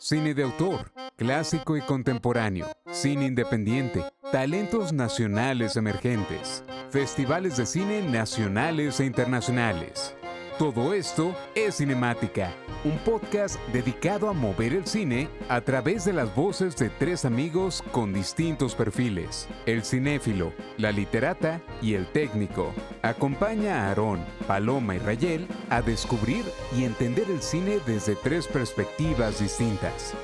Cine 0.00 0.34
de 0.34 0.42
autor, 0.42 0.92
clásico 1.16 1.76
y 1.76 1.80
contemporáneo, 1.82 2.66
cine 2.90 3.26
independiente, 3.26 4.04
talentos 4.30 4.92
nacionales 4.92 5.76
emergentes, 5.76 6.62
festivales 6.90 7.56
de 7.56 7.66
cine 7.66 8.02
nacionales 8.02 9.00
e 9.00 9.06
internacionales. 9.06 10.14
Todo 10.58 10.94
esto 10.94 11.36
es 11.54 11.76
Cinemática, 11.76 12.50
un 12.82 12.96
podcast 13.00 13.60
dedicado 13.74 14.30
a 14.30 14.32
mover 14.32 14.72
el 14.72 14.86
cine 14.86 15.28
a 15.50 15.60
través 15.60 16.06
de 16.06 16.14
las 16.14 16.34
voces 16.34 16.74
de 16.78 16.88
tres 16.88 17.26
amigos 17.26 17.84
con 17.92 18.14
distintos 18.14 18.74
perfiles, 18.74 19.48
el 19.66 19.84
cinéfilo, 19.84 20.54
la 20.78 20.92
literata 20.92 21.60
y 21.82 21.92
el 21.92 22.06
técnico. 22.06 22.72
Acompaña 23.02 23.82
a 23.82 23.88
Aarón, 23.88 24.24
Paloma 24.46 24.94
y 24.94 24.98
Rayel 24.98 25.46
a 25.68 25.82
descubrir 25.82 26.46
y 26.74 26.84
entender 26.84 27.30
el 27.30 27.42
cine 27.42 27.78
desde 27.84 28.16
tres 28.16 28.46
perspectivas 28.46 29.40
distintas. 29.40 30.14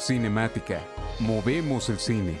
Cinemática, 0.00 0.80
movemos 1.20 1.88
el 1.90 2.00
cine. 2.00 2.40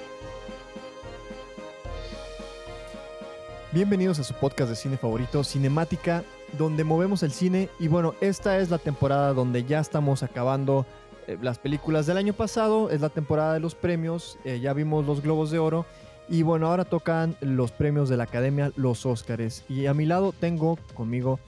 Bienvenidos 3.70 4.18
a 4.18 4.24
su 4.24 4.34
podcast 4.34 4.68
de 4.68 4.76
cine 4.76 4.96
favorito, 4.98 5.44
Cinemática, 5.44 6.24
donde 6.58 6.84
movemos 6.84 7.22
el 7.22 7.32
cine. 7.32 7.68
Y 7.78 7.88
bueno, 7.88 8.14
esta 8.20 8.58
es 8.58 8.70
la 8.70 8.78
temporada 8.78 9.32
donde 9.32 9.64
ya 9.64 9.80
estamos 9.80 10.22
acabando 10.22 10.86
eh, 11.26 11.38
las 11.40 11.58
películas 11.58 12.06
del 12.06 12.16
año 12.16 12.32
pasado. 12.32 12.90
Es 12.90 13.00
la 13.00 13.08
temporada 13.08 13.54
de 13.54 13.60
los 13.60 13.74
premios. 13.74 14.38
eh, 14.44 14.60
ya 14.60 14.72
vimos 14.72 15.06
los 15.06 15.22
Globos 15.22 15.50
de 15.50 15.58
Oro. 15.58 15.86
Y 16.28 16.42
bueno, 16.42 16.68
ahora 16.68 16.84
tocan 16.84 17.36
los 17.40 17.72
premios 17.72 18.08
de 18.08 18.16
la 18.16 18.24
Academia, 18.24 18.72
los 18.76 19.04
Óscares. 19.06 19.64
Y 19.68 19.86
a 19.86 19.94
mi 19.94 20.06
lado 20.06 20.32
tengo 20.32 20.78
conmigo 20.94 21.40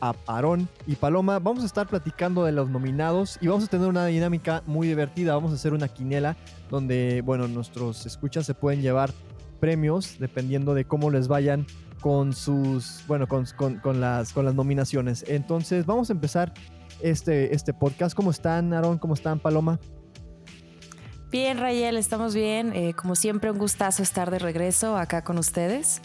a 0.00 0.14
Aarón 0.26 0.68
y 0.86 0.94
Paloma. 0.96 1.38
Vamos 1.38 1.62
a 1.62 1.66
estar 1.66 1.86
platicando 1.86 2.44
de 2.44 2.52
los 2.52 2.70
nominados 2.70 3.38
y 3.40 3.48
vamos 3.48 3.64
a 3.64 3.66
tener 3.68 3.88
una 3.88 4.06
dinámica 4.06 4.62
muy 4.66 4.86
divertida. 4.86 5.34
Vamos 5.34 5.52
a 5.52 5.54
hacer 5.54 5.72
una 5.72 5.88
quinela 5.88 6.36
donde, 6.70 7.22
bueno, 7.24 7.48
nuestros 7.48 8.06
escuchas 8.06 8.46
se 8.46 8.54
pueden 8.54 8.82
llevar 8.82 9.10
premios 9.58 10.16
dependiendo 10.18 10.74
de 10.74 10.84
cómo 10.84 11.10
les 11.10 11.28
vayan 11.28 11.66
con 12.00 12.32
sus, 12.32 13.02
bueno, 13.08 13.26
con, 13.26 13.44
con- 13.82 14.00
las, 14.00 14.32
con 14.32 14.44
las 14.44 14.54
nominaciones. 14.54 15.24
Entonces, 15.26 15.84
vamos 15.84 16.10
a 16.10 16.12
empezar 16.12 16.52
este, 17.02 17.54
este 17.54 17.72
podcast. 17.74 18.14
¿Cómo 18.14 18.30
están, 18.30 18.72
Aarón? 18.72 18.98
¿Cómo 18.98 19.14
están, 19.14 19.40
Paloma? 19.40 19.78
Bien, 21.30 21.58
Rayel, 21.58 21.96
estamos 21.96 22.34
bien. 22.34 22.72
Eh, 22.74 22.94
como 22.94 23.14
siempre, 23.14 23.50
un 23.50 23.58
gustazo 23.58 24.02
estar 24.02 24.30
de 24.30 24.38
regreso 24.38 24.96
acá 24.96 25.22
con 25.24 25.38
ustedes. 25.38 26.00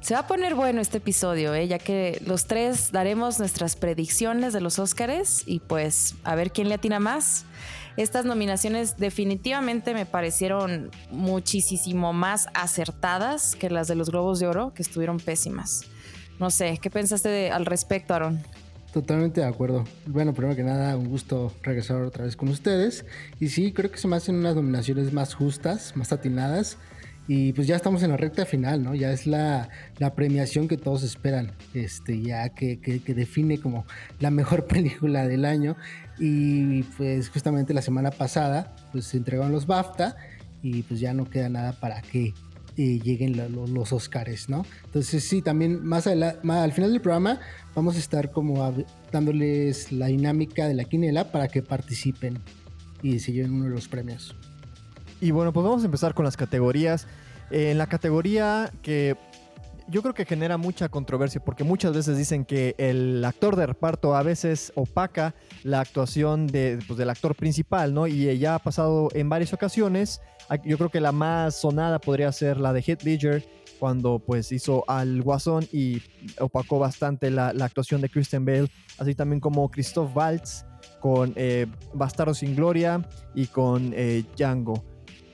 Se 0.00 0.14
va 0.14 0.20
a 0.20 0.26
poner 0.28 0.54
bueno 0.54 0.80
este 0.80 0.98
episodio, 0.98 1.52
eh, 1.54 1.66
ya 1.66 1.80
que 1.80 2.22
los 2.24 2.46
tres 2.46 2.92
daremos 2.92 3.40
nuestras 3.40 3.74
predicciones 3.74 4.52
de 4.52 4.60
los 4.60 4.78
Óscares 4.78 5.42
y 5.46 5.58
pues 5.58 6.14
a 6.22 6.36
ver 6.36 6.52
quién 6.52 6.68
le 6.68 6.74
atina 6.76 7.00
más. 7.00 7.44
Estas 7.98 8.24
nominaciones 8.24 8.96
definitivamente 8.96 9.92
me 9.92 10.06
parecieron 10.06 10.90
muchísimo 11.10 12.12
más 12.12 12.46
acertadas 12.54 13.56
que 13.56 13.70
las 13.70 13.88
de 13.88 13.96
los 13.96 14.10
Globos 14.10 14.38
de 14.38 14.46
Oro, 14.46 14.72
que 14.72 14.82
estuvieron 14.82 15.18
pésimas. 15.18 15.82
No 16.38 16.48
sé, 16.50 16.78
¿qué 16.80 16.90
pensaste 16.90 17.28
de- 17.28 17.50
al 17.50 17.66
respecto, 17.66 18.14
Aaron? 18.14 18.38
Totalmente 18.92 19.40
de 19.40 19.48
acuerdo. 19.48 19.84
Bueno, 20.06 20.32
primero 20.32 20.54
que 20.54 20.62
nada, 20.62 20.96
un 20.96 21.08
gusto 21.08 21.52
regresar 21.62 22.00
otra 22.02 22.24
vez 22.24 22.36
con 22.36 22.48
ustedes. 22.48 23.04
Y 23.40 23.48
sí, 23.48 23.72
creo 23.72 23.90
que 23.90 23.98
se 23.98 24.06
me 24.06 24.14
hacen 24.16 24.36
unas 24.36 24.54
nominaciones 24.54 25.12
más 25.12 25.34
justas, 25.34 25.96
más 25.96 26.12
atinadas. 26.12 26.78
Y 27.26 27.52
pues 27.52 27.66
ya 27.66 27.76
estamos 27.76 28.02
en 28.04 28.10
la 28.10 28.16
recta 28.16 28.46
final, 28.46 28.82
¿no? 28.82 28.94
Ya 28.94 29.12
es 29.12 29.26
la, 29.26 29.68
la 29.98 30.14
premiación 30.14 30.66
que 30.68 30.78
todos 30.78 31.02
esperan, 31.02 31.52
este, 31.74 32.22
ya 32.22 32.48
que, 32.50 32.80
que- 32.80 33.02
que 33.02 33.12
define 33.12 33.58
como 33.60 33.84
la 34.20 34.30
mejor 34.30 34.66
película 34.68 35.26
del 35.26 35.44
año. 35.44 35.76
Y 36.18 36.82
pues 36.82 37.28
justamente 37.30 37.72
la 37.74 37.82
semana 37.82 38.10
pasada, 38.10 38.74
pues 38.92 39.06
se 39.06 39.16
entregaron 39.18 39.52
los 39.52 39.66
BAFTA 39.66 40.16
y 40.62 40.82
pues 40.82 40.98
ya 41.00 41.12
no 41.14 41.24
queda 41.30 41.48
nada 41.48 41.72
para 41.72 42.02
que 42.02 42.34
eh, 42.76 43.00
lleguen 43.00 43.36
la- 43.36 43.48
lo- 43.48 43.66
los 43.66 43.92
Oscars, 43.92 44.48
¿no? 44.48 44.64
Entonces 44.84 45.24
sí, 45.24 45.42
también 45.42 45.84
más, 45.84 46.08
ma- 46.42 46.62
al 46.62 46.72
final 46.72 46.92
del 46.92 47.00
programa 47.00 47.40
vamos 47.74 47.96
a 47.96 47.98
estar 47.98 48.30
como 48.30 48.72
dándoles 49.12 49.90
la 49.92 50.06
dinámica 50.06 50.68
de 50.68 50.74
la 50.74 50.84
quinela 50.84 51.32
para 51.32 51.48
que 51.48 51.62
participen 51.62 52.38
y 53.02 53.18
se 53.20 53.32
lleven 53.32 53.52
uno 53.52 53.64
de 53.64 53.70
los 53.70 53.88
premios. 53.88 54.36
Y 55.20 55.32
bueno, 55.32 55.52
pues 55.52 55.64
vamos 55.64 55.82
a 55.82 55.86
empezar 55.86 56.14
con 56.14 56.24
las 56.24 56.36
categorías. 56.36 57.06
En 57.50 57.78
la 57.78 57.86
categoría 57.88 58.72
que 58.82 59.16
yo 59.88 60.02
creo 60.02 60.14
que 60.14 60.24
genera 60.24 60.56
mucha 60.56 60.88
controversia 60.88 61.42
porque 61.42 61.64
muchas 61.64 61.92
veces 61.94 62.16
dicen 62.16 62.44
que 62.44 62.74
el 62.78 63.24
actor 63.24 63.56
de 63.56 63.66
reparto 63.66 64.14
a 64.14 64.22
veces 64.22 64.72
opaca 64.74 65.34
la 65.64 65.80
actuación 65.80 66.46
de, 66.46 66.78
pues, 66.86 66.98
del 66.98 67.10
actor 67.10 67.34
principal, 67.34 67.94
¿no? 67.94 68.06
Y 68.06 68.28
eh, 68.28 68.38
ya 68.38 68.54
ha 68.54 68.58
pasado 68.58 69.08
en 69.14 69.28
varias 69.28 69.52
ocasiones. 69.52 70.20
Yo 70.64 70.78
creo 70.78 70.88
que 70.90 71.00
la 71.00 71.12
más 71.12 71.56
sonada 71.56 71.98
podría 71.98 72.32
ser 72.32 72.58
la 72.58 72.72
de 72.72 72.80
Heath 72.86 73.02
Ledger 73.02 73.46
cuando 73.78 74.18
pues 74.18 74.50
hizo 74.50 74.82
al 74.88 75.22
Guasón 75.22 75.66
y 75.72 76.02
opacó 76.40 76.78
bastante 76.78 77.30
la, 77.30 77.52
la 77.52 77.66
actuación 77.66 78.00
de 78.00 78.08
Christian 78.08 78.44
Bale, 78.44 78.70
así 78.98 79.14
también 79.14 79.40
como 79.40 79.70
Christoph 79.70 80.16
Waltz 80.16 80.64
con 81.00 81.32
eh, 81.36 81.66
Bastardo 81.94 82.34
sin 82.34 82.56
Gloria 82.56 83.06
y 83.34 83.46
con 83.46 83.92
eh, 83.94 84.24
Django. 84.36 84.84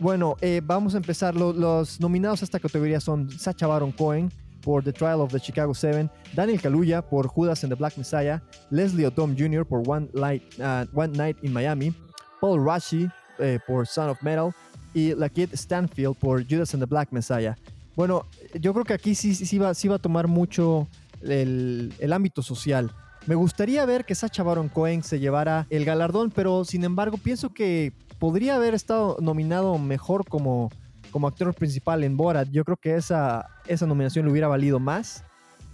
Bueno, 0.01 0.37
vamos 0.65 0.95
a 0.95 0.99
empezar. 0.99 1.37
Lo- 1.37 1.53
los 1.53 2.01
nominados 2.01 2.43
a 2.43 2.45
esta 2.45 2.59
categoría 2.59 3.01
son 3.01 3.31
Sacha 3.31 3.67
Baron 3.69 3.93
Cohen 3.93 4.31
por 4.65 4.83
The 4.83 4.93
Trial 4.93 5.21
of 5.21 5.31
the 5.31 5.39
Chicago 5.39 5.75
Seven, 5.75 6.11
Daniel 6.35 6.61
Kaluuya 6.61 7.03
por 7.03 7.29
Judas 7.29 7.63
and 7.65 7.73
the 7.73 7.77
Black 7.77 7.97
Messiah, 7.97 8.41
Leslie 8.71 9.07
Odom 9.07 9.37
Jr. 9.37 9.65
por 9.65 9.83
One, 9.87 10.09
Light, 10.15 10.43
uh, 10.59 10.87
One 10.95 11.13
Night 11.17 11.37
in 11.43 11.53
Miami, 11.53 11.95
Paul 12.41 12.65
Rashi 12.65 13.11
eh, 13.39 13.59
por 13.67 13.87
Son 13.87 14.09
of 14.09 14.23
Metal 14.23 14.53
y 14.95 15.15
Lakeith 15.15 15.55
Stanfield 15.55 16.17
por 16.17 16.43
Judas 16.43 16.75
and 16.75 16.83
the 16.83 16.87
Black 16.87 17.13
Messiah. 17.13 17.57
Bueno, 17.97 18.27
yo 18.61 18.73
creo 18.73 18.85
que 18.85 18.95
aquí 18.95 19.15
sí, 19.15 19.35
sí 19.35 19.59
va 19.59 19.71
a 19.71 19.99
tomar 19.99 20.27
mucho 20.27 20.89
el, 21.23 21.95
el 21.99 22.13
ámbito 22.13 22.43
social. 22.43 22.91
Me 23.27 23.35
gustaría 23.35 23.87
ver 23.87 24.05
que 24.05 24.15
Sacha 24.15 24.43
Baron 24.43 24.69
Cohen 24.69 25.03
se 25.03 25.19
llevara 25.19 25.67
el 25.71 25.85
galardón, 25.85 26.31
pero 26.31 26.65
sin 26.65 26.85
embargo 26.85 27.17
pienso 27.17 27.51
que 27.55 27.93
podría 28.19 28.57
haber 28.57 28.75
estado 28.75 29.17
nominado 29.21 29.79
mejor 29.79 30.27
como, 30.29 30.71
como 31.15 31.29
actor 31.29 31.55
principal 31.55 32.03
en 32.03 32.17
Borat. 32.17 32.49
Yo 32.51 32.65
creo 32.65 32.77
que 32.77 32.97
esa, 32.97 33.47
esa 33.69 33.87
nominación 33.87 34.25
le 34.25 34.33
hubiera 34.33 34.49
valido 34.49 34.81
más. 34.81 35.23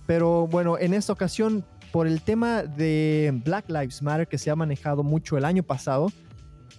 Pero 0.06 0.46
bueno, 0.46 0.76
en 0.76 0.92
esta 0.92 1.14
ocasión, 1.14 1.64
por 1.92 2.06
el 2.06 2.20
tema 2.20 2.62
de 2.62 3.32
Black 3.42 3.70
Lives 3.70 4.02
Matter 4.02 4.28
que 4.28 4.36
se 4.36 4.50
ha 4.50 4.54
manejado 4.54 5.02
mucho 5.02 5.38
el 5.38 5.46
año 5.46 5.62
pasado, 5.62 6.12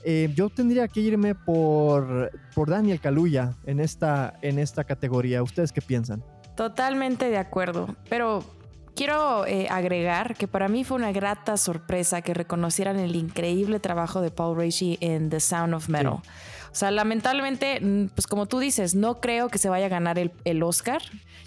eh, 0.03 0.31
yo 0.35 0.51
tendría 0.51 0.88
que 0.88 0.99
irme 0.99 1.33
por, 1.33 2.29
por 2.53 2.69
Daniel 2.69 2.99
Kaluuya 2.99 3.55
en 3.66 3.79
esta, 3.79 4.35
en 4.44 4.59
esta 4.59 4.83
categoría. 4.83 5.41
¿Ustedes 5.41 5.72
qué 5.72 5.81
piensan? 5.81 6.23
Totalmente 6.55 7.31
de 7.31 7.39
acuerdo, 7.39 7.95
pero 8.11 8.43
quiero 8.95 9.47
eh, 9.47 9.69
agregar 9.72 10.35
que 10.35 10.47
para 10.47 10.67
mí 10.67 10.83
fue 10.83 10.97
una 10.97 11.11
grata 11.11 11.57
sorpresa 11.57 12.22
que 12.22 12.35
reconocieran 12.35 12.99
el 12.99 13.16
increíble 13.16 13.79
trabajo 13.79 14.22
de 14.22 14.29
Paul 14.29 14.55
Raci 14.55 14.99
en 15.01 15.31
The 15.31 15.39
Sound 15.39 15.73
of 15.73 15.89
Metal. 15.89 16.19
O 16.72 16.76
sea, 16.76 16.90
lamentablemente, 16.90 17.82
mm, 17.82 18.08
pues 18.16 18.28
como 18.28 18.46
tú 18.46 18.59
dices, 18.59 18.96
no 18.96 19.20
creo 19.20 19.50
que 19.50 19.58
se 19.58 19.68
vaya 19.68 19.88
a 19.88 19.90
ganar 19.90 20.18
el, 20.18 20.32
el 20.46 20.64
Oscar. 20.64 21.02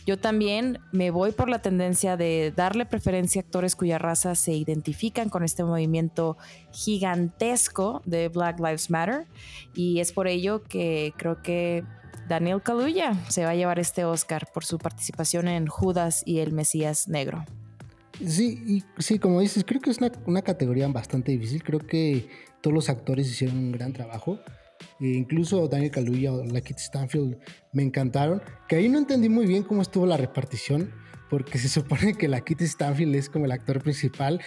Yo 0.04 0.18
también 0.18 0.80
me 0.92 1.10
voy 1.10 1.32
por 1.32 1.48
la 1.48 1.62
tendencia 1.62 2.18
de 2.18 2.52
darle 2.54 2.84
preferencia 2.84 3.40
a 3.40 3.44
actores 3.44 3.74
cuya 3.74 3.96
raza 3.96 4.34
se 4.34 4.52
identifican 4.52 5.30
con 5.30 5.42
este 5.42 5.64
movimiento 5.64 6.36
gigantesco 6.72 8.02
de 8.04 8.28
Black 8.28 8.58
Lives 8.60 8.90
Matter. 8.90 9.26
Y 9.74 10.00
es 10.00 10.12
por 10.12 10.28
ello 10.28 10.62
que 10.62 11.14
creo 11.16 11.40
que 11.40 11.84
Daniel 12.28 12.62
Kaluuya 12.62 13.14
se 13.28 13.44
va 13.44 13.50
a 13.50 13.54
llevar 13.54 13.78
este 13.78 14.04
Oscar 14.04 14.46
por 14.52 14.66
su 14.66 14.78
participación 14.78 15.48
en 15.48 15.66
Judas 15.66 16.22
y 16.26 16.40
el 16.40 16.52
Mesías 16.52 17.08
Negro. 17.08 17.44
Sí, 18.24 18.62
y, 18.66 18.84
sí, 19.02 19.18
como 19.18 19.40
dices, 19.40 19.64
creo 19.66 19.80
que 19.80 19.90
es 19.90 19.98
una, 19.98 20.12
una 20.26 20.42
categoría 20.42 20.86
bastante 20.88 21.32
difícil. 21.32 21.62
Creo 21.62 21.80
que 21.80 22.28
todos 22.60 22.74
los 22.74 22.88
actores 22.90 23.26
hicieron 23.28 23.56
un 23.56 23.72
gran 23.72 23.92
trabajo. 23.94 24.38
E 25.00 25.06
incluso 25.08 25.68
Daniel 25.68 25.90
Kaluuya 25.90 26.32
o 26.32 26.44
Lakeith 26.44 26.78
Stanfield 26.78 27.38
me 27.72 27.82
encantaron. 27.82 28.42
Que 28.68 28.76
ahí 28.76 28.88
no 28.88 28.98
entendí 28.98 29.28
muy 29.28 29.46
bien 29.46 29.62
cómo 29.62 29.82
estuvo 29.82 30.06
la 30.06 30.16
repartición, 30.16 30.90
porque 31.30 31.58
se 31.58 31.68
supone 31.80 32.14
que 32.14 32.28
Lakeith 32.28 32.62
Stanfield 32.62 33.14
es 33.14 33.28
como 33.28 33.44
el 33.44 33.52
actor 33.52 33.82
principal, 33.82 34.40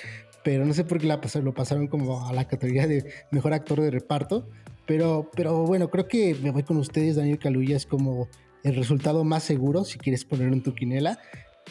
pero 0.43 0.65
no 0.65 0.73
sé 0.73 0.83
por 0.83 0.99
qué 0.99 1.07
la 1.07 1.19
pasaron, 1.19 1.45
lo 1.45 1.53
pasaron 1.53 1.87
como 1.87 2.25
a 2.27 2.33
la 2.33 2.47
categoría 2.47 2.87
de 2.87 3.05
mejor 3.31 3.53
actor 3.53 3.81
de 3.81 3.91
reparto. 3.91 4.49
Pero, 4.85 5.29
pero 5.35 5.65
bueno, 5.65 5.89
creo 5.89 6.07
que 6.07 6.35
me 6.41 6.51
voy 6.51 6.63
con 6.63 6.77
ustedes. 6.77 7.17
Daniel 7.17 7.39
Kaluuya 7.39 7.75
es 7.75 7.85
como 7.85 8.29
el 8.63 8.75
resultado 8.75 9.23
más 9.23 9.43
seguro 9.43 9.83
si 9.83 9.97
quieres 9.97 10.23
ponerlo 10.23 10.53
en 10.53 10.63
tu 10.63 10.73
quinela. 10.73 11.19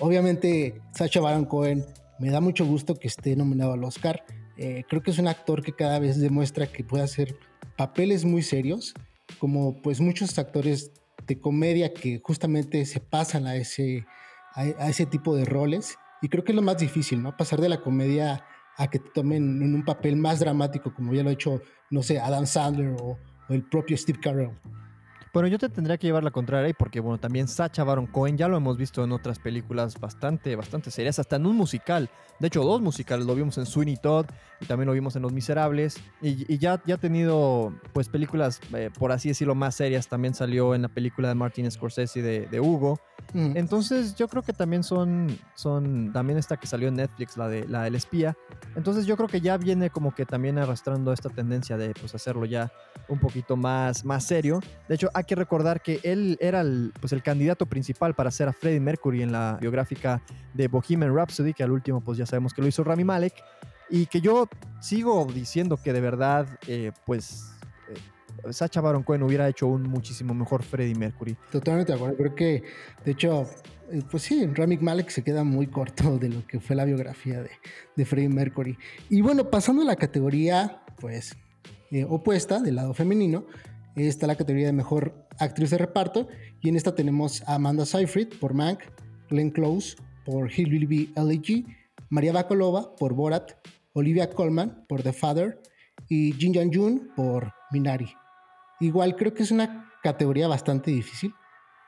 Obviamente, 0.00 0.80
Sacha 0.92 1.20
Baron 1.20 1.46
Cohen 1.46 1.84
me 2.18 2.30
da 2.30 2.40
mucho 2.40 2.66
gusto 2.66 2.94
que 2.96 3.08
esté 3.08 3.34
nominado 3.36 3.72
al 3.72 3.84
Oscar. 3.84 4.24
Eh, 4.58 4.84
creo 4.88 5.02
que 5.02 5.10
es 5.10 5.18
un 5.18 5.28
actor 5.28 5.62
que 5.62 5.72
cada 5.72 5.98
vez 5.98 6.20
demuestra 6.20 6.66
que 6.66 6.84
puede 6.84 7.04
hacer 7.04 7.36
papeles 7.76 8.24
muy 8.24 8.42
serios, 8.42 8.94
como 9.38 9.80
pues 9.82 10.00
muchos 10.00 10.38
actores 10.38 10.92
de 11.26 11.40
comedia 11.40 11.92
que 11.92 12.20
justamente 12.22 12.84
se 12.86 13.00
pasan 13.00 13.46
a 13.46 13.56
ese, 13.56 14.06
a, 14.54 14.88
ese 14.88 15.06
tipo 15.06 15.36
de 15.36 15.44
roles. 15.44 15.98
Y 16.22 16.28
creo 16.28 16.44
que 16.44 16.52
es 16.52 16.56
lo 16.56 16.62
más 16.62 16.78
difícil, 16.78 17.22
¿no? 17.22 17.36
Pasar 17.36 17.60
de 17.60 17.68
la 17.68 17.80
comedia 17.80 18.44
a 18.76 18.88
que 18.88 18.98
te 18.98 19.10
tomen 19.10 19.62
en 19.62 19.74
un 19.74 19.84
papel 19.84 20.16
más 20.16 20.40
dramático, 20.40 20.94
como 20.94 21.14
ya 21.14 21.22
lo 21.22 21.30
ha 21.30 21.32
hecho, 21.32 21.60
no 21.90 22.02
sé, 22.02 22.18
Adam 22.18 22.46
Sandler 22.46 22.88
o, 23.00 23.18
o 23.48 23.54
el 23.54 23.64
propio 23.68 23.96
Steve 23.96 24.18
Carell. 24.20 24.52
Bueno, 25.36 25.48
yo 25.48 25.58
te 25.58 25.68
tendría 25.68 25.98
que 25.98 26.06
llevar 26.06 26.24
la 26.24 26.30
contraria 26.30 26.72
porque, 26.72 26.98
bueno, 26.98 27.18
también 27.18 27.46
Sacha 27.46 27.84
Baron 27.84 28.06
Cohen 28.06 28.38
ya 28.38 28.48
lo 28.48 28.56
hemos 28.56 28.78
visto 28.78 29.04
en 29.04 29.12
otras 29.12 29.38
películas 29.38 30.00
bastante, 30.00 30.56
bastante 30.56 30.90
serias, 30.90 31.18
hasta 31.18 31.36
en 31.36 31.44
un 31.44 31.56
musical. 31.56 32.08
De 32.40 32.46
hecho, 32.48 32.64
dos 32.64 32.80
musicales, 32.80 33.26
lo 33.26 33.34
vimos 33.34 33.58
en 33.58 33.66
Sweeney 33.66 33.98
Todd 33.98 34.24
y 34.60 34.66
también 34.66 34.86
lo 34.86 34.94
vimos 34.94 35.14
en 35.14 35.22
Los 35.22 35.34
Miserables. 35.34 35.98
Y, 36.22 36.56
ya, 36.58 36.82
ya 36.86 36.94
ha 36.94 36.98
tenido, 36.98 37.74
pues, 37.92 38.08
películas, 38.08 38.60
eh, 38.74 38.90
por 38.98 39.12
así 39.12 39.28
decirlo, 39.28 39.54
más 39.54 39.74
serias. 39.74 40.08
También 40.08 40.32
salió 40.32 40.74
en 40.74 40.82
la 40.82 40.88
película 40.88 41.28
de 41.28 41.34
Martin 41.34 41.70
Scorsese 41.70 42.22
de, 42.22 42.46
de 42.46 42.60
Hugo. 42.60 42.98
Mm. 43.34 43.56
Entonces, 43.56 44.14
yo 44.14 44.28
creo 44.28 44.42
que 44.42 44.52
también 44.52 44.82
son, 44.82 45.38
son, 45.54 46.12
también 46.12 46.38
esta 46.38 46.56
que 46.56 46.66
salió 46.66 46.88
en 46.88 46.94
Netflix, 46.94 47.36
la 47.36 47.48
de 47.48 47.66
la 47.68 47.82
del 47.82 47.94
espía. 47.94 48.36
Entonces, 48.74 49.06
yo 49.06 49.16
creo 49.16 49.28
que 49.28 49.40
ya 49.40 49.56
viene 49.56 49.90
como 49.90 50.14
que 50.14 50.24
también 50.26 50.58
arrastrando 50.58 51.12
esta 51.12 51.28
tendencia 51.28 51.76
de, 51.76 51.94
pues, 51.94 52.14
hacerlo 52.14 52.44
ya 52.44 52.70
un 53.08 53.18
poquito 53.18 53.56
más, 53.56 54.04
más 54.04 54.24
serio. 54.24 54.60
De 54.88 54.94
hecho, 54.94 55.10
que 55.26 55.34
recordar 55.34 55.82
que 55.82 56.00
él 56.02 56.38
era 56.40 56.60
el, 56.60 56.92
pues, 57.00 57.12
el 57.12 57.22
candidato 57.22 57.66
principal 57.66 58.14
para 58.14 58.30
ser 58.30 58.48
a 58.48 58.52
Freddie 58.52 58.80
Mercury 58.80 59.22
en 59.22 59.32
la 59.32 59.58
biográfica 59.60 60.22
de 60.54 60.68
Bohemian 60.68 61.14
Rhapsody, 61.14 61.52
que 61.52 61.62
al 61.62 61.72
último 61.72 62.00
pues 62.00 62.16
ya 62.18 62.26
sabemos 62.26 62.54
que 62.54 62.62
lo 62.62 62.68
hizo 62.68 62.84
Rami 62.84 63.04
Malek, 63.04 63.34
y 63.90 64.06
que 64.06 64.20
yo 64.20 64.48
sigo 64.80 65.26
diciendo 65.32 65.76
que 65.76 65.92
de 65.92 66.00
verdad, 66.00 66.46
eh, 66.66 66.92
pues... 67.04 67.52
Eh, 67.88 68.52
Sacha 68.52 68.80
Baron 68.80 69.02
Cohen 69.02 69.22
hubiera 69.22 69.48
hecho 69.48 69.66
un 69.66 69.82
muchísimo 69.84 70.34
mejor 70.34 70.62
Freddie 70.62 70.94
Mercury. 70.94 71.36
Totalmente 71.50 71.92
de 71.92 71.96
acuerdo. 71.96 72.16
Creo 72.16 72.34
que, 72.34 72.62
de 73.04 73.12
hecho, 73.12 73.48
eh, 73.90 74.02
pues 74.10 74.24
sí, 74.24 74.46
Rami 74.46 74.76
Malek 74.76 75.08
se 75.08 75.24
queda 75.24 75.42
muy 75.42 75.66
corto 75.68 76.18
de 76.18 76.28
lo 76.28 76.46
que 76.46 76.60
fue 76.60 76.76
la 76.76 76.84
biografía 76.84 77.42
de, 77.42 77.50
de 77.96 78.04
Freddie 78.04 78.28
Mercury. 78.28 78.78
Y 79.08 79.22
bueno, 79.22 79.50
pasando 79.50 79.82
a 79.82 79.84
la 79.86 79.96
categoría, 79.96 80.82
pues, 81.00 81.34
opuesta, 82.08 82.60
del 82.60 82.76
lado 82.76 82.94
femenino, 82.94 83.46
está 83.96 84.26
la 84.26 84.36
categoría 84.36 84.66
de 84.66 84.72
mejor 84.72 85.26
actriz 85.38 85.70
de 85.70 85.78
reparto. 85.78 86.28
Y 86.60 86.68
en 86.68 86.76
esta 86.76 86.94
tenemos 86.94 87.42
a 87.48 87.54
Amanda 87.54 87.86
Seyfried 87.86 88.28
por 88.40 88.54
Mank, 88.54 88.80
Glenn 89.30 89.50
Close 89.50 89.96
por 90.24 90.50
Hillbilly 90.50 91.12
Elegy, 91.16 91.64
María 92.10 92.32
Bakalova 92.32 92.94
por 92.96 93.14
Borat, 93.14 93.52
Olivia 93.92 94.28
Colman 94.30 94.84
por 94.88 95.02
The 95.02 95.12
Father 95.12 95.60
y 96.08 96.32
Jin 96.32 96.52
Yang 96.52 96.76
Jun 96.76 97.10
por 97.16 97.52
Minari. 97.70 98.12
Igual 98.80 99.16
creo 99.16 99.32
que 99.32 99.42
es 99.42 99.50
una 99.50 99.90
categoría 100.02 100.48
bastante 100.48 100.90
difícil. 100.90 101.32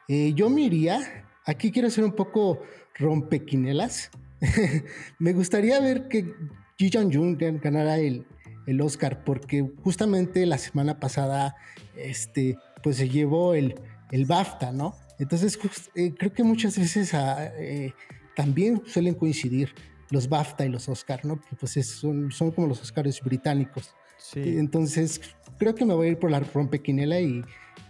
Eh, 0.09 0.33
yo 0.35 0.49
me 0.49 0.63
iría, 0.63 1.27
aquí 1.45 1.71
quiero 1.71 1.89
hacer 1.89 2.05
un 2.05 2.13
poco 2.13 2.61
rompequinelas. 2.95 4.11
me 5.19 5.33
gustaría 5.33 5.81
ver 5.81 6.09
que 6.09 6.35
Ji 6.79 6.91
Yang 6.91 7.15
Jun 7.15 7.37
ganara 7.61 7.99
el, 7.99 8.27
el 8.69 8.83
Oscar, 8.83 9.25
porque 9.25 9.67
justamente 9.83 10.45
la 10.45 10.59
semana 10.59 11.01
pasada, 11.01 11.57
este, 11.97 12.59
pues 12.83 12.99
se 12.99 13.09
llevó 13.09 13.55
el, 13.55 13.81
el 14.11 14.27
BAFTA, 14.27 14.73
¿no? 14.73 14.95
Entonces, 15.19 15.59
eh, 15.95 16.13
creo 16.17 16.35
que 16.35 16.45
muchas 16.45 16.79
veces 16.79 17.15
ah, 17.15 17.51
eh, 17.57 17.95
también 18.37 18.83
suelen 18.87 19.15
coincidir 19.15 19.75
los 20.11 20.29
BAFTA 20.29 20.67
y 20.67 20.69
los 20.69 20.87
Oscar, 20.91 21.25
¿no? 21.25 21.41
Pues 21.59 21.73
son, 21.87 22.31
son 22.31 22.51
como 22.51 22.67
los 22.67 22.83
Oscars 22.83 23.23
británicos. 23.23 23.95
Sí. 24.19 24.59
Entonces, 24.59 25.23
creo 25.59 25.75
que 25.75 25.87
me 25.87 25.95
voy 25.95 26.09
a 26.09 26.11
ir 26.11 26.19
por 26.19 26.31
la 26.31 26.41
rompequinela 26.41 27.21
y, 27.21 27.43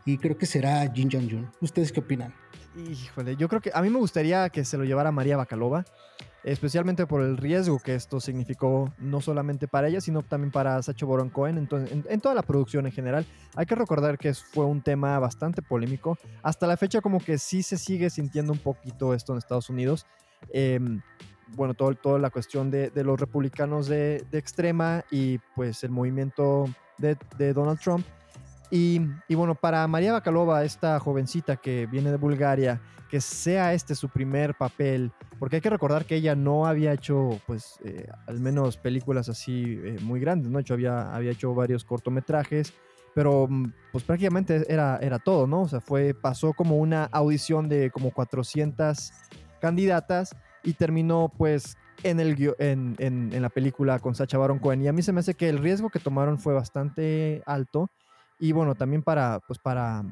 y 0.07 0.17
creo 0.17 0.39
que 0.39 0.47
será 0.47 0.89
Jin 0.93 1.11
Jong 1.11 1.29
Jun. 1.29 1.51
¿Ustedes 1.61 1.91
qué 1.91 1.99
opinan? 1.99 2.33
Híjole, 2.79 3.37
yo 3.37 3.49
creo 3.49 3.61
que 3.61 3.71
a 3.75 3.83
mí 3.83 3.91
me 3.91 3.99
gustaría 3.99 4.49
que 4.51 4.65
se 4.65 4.79
lo 4.79 4.85
llevara 4.85 5.11
María 5.11 5.37
Bacalova 5.37 5.85
especialmente 6.45 7.07
por 7.07 7.21
el 7.23 7.37
riesgo 7.37 7.79
que 7.79 7.95
esto 7.95 8.21
significó 8.21 8.93
no 8.99 9.21
solamente 9.21 9.69
para 9.69 9.89
ella, 9.89 10.01
sino 10.01 10.23
también 10.23 10.51
para 10.51 10.81
Sacho 10.83 11.07
Baron 11.07 11.31
Cohen, 11.31 11.59
en, 11.59 12.05
en, 12.09 12.21
toda 12.21 12.35
la 12.35 12.43
producción 12.43 12.87
en 12.87 12.93
general. 12.93 13.27
Hay 13.55 13.67
que 13.67 13.75
recordar 13.75 14.19
que 14.19 14.33
fue 14.35 14.65
un 14.65 14.81
tema 14.81 15.19
bastante 15.19 15.63
polémico. 15.63 16.17
Hasta 16.43 16.67
la 16.67 16.77
fecha 16.77 17.01
como 17.01 17.19
que 17.19 17.39
sí 17.39 17.63
se 17.63 17.77
sigue 17.77 18.09
sintiendo 18.09 18.53
un 18.53 18.59
poquito 18.59 19.15
esto 19.15 19.33
en 19.33 19.39
Estados 19.39 19.69
Unidos. 19.69 20.07
Em, 20.51 21.03
bueno, 21.49 21.75
todo, 21.75 21.95
toda 21.95 22.19
la 22.19 22.31
cuestión 22.31 22.71
de, 22.71 22.91
los 22.95 23.19
republicanos 23.19 23.89
de, 23.89 24.25
extrema 24.33 25.05
y 25.11 25.39
pues 25.55 25.83
el 25.85 25.91
movimiento 25.91 26.67
de 26.99 27.53
Donald 27.53 27.81
Trump. 27.81 28.07
Y, 28.71 29.01
bueno, 29.35 29.55
para 29.55 29.87
María 29.87 30.13
Bakalova, 30.13 30.65
esta 30.65 31.01
jovencita 31.01 31.57
que 31.57 31.87
viene 31.87 32.11
de 32.11 32.19
Bulgaria, 32.19 32.81
que 33.09 33.21
sea 33.21 33.73
este 33.73 33.95
su 33.95 34.11
primer 34.11 34.55
papel, 34.55 35.11
porque 35.39 35.57
hay 35.57 35.63
que 35.63 35.71
recordar 35.71 36.05
que 36.05 36.17
ella 36.17 36.35
no 36.35 36.67
había 36.67 36.93
hecho, 36.93 37.41
pues, 37.47 37.79
eh, 37.85 38.07
al 38.27 38.41
menos 38.41 38.77
películas 38.77 39.31
así 39.31 39.81
eh, 39.83 39.97
muy 40.03 40.21
grandes, 40.21 40.51
¿no? 40.51 40.59
hecho, 40.59 40.75
había, 40.75 41.15
había 41.15 41.31
hecho 41.31 41.55
varios 41.55 41.85
cortometrajes, 41.85 42.75
pero 43.15 43.47
mm, 43.49 43.73
pues 43.91 44.05
prácticamente 44.05 44.63
era, 44.69 44.99
era 45.01 45.19
todo, 45.19 45.47
¿no? 45.47 45.63
O 45.63 45.69
sea, 45.69 45.81
fue, 45.81 46.13
pasó 46.13 46.53
como 46.53 46.77
una 46.77 47.05
audición 47.05 47.71
de 47.71 47.91
como 47.91 48.11
400 48.11 49.13
candidatas 49.63 50.37
y 50.63 50.75
terminó 50.75 51.33
pues 51.35 51.79
en, 52.03 52.21
el, 52.21 52.55
en, 52.59 52.97
en 52.99 53.43
la 53.43 53.49
película 53.49 53.99
con 54.01 54.15
Sacha 54.15 54.37
Baron 54.37 54.59
Cohen. 54.59 54.83
Y 54.83 54.89
a 54.89 54.93
mí 54.93 55.01
se 55.01 55.13
me 55.13 55.21
hace 55.21 55.33
que 55.33 55.49
el 55.49 55.59
riesgo 55.59 55.89
que 55.89 55.99
tomaron 55.99 56.39
fue 56.39 56.53
bastante 56.53 57.43
alto 57.47 57.89
y 58.39 58.53
bueno, 58.53 58.75
también 58.75 59.03
para, 59.03 59.41
pues 59.47 59.59
para, 59.59 60.05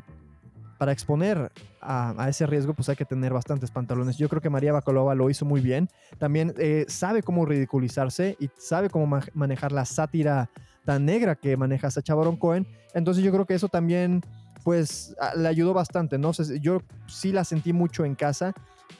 para 0.78 0.93
exponer 0.93 1.50
a, 1.81 2.28
ese 2.28 2.46
riesgo, 2.46 2.75
pues 2.75 2.88
hay 2.88 2.96
que 2.96 3.05
tener 3.05 3.32
bastantes 3.32 3.70
pantalones. 3.70 4.17
Yo 4.17 4.28
creo 4.28 4.43
que 4.43 4.50
María 4.50 4.73
Bakalova 4.73 5.14
lo 5.14 5.31
hizo 5.31 5.44
muy 5.44 5.61
bien. 5.61 5.88
También 6.19 6.52
eh, 6.58 6.84
sabe 6.88 7.23
cómo 7.23 7.46
ridiculizarse 7.46 8.37
y 8.40 8.50
sabe 8.56 8.90
cómo 8.90 9.20
manejar 9.34 9.73
la 9.73 9.84
sátira 9.84 10.50
tan 10.84 11.05
negra 11.05 11.34
que 11.37 11.56
maneja 11.56 11.90
Sacha 11.90 12.14
Baron 12.14 12.37
Cohen. 12.37 12.67
Entonces 12.94 13.23
yo 13.23 13.32
creo 13.32 13.46
que 13.46 13.55
eso 13.55 13.69
también, 13.69 14.23
pues, 14.64 15.14
le 15.37 15.49
ayudó 15.49 15.75
bastante, 15.75 16.19
¿no? 16.19 16.32
yo 16.61 16.82
sí 17.06 17.32
la 17.32 17.44
sentí 17.44 17.73
mucho 17.73 18.05
en 18.05 18.14
casa, 18.14 18.52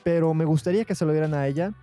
pero 0.03 0.33
me 0.33 0.45
gustaría 0.45 0.85
que 0.85 0.95
se 0.95 1.05
lo 1.05 1.11
dieran 1.11 1.33
a 1.33 1.47
ella. 1.47 1.73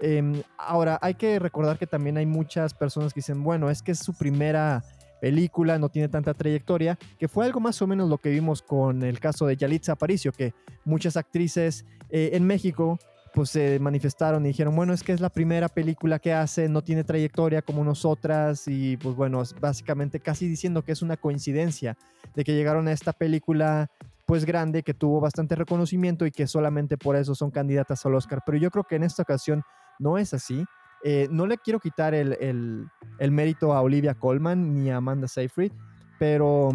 Em, 0.00 0.42
ahora, 0.58 0.98
hay 1.00 1.14
que 1.14 1.38
recordar 1.38 1.78
que 1.78 1.86
también 1.86 2.16
hay 2.16 2.26
muchas 2.26 2.74
personas 2.74 3.14
que 3.14 3.18
dicen, 3.18 3.42
bueno, 3.42 3.70
es 3.70 3.82
que 3.82 3.92
es 3.92 3.98
su 3.98 4.12
primera 4.14 4.82
película, 5.24 5.78
no 5.78 5.88
tiene 5.88 6.10
tanta 6.10 6.34
trayectoria, 6.34 6.98
que 7.18 7.28
fue 7.28 7.46
algo 7.46 7.58
más 7.58 7.80
o 7.80 7.86
menos 7.86 8.10
lo 8.10 8.18
que 8.18 8.28
vimos 8.28 8.60
con 8.60 9.02
el 9.02 9.20
caso 9.20 9.46
de 9.46 9.56
Yalitza 9.56 9.92
Aparicio, 9.92 10.32
que 10.32 10.52
muchas 10.84 11.16
actrices 11.16 11.86
eh, 12.10 12.32
en 12.34 12.46
México 12.46 12.98
pues 13.32 13.48
se 13.48 13.78
manifestaron 13.78 14.44
y 14.44 14.48
dijeron, 14.48 14.76
bueno, 14.76 14.92
es 14.92 15.02
que 15.02 15.12
es 15.12 15.22
la 15.22 15.30
primera 15.30 15.70
película 15.70 16.18
que 16.18 16.34
hace, 16.34 16.68
no 16.68 16.82
tiene 16.82 17.04
trayectoria 17.04 17.62
como 17.62 17.82
nosotras 17.84 18.68
y 18.68 18.98
pues 18.98 19.16
bueno, 19.16 19.42
básicamente 19.62 20.20
casi 20.20 20.46
diciendo 20.46 20.82
que 20.82 20.92
es 20.92 21.00
una 21.00 21.16
coincidencia 21.16 21.96
de 22.34 22.44
que 22.44 22.52
llegaron 22.52 22.86
a 22.86 22.92
esta 22.92 23.14
película 23.14 23.90
pues 24.26 24.44
grande 24.44 24.82
que 24.82 24.92
tuvo 24.92 25.22
bastante 25.22 25.54
reconocimiento 25.54 26.26
y 26.26 26.32
que 26.32 26.46
solamente 26.46 26.98
por 26.98 27.16
eso 27.16 27.34
son 27.34 27.50
candidatas 27.50 28.04
al 28.04 28.14
Oscar. 28.14 28.42
Pero 28.44 28.58
yo 28.58 28.70
creo 28.70 28.84
que 28.84 28.96
en 28.96 29.04
esta 29.04 29.22
ocasión 29.22 29.62
no 29.98 30.18
es 30.18 30.34
así. 30.34 30.66
Eh, 31.06 31.28
no 31.30 31.46
le 31.46 31.58
quiero 31.58 31.80
quitar 31.80 32.14
el, 32.14 32.88
mérito 33.20 33.74
a 33.74 33.82
Olivia 33.82 34.14
Colman 34.14 34.72
ni 34.72 34.90
a 34.90 34.96
Amanda 34.96 35.28
Seyfried, 35.28 35.70
pero, 36.18 36.70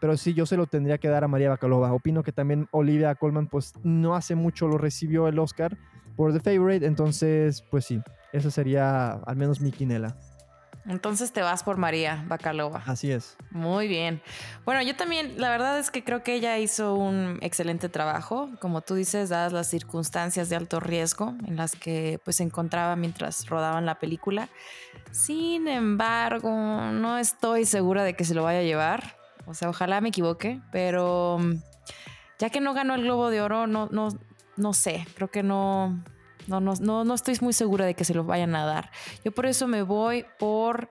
pero 0.00 0.16
sí, 0.16 0.32
yo 0.32 0.46
se 0.46 0.56
lo 0.56 0.66
tendría 0.66 0.96
que 0.96 1.08
dar 1.08 1.24
a 1.24 1.28
María 1.28 1.50
Bacalova. 1.50 1.92
Opino 1.92 2.22
que 2.22 2.32
también 2.32 2.68
Olivia 2.70 3.14
Colman, 3.14 3.48
pues 3.48 3.74
no 3.84 4.16
hace 4.16 4.34
mucho 4.34 4.66
lo 4.66 4.78
recibió 4.78 5.28
el 5.28 5.38
Oscar 5.38 5.76
por 6.16 6.32
The 6.32 6.40
Favorite, 6.40 6.86
entonces, 6.86 7.62
pues 7.70 7.84
sí, 7.84 8.00
esa 8.32 8.50
sería 8.50 9.10
al 9.10 9.36
menos 9.36 9.60
mi 9.60 9.70
quinela. 9.70 10.16
Entonces 10.88 11.32
te 11.32 11.42
vas 11.42 11.62
por 11.64 11.76
María 11.78 12.24
Bacalova. 12.28 12.82
Así 12.86 13.10
es. 13.10 13.36
Muy 13.50 13.88
bien. 13.88 14.22
Bueno, 14.64 14.82
yo 14.82 14.94
también, 14.94 15.40
la 15.40 15.50
verdad 15.50 15.78
es 15.78 15.90
que 15.90 16.04
creo 16.04 16.22
que 16.22 16.34
ella 16.34 16.58
hizo 16.58 16.94
un 16.94 17.38
excelente 17.42 17.88
trabajo, 17.88 18.50
como 18.60 18.82
tú 18.82 18.94
dices, 18.94 19.28
dadas 19.28 19.52
las 19.52 19.66
circunstancias 19.66 20.48
de 20.48 20.56
alto 20.56 20.78
riesgo 20.78 21.34
en 21.46 21.56
las 21.56 21.72
que 21.72 22.20
pues 22.24 22.36
se 22.36 22.44
encontraba 22.44 22.94
mientras 22.94 23.46
rodaban 23.48 23.84
la 23.84 23.98
película. 23.98 24.48
Sin 25.10 25.66
embargo, 25.66 26.50
no 26.50 27.18
estoy 27.18 27.64
segura 27.64 28.04
de 28.04 28.14
que 28.14 28.24
se 28.24 28.34
lo 28.34 28.44
vaya 28.44 28.60
a 28.60 28.62
llevar. 28.62 29.16
O 29.46 29.54
sea, 29.54 29.68
ojalá 29.68 30.00
me 30.00 30.10
equivoque, 30.10 30.60
pero 30.70 31.38
ya 32.38 32.50
que 32.50 32.60
no 32.60 32.74
ganó 32.74 32.94
el 32.94 33.02
Globo 33.02 33.30
de 33.30 33.40
Oro, 33.40 33.66
no, 33.66 33.88
no, 33.90 34.08
no 34.56 34.72
sé, 34.72 35.06
creo 35.14 35.30
que 35.30 35.42
no, 35.42 36.02
no, 36.48 36.60
no, 36.60 37.04
no, 37.04 37.14
estoy 37.14 37.36
muy 37.40 37.52
segura 37.52 37.84
de 37.84 37.94
que 37.94 38.04
se 38.04 38.14
lo 38.14 38.24
vayan 38.24 38.54
a 38.54 38.64
dar. 38.64 38.90
Yo 39.24 39.32
por 39.32 39.46
eso 39.46 39.66
me 39.66 39.82
voy 39.82 40.24
por 40.38 40.90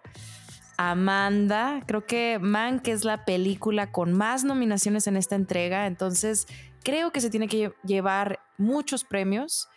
Amanda. 0.78 1.82
Creo 1.86 2.06
que 2.06 2.40
Man, 2.40 2.80
que 2.80 2.92
es 2.92 3.04
la 3.04 3.26
película 3.26 3.92
con 3.92 4.14
más 4.14 4.44
nominaciones 4.44 5.08
en 5.08 5.18
esta 5.18 5.36
entrega. 5.36 5.88
Entonces, 5.88 6.48
creo 6.84 7.12
que 7.12 7.22
se 7.22 7.30
tiene 7.30 7.48
que 7.48 7.74
llevar 7.84 8.40
muchos 8.58 9.04
premios. 9.04 9.70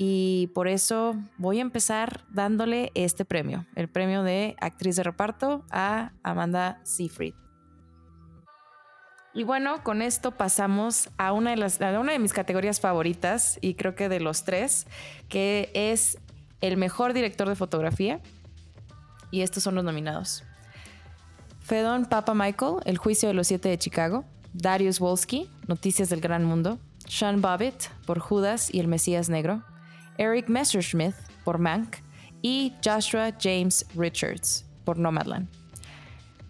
Y 0.00 0.50
por 0.54 0.68
eso 0.68 1.16
voy 1.38 1.58
a 1.58 1.62
empezar 1.62 2.24
dándole 2.30 2.92
este 2.94 3.24
premio, 3.24 3.66
el 3.74 3.88
premio 3.88 4.22
de 4.22 4.54
actriz 4.60 4.94
de 4.94 5.02
reparto 5.02 5.64
a 5.70 6.12
Amanda 6.22 6.80
Seyfried. 6.84 7.34
Y 9.34 9.44
bueno, 9.44 9.82
con 9.84 10.02
esto 10.02 10.32
pasamos 10.32 11.10
a 11.18 11.32
una 11.32 11.50
de, 11.50 11.56
las, 11.56 11.78
una 11.80 12.12
de 12.12 12.18
mis 12.18 12.32
categorías 12.32 12.80
favoritas 12.80 13.58
y 13.60 13.74
creo 13.74 13.94
que 13.94 14.08
de 14.08 14.20
los 14.20 14.44
tres, 14.44 14.86
que 15.28 15.70
es 15.74 16.18
el 16.60 16.76
mejor 16.76 17.12
director 17.12 17.48
de 17.48 17.54
fotografía. 17.54 18.20
y 19.30 19.42
estos 19.42 19.62
son 19.62 19.74
los 19.74 19.84
nominados. 19.84 20.42
Fedon 21.60 22.06
Papa 22.06 22.32
Michael, 22.32 22.76
El 22.86 22.96
juicio 22.96 23.28
de 23.28 23.34
los 23.34 23.46
siete 23.46 23.68
de 23.68 23.78
Chicago. 23.78 24.24
Darius 24.54 24.98
Wolski, 25.00 25.50
Noticias 25.66 26.08
del 26.08 26.22
Gran 26.22 26.44
Mundo. 26.44 26.78
Sean 27.06 27.42
Bobbitt, 27.42 27.88
por 28.06 28.18
Judas 28.18 28.72
y 28.72 28.80
el 28.80 28.88
Mesías 28.88 29.28
Negro. 29.28 29.62
Eric 30.16 30.48
Messerschmidt, 30.48 31.14
por 31.44 31.58
Mank. 31.58 31.96
Y 32.40 32.72
Joshua 32.82 33.32
James 33.38 33.84
Richards, 33.94 34.64
por 34.84 34.98
Nomadland. 34.98 35.57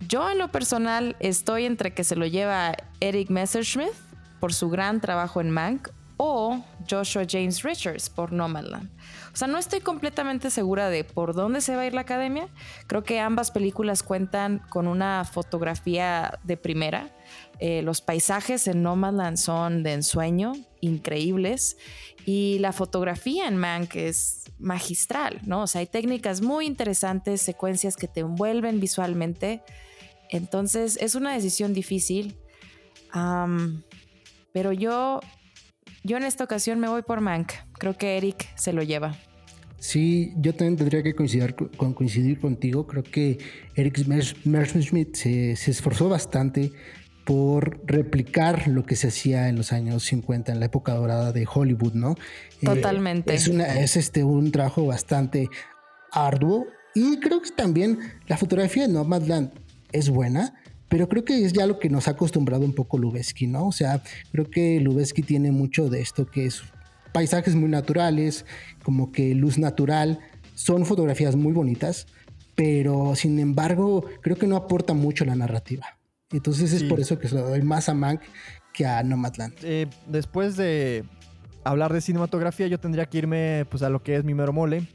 Yo 0.07 0.31
en 0.31 0.39
lo 0.39 0.51
personal 0.53 1.17
estoy 1.21 1.65
entre 1.65 1.93
que 1.93 2.05
se 2.05 2.17
lo 2.17 2.27
lleva 2.27 2.77
Eric 3.01 3.31
Messerschmidt 3.31 3.93
por 4.41 4.55
su 4.55 4.71
gran 4.71 5.01
trabajo 5.01 5.41
en 5.41 5.51
Mank 5.51 5.89
o 6.19 6.63
Joshua 6.89 7.25
James 7.29 7.63
Richards 7.63 8.11
por 8.11 8.33
Nomadland. 8.33 8.91
O 9.33 9.37
sea, 9.37 9.49
no 9.49 9.57
estoy 9.57 9.81
completamente 9.81 10.51
segura 10.51 10.91
de 10.91 11.05
por 11.05 11.35
dónde 11.35 11.61
se 11.61 11.77
va 11.77 11.83
a 11.83 11.87
ir 11.87 11.95
la 11.95 12.01
academia. 12.03 12.49
Creo 12.87 13.05
que 13.05 13.21
ambas 13.21 13.51
películas 13.51 14.03
cuentan 14.03 14.59
con 14.69 14.89
una 14.89 15.25
fotografía 15.25 16.39
de 16.43 16.57
primera. 16.57 17.15
Eh, 17.61 17.83
los 17.83 18.01
paisajes 18.01 18.67
en 18.67 18.83
Nomadland 18.83 19.37
son 19.37 19.83
de 19.83 19.93
ensueño, 19.93 20.55
increíbles. 20.81 21.77
Y 22.27 22.59
la 22.59 22.73
fotografía 22.73 23.47
en 23.47 23.57
Mank 23.57 23.95
es 23.95 24.45
magistral, 24.59 25.41
¿no? 25.45 25.63
O 25.63 25.67
sea, 25.69 25.81
hay 25.81 25.87
técnicas 25.87 26.41
muy 26.41 26.67
interesantes, 26.67 27.41
secuencias 27.41 27.97
que 27.97 28.09
te 28.09 28.21
envuelven 28.21 28.81
visualmente. 28.81 29.63
Entonces, 30.31 30.99
es 31.01 31.15
una 31.15 31.33
decisión 31.33 31.73
difícil. 31.73 32.37
pero 34.53 34.73
yo 34.73 35.21
yo 36.05 36.17
en 36.17 36.23
esta 36.23 36.45
ocasión 36.45 36.81
me 36.81 36.89
voy 36.89 37.03
por 37.03 37.21
Mank. 37.21 37.53
Creo 37.79 37.97
que 37.97 38.17
Eric 38.17 38.49
se 38.57 38.73
lo 38.73 38.83
lleva. 38.83 39.15
Sí, 39.79 40.33
yo 40.39 40.55
también 40.55 40.77
tendría 40.77 41.03
que 41.03 41.15
coincidir, 41.15 41.55
con, 41.55 41.93
coincidir 41.93 42.41
contigo. 42.41 42.87
Creo 42.87 43.03
que 43.03 43.39
Eric 43.75 44.07
Messerschmidt 44.45 45.15
se, 45.15 45.55
se 45.57 45.71
esforzó 45.71 46.09
bastante 46.09 46.73
por 47.25 47.83
replicar 47.85 48.69
lo 48.69 48.87
que 48.87 48.97
se 48.97 49.09
hacía 49.09 49.49
en 49.51 49.57
los 49.57 49.73
años 49.73 50.03
50, 50.05 50.51
en 50.51 50.61
la 50.61 50.67
época 50.67 50.95
dorada 50.95 51.31
de 51.31 51.47
Hollywood, 51.53 51.93
¿no? 51.93 52.13
Eh, 52.63 52.65
Totalmente. 52.65 53.35
es, 53.35 53.49
una, 53.49 53.67
es 53.79 53.97
este, 53.97 54.25
un 54.25 54.51
trabajo 54.51 54.87
bastante 54.87 55.51
arduo 56.11 56.67
y 56.95 57.21
creo 57.21 57.43
que 57.43 57.51
también 57.51 57.99
la 58.27 58.39
fotografía 58.39 58.87
de 58.87 58.93
Nomadland 58.95 59.51
es 59.93 60.11
buena, 60.11 60.55
pero 60.89 61.09
creo 61.09 61.25
que 61.25 61.45
es 61.45 61.53
ya 61.53 61.67
lo 61.67 61.79
que 61.79 61.91
nos 61.91 62.09
ha 62.09 62.13
acostumbrado 62.13 62.65
un 62.65 62.75
poco 62.75 62.99
Lubeski, 62.99 63.47
¿no? 63.47 63.67
O 63.67 63.73
sea, 63.73 64.03
creo 64.33 64.51
que 64.51 64.81
Lubeski 64.81 65.23
tiene 65.23 65.53
mucho 65.53 65.89
de 65.91 66.01
esto 66.01 66.27
que 66.27 66.47
es 66.47 66.63
paisajes 67.13 67.55
muy 67.55 67.69
naturales, 67.69 68.45
como 68.83 69.13
que 69.13 69.35
luz 69.35 69.59
natural, 69.59 70.21
son 70.55 70.87
fotografías 70.87 71.37
muy 71.37 71.53
bonitas, 71.53 72.07
pero 72.55 73.15
sin 73.15 73.39
embargo 73.39 74.05
creo 74.23 74.37
que 74.37 74.47
no 74.47 74.57
aporta 74.57 74.95
mucho 74.95 75.25
la 75.25 75.35
narrativa. 75.35 75.99
Entonces 76.31 76.73
es 76.73 76.85
por 76.85 77.01
eso 77.01 77.19
que 77.19 77.29
se 77.29 77.35
lo 77.35 77.49
doy 77.49 77.63
más 77.63 77.89
a 77.89 77.95
Mank 77.95 78.21
que 78.75 78.85
a 78.85 79.03
Nomadland. 79.03 79.55
Eh, 79.63 79.87
después 80.07 80.57
de 80.57 81.05
hablar 81.65 81.93
de 81.93 82.01
cinematografía, 82.01 82.67
yo 82.67 82.79
tendría 82.79 83.07
que 83.07 83.19
irme 83.19 83.67
pues, 83.71 83.83
a 83.83 83.89
lo 83.89 84.03
que 84.03 84.17
es 84.17 84.25
mi 84.25 84.35
mero 84.35 84.53
mole. 84.53 84.87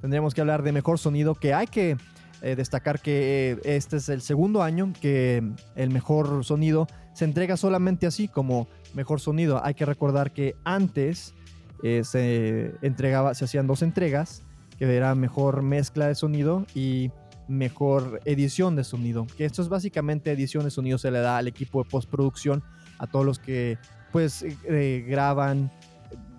Tendríamos 0.00 0.34
que 0.34 0.40
hablar 0.40 0.62
de 0.62 0.72
mejor 0.72 0.98
sonido, 0.98 1.34
que 1.34 1.52
hay 1.52 1.66
que 1.66 1.96
eh, 2.40 2.54
destacar 2.54 3.00
que 3.00 3.52
eh, 3.52 3.60
este 3.64 3.96
es 3.96 4.08
el 4.08 4.20
segundo 4.20 4.62
año 4.62 4.92
que 5.00 5.42
el 5.74 5.90
mejor 5.90 6.44
sonido 6.44 6.86
se 7.12 7.24
entrega 7.24 7.56
solamente 7.56 8.06
así 8.06 8.28
como 8.28 8.68
mejor 8.94 9.18
sonido. 9.18 9.64
Hay 9.64 9.74
que 9.74 9.84
recordar 9.84 10.32
que 10.32 10.54
antes 10.62 11.34
eh, 11.82 12.02
se 12.04 12.74
entregaba, 12.80 13.34
se 13.34 13.44
hacían 13.44 13.66
dos 13.66 13.82
entregas, 13.82 14.44
que 14.78 14.84
era 14.84 15.16
mejor 15.16 15.62
mezcla 15.62 16.06
de 16.06 16.14
sonido 16.14 16.64
y 16.76 17.10
mejor 17.48 18.20
edición 18.24 18.76
de 18.76 18.84
sonido. 18.84 19.26
Que 19.36 19.44
esto 19.44 19.60
es 19.60 19.68
básicamente 19.68 20.30
edición 20.30 20.62
de 20.62 20.70
sonido 20.70 20.96
se 20.98 21.10
le 21.10 21.18
da 21.18 21.38
al 21.38 21.48
equipo 21.48 21.82
de 21.82 21.90
postproducción, 21.90 22.62
a 22.98 23.08
todos 23.08 23.26
los 23.26 23.40
que 23.40 23.78
pues 24.12 24.44
graban 24.64 25.72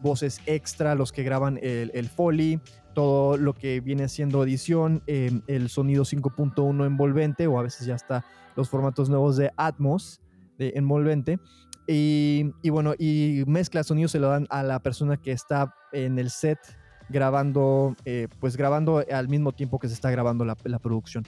voces 0.02 0.40
extra, 0.46 0.96
los 0.96 1.12
que 1.12 1.24
graban 1.24 1.60
el, 1.62 1.92
el 1.94 2.08
foley, 2.08 2.62
todo 3.00 3.38
lo 3.38 3.54
que 3.54 3.80
viene 3.80 4.10
siendo 4.10 4.44
edición, 4.44 5.02
em, 5.08 5.42
el 5.48 5.70
sonido 5.70 6.04
5.1 6.04 6.86
envolvente 6.86 7.48
o 7.48 7.58
a 7.58 7.64
veces 7.64 7.88
ya 7.88 7.96
está 7.96 8.26
los 8.58 8.68
formatos 8.68 9.08
nuevos 9.08 9.38
de 9.38 9.54
Atmos 9.56 10.20
de 10.58 10.74
envolvente. 10.76 11.40
Y, 11.88 12.52
bueno, 12.70 12.96
y 13.00 13.46
mezcla 13.48 13.86
sonido 13.86 14.10
se 14.10 14.20
lo 14.20 14.28
dan 14.28 14.48
a 14.50 14.64
la 14.64 14.80
persona 14.80 15.16
que 15.16 15.32
está 15.32 15.74
en 15.94 16.20
el 16.20 16.30
set 16.30 16.60
grabando, 17.08 17.96
eh, 18.04 18.28
pues 18.42 18.58
grabando 18.58 19.02
al 19.10 19.30
mismo 19.30 19.54
tiempo 19.54 19.80
que 19.80 19.88
se 19.88 19.94
está 19.94 20.12
grabando 20.12 20.44
la, 20.44 20.56
producción. 20.56 21.24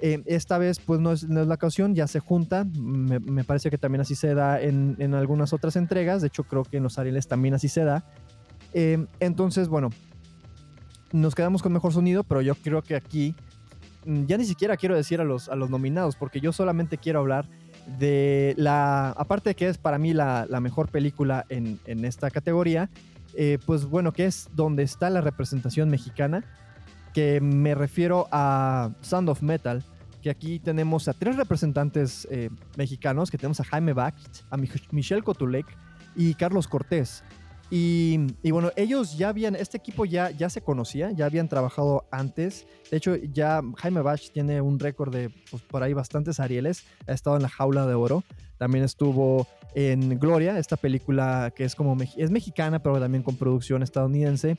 Em, 0.00 0.24
esta 0.26 0.58
vez 0.58 0.80
pues 0.80 0.98
no 0.98 1.12
es, 1.12 1.22
la 1.22 1.54
ocasión, 1.54 1.94
ya 1.94 2.08
se 2.08 2.18
junta, 2.18 2.64
me, 2.64 3.44
parece 3.44 3.70
que 3.70 3.78
también 3.78 4.00
así 4.00 4.16
se 4.16 4.34
da 4.34 4.60
en, 4.60 4.96
en, 4.98 5.14
algunas 5.14 5.52
otras 5.52 5.76
entregas, 5.76 6.20
de 6.20 6.26
hecho 6.26 6.42
creo 6.42 6.64
que 6.64 6.78
en 6.78 6.82
los 6.82 6.98
Arieles 6.98 7.28
también 7.28 7.54
así 7.54 7.68
se 7.68 7.84
da. 7.84 8.04
Em, 8.74 9.06
entonces, 9.20 9.68
bueno, 9.68 9.90
nos 11.12 11.34
quedamos 11.34 11.62
con 11.62 11.72
mejor 11.72 11.92
sonido, 11.92 12.24
pero 12.24 12.40
yo 12.40 12.54
creo 12.54 12.82
que 12.82 12.96
aquí 12.96 13.34
mm, 14.06 14.24
ya 14.24 14.36
ni 14.38 14.44
siquiera 14.44 14.76
quiero 14.76 14.96
decir 14.96 15.20
a 15.20 15.24
los, 15.24 15.48
a 15.48 15.56
los 15.56 15.70
nominados, 15.70 16.16
porque 16.16 16.40
yo 16.40 16.52
solamente 16.52 16.98
quiero 16.98 17.20
hablar 17.20 17.46
de 17.98 18.54
la, 18.56 19.10
aparte 19.10 19.50
de 19.50 19.54
que 19.54 19.68
es 19.68 19.78
para 19.78 19.98
mí 19.98 20.12
la, 20.14 20.46
mejor 20.60 20.88
película 20.88 21.44
en, 21.48 21.78
esta 22.04 22.30
categoría, 22.30 22.90
eh, 23.34 23.58
pues 23.66 23.86
bueno, 23.86 24.12
que 24.12 24.26
es 24.26 24.48
donde 24.54 24.82
está 24.82 25.10
la 25.10 25.20
representación 25.20 25.88
mexicana, 25.88 26.44
que 27.12 27.40
me 27.40 27.74
refiero 27.74 28.28
a 28.30 28.90
Sound 29.02 29.28
of 29.28 29.42
Metal, 29.42 29.82
que 30.22 30.30
aquí 30.30 30.60
tenemos 30.60 31.08
a 31.08 31.12
tres 31.12 31.36
representantes 31.36 32.28
eh, 32.30 32.50
mexicanos, 32.76 33.30
que 33.30 33.38
tenemos 33.38 33.60
a 33.60 33.64
Jaime 33.64 33.92
Bach, 33.92 34.14
a 34.50 34.56
Michelle 34.56 35.22
Cotulec 35.22 35.66
y 36.14 36.34
Carlos 36.34 36.68
Cortés. 36.68 37.24
Y, 37.74 38.18
bueno, 38.50 38.70
ellos 38.76 39.16
ya 39.16 39.30
habían, 39.30 39.56
este 39.56 39.78
equipo 39.78 40.04
ya, 40.04 40.30
ya 40.30 40.50
se 40.50 40.60
conocía, 40.60 41.10
ya 41.12 41.24
habían 41.24 41.48
trabajado 41.48 42.04
antes. 42.10 42.66
De 42.90 42.98
hecho, 42.98 43.16
ya 43.16 43.62
Jaime 43.78 44.02
Bach 44.02 44.20
tiene 44.30 44.60
un 44.60 44.78
récord 44.78 45.10
de 45.10 45.30
pues, 45.50 45.62
por 45.62 45.82
ahí 45.82 45.94
bastantes 45.94 46.38
Arieles. 46.38 46.84
Ha 47.06 47.12
estado 47.12 47.36
en 47.36 47.42
La 47.42 47.48
Jaula 47.48 47.86
de 47.86 47.94
Oro. 47.94 48.24
También 48.58 48.84
estuvo 48.84 49.48
en 49.74 50.18
Gloria, 50.18 50.58
esta 50.58 50.76
película 50.76 51.50
que 51.56 51.64
es 51.64 51.74
como 51.74 51.96
es 52.18 52.30
mexicana, 52.30 52.82
pero 52.82 53.00
también 53.00 53.22
con 53.22 53.36
producción 53.36 53.82
estadounidense. 53.82 54.58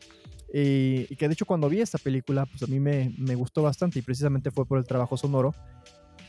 Y, 0.52 1.06
que 1.16 1.28
de 1.28 1.34
hecho 1.34 1.46
cuando 1.46 1.70
vi 1.70 1.82
esta 1.82 2.00
película, 2.00 2.48
pues 2.48 2.64
a 2.64 2.66
mí 2.66 2.80
me, 2.80 3.14
me, 3.20 3.36
gustó 3.36 3.62
bastante 3.62 4.00
y 4.00 4.02
precisamente 4.02 4.50
fue 4.50 4.66
por 4.66 4.80
el 4.80 4.86
trabajo 4.86 5.18
sonoro. 5.18 5.54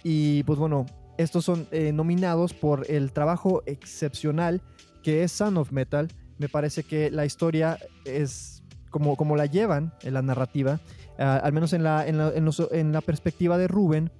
Y 0.02 0.42
pues 0.42 0.58
bueno, 0.58 0.84
estos 1.16 1.46
son 1.46 1.66
eh, 1.70 1.92
nominados 1.92 2.52
por 2.52 2.84
el 2.90 3.10
trabajo 3.10 3.62
excepcional 3.64 4.60
que 5.02 5.22
es 5.22 5.32
Son 5.32 5.56
of 5.56 5.72
Metal 5.72 6.08
me 6.38 6.48
parece 6.48 6.82
que 6.82 7.10
la 7.10 7.24
historia 7.26 7.78
es 8.04 8.62
como, 8.90 9.16
como 9.16 9.36
la 9.36 9.46
llevan 9.46 9.92
en 10.02 10.14
la 10.14 10.22
narrativa, 10.22 10.80
ah, 11.18 11.40
al 11.42 11.52
menos 11.52 11.72
en 11.72 11.82
la, 11.82 12.06
en 12.06 12.92
la, 12.92 13.00
perspectiva 13.00 13.58
de 13.58 13.68
Rubén, 13.68 14.10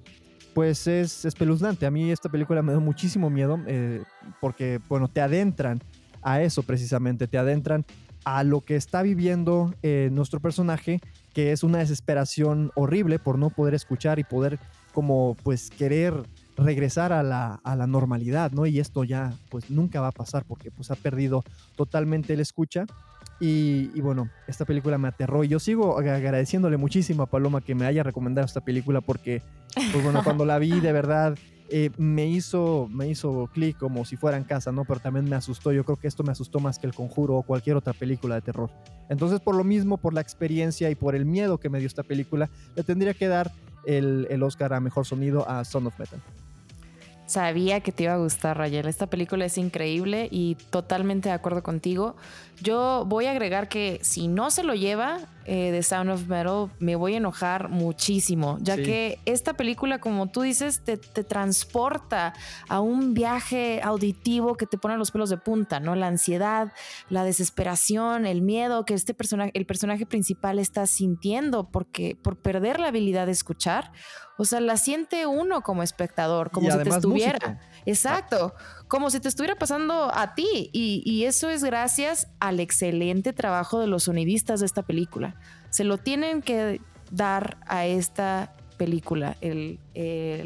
pues 0.53 0.87
es 0.87 1.25
espeluznante. 1.25 1.85
A 1.85 1.91
mí 1.91 2.11
esta 2.11 2.29
película 2.29 2.61
me 2.61 2.73
dio 2.73 2.81
muchísimo 2.81 3.29
miedo 3.29 3.59
eh, 3.67 4.03
porque, 4.41 4.79
bueno, 4.89 5.07
te 5.07 5.21
adentran 5.21 5.81
a 6.21 6.41
eso 6.41 6.63
precisamente, 6.63 7.27
te 7.27 7.37
adentran 7.37 7.85
a 8.25 8.43
lo 8.43 8.61
que 8.61 8.75
está 8.75 9.03
viviendo 9.03 9.73
eh, 9.83 10.09
nuestro 10.11 10.39
personaje, 10.39 10.99
que 11.33 11.51
es 11.51 11.63
una 11.63 11.77
desesperación 11.77 12.71
horrible 12.75 13.19
por 13.19 13.37
no 13.37 13.51
poder 13.51 13.75
escuchar 13.75 14.19
y 14.19 14.23
poder 14.23 14.59
como 14.91 15.37
pues 15.43 15.69
querer 15.69 16.23
regresar 16.57 17.11
a 17.11 17.23
la, 17.23 17.59
a 17.63 17.75
la, 17.75 17.87
normalidad, 17.87 18.51
¿no? 18.51 18.65
Y 18.65 18.79
esto 18.79 19.03
ya 19.03 19.33
pues 19.49 19.69
nunca 19.69 20.01
va 20.01 20.07
a 20.07 20.11
pasar 20.11 20.45
porque 20.45 20.71
pues 20.71 20.91
ha 20.91 20.95
perdido 20.95 21.43
totalmente 21.75 22.33
el 22.33 22.39
escucha. 22.39 22.85
Y, 23.39 23.99
bueno, 23.99 24.29
esta 24.47 24.63
película 24.63 24.97
me 24.97 25.09
aterró 25.09 25.43
y 25.43 25.49
yo 25.49 25.59
sigo 25.59 25.97
agradeciéndole 25.97 26.77
muchísimo 26.77 27.23
a 27.23 27.25
Paloma 27.25 27.59
que 27.59 27.75
me 27.75 27.85
haya 27.85 28.01
recomendado 28.01 28.45
esta 28.45 28.61
película 28.61 29.01
porque, 29.01 29.41
pues 29.73 30.03
bueno, 30.03 30.23
cuando 30.23 30.45
la 30.45 30.57
vi 30.57 30.79
de 30.79 30.93
verdad 30.93 31.37
eh, 31.69 31.89
me 31.97 32.27
hizo, 32.27 32.87
me 32.89 33.09
hizo 33.09 33.49
clic 33.53 33.77
como 33.77 34.05
si 34.05 34.15
fuera 34.15 34.37
en 34.37 34.45
casa, 34.45 34.71
¿no? 34.71 34.85
Pero 34.85 35.01
también 35.01 35.27
me 35.29 35.35
asustó. 35.35 35.73
Yo 35.73 35.83
creo 35.83 35.97
que 35.97 36.07
esto 36.07 36.23
me 36.23 36.31
asustó 36.31 36.61
más 36.61 36.79
que 36.79 36.87
El 36.87 36.93
Conjuro 36.93 37.35
o 37.35 37.43
cualquier 37.43 37.75
otra 37.75 37.91
película 37.91 38.35
de 38.35 38.41
terror. 38.41 38.69
Entonces, 39.09 39.41
por 39.41 39.55
lo 39.55 39.65
mismo, 39.65 39.97
por 39.97 40.13
la 40.13 40.21
experiencia 40.21 40.89
y 40.89 40.95
por 40.95 41.13
el 41.13 41.25
miedo 41.25 41.57
que 41.57 41.69
me 41.69 41.79
dio 41.79 41.87
esta 41.87 42.03
película, 42.03 42.49
le 42.75 42.83
tendría 42.83 43.13
que 43.13 43.27
dar 43.27 43.51
el, 43.85 44.27
el 44.29 44.43
Oscar 44.43 44.73
a 44.73 44.79
Mejor 44.79 45.05
Sonido 45.05 45.49
a 45.49 45.65
Son 45.65 45.85
of 45.87 45.99
Metal. 45.99 46.21
Sabía 47.25 47.79
que 47.79 47.91
te 47.91 48.03
iba 48.03 48.13
a 48.13 48.17
gustar, 48.17 48.57
Rayel. 48.57 48.87
Esta 48.87 49.07
película 49.07 49.45
es 49.45 49.57
increíble 49.57 50.27
y 50.31 50.55
totalmente 50.69 51.29
de 51.29 51.35
acuerdo 51.35 51.63
contigo. 51.63 52.15
Yo 52.61 53.03
voy 53.07 53.25
a 53.25 53.31
agregar 53.31 53.67
que 53.67 53.99
si 54.03 54.27
no 54.27 54.51
se 54.51 54.63
lo 54.63 54.75
lleva, 54.75 55.19
eh, 55.45 55.71
de 55.71 55.83
Sound 55.83 56.09
of 56.09 56.27
Metal, 56.27 56.71
me 56.79 56.95
voy 56.95 57.13
a 57.13 57.17
enojar 57.17 57.69
muchísimo, 57.69 58.57
ya 58.61 58.77
que 58.77 59.19
esta 59.25 59.53
película, 59.53 59.99
como 59.99 60.27
tú 60.27 60.41
dices, 60.41 60.81
te, 60.83 60.97
transporta 60.97 62.33
a 62.67 62.79
un 62.79 63.13
viaje 63.13 63.79
auditivo 63.83 64.55
que 64.55 64.65
te 64.65 64.77
pone 64.77 64.97
los 64.97 65.11
pelos 65.11 65.29
de 65.29 65.37
punta, 65.37 65.79
¿no? 65.79 65.95
La 65.95 66.07
ansiedad, 66.07 66.73
la 67.09 67.23
desesperación, 67.23 68.25
el 68.25 68.41
miedo 68.41 68.85
que 68.85 68.95
este 68.95 69.13
personaje, 69.13 69.51
el 69.53 69.67
personaje 69.67 70.05
principal 70.05 70.57
está 70.57 70.87
sintiendo 70.87 71.69
porque 71.69 72.17
por 72.21 72.37
perder 72.37 72.79
la 72.79 72.87
habilidad 72.87 73.27
de 73.27 73.31
escuchar, 73.31 73.91
o 74.37 74.45
sea, 74.45 74.59
la 74.59 74.77
siente 74.77 75.27
uno 75.27 75.61
como 75.61 75.83
espectador, 75.83 76.51
como 76.51 76.69
si 76.69 76.77
te 76.79 76.89
estuviera. 76.89 77.59
Exacto, 77.85 78.53
como 78.87 79.09
si 79.09 79.19
te 79.19 79.27
estuviera 79.27 79.55
pasando 79.55 80.11
a 80.13 80.35
ti. 80.35 80.69
Y, 80.73 81.23
eso 81.25 81.49
es 81.49 81.63
gracias 81.63 82.27
al 82.39 82.59
excelente 82.59 83.33
trabajo 83.33 83.79
de 83.79 83.87
los 83.87 84.03
sonidistas 84.03 84.59
de 84.59 84.65
esta 84.65 84.83
película. 84.83 85.35
Se 85.69 85.83
lo 85.83 85.97
tienen 85.97 86.41
que 86.41 86.81
dar 87.11 87.57
a 87.67 87.85
esta 87.85 88.53
película 88.77 89.37
el, 89.41 89.79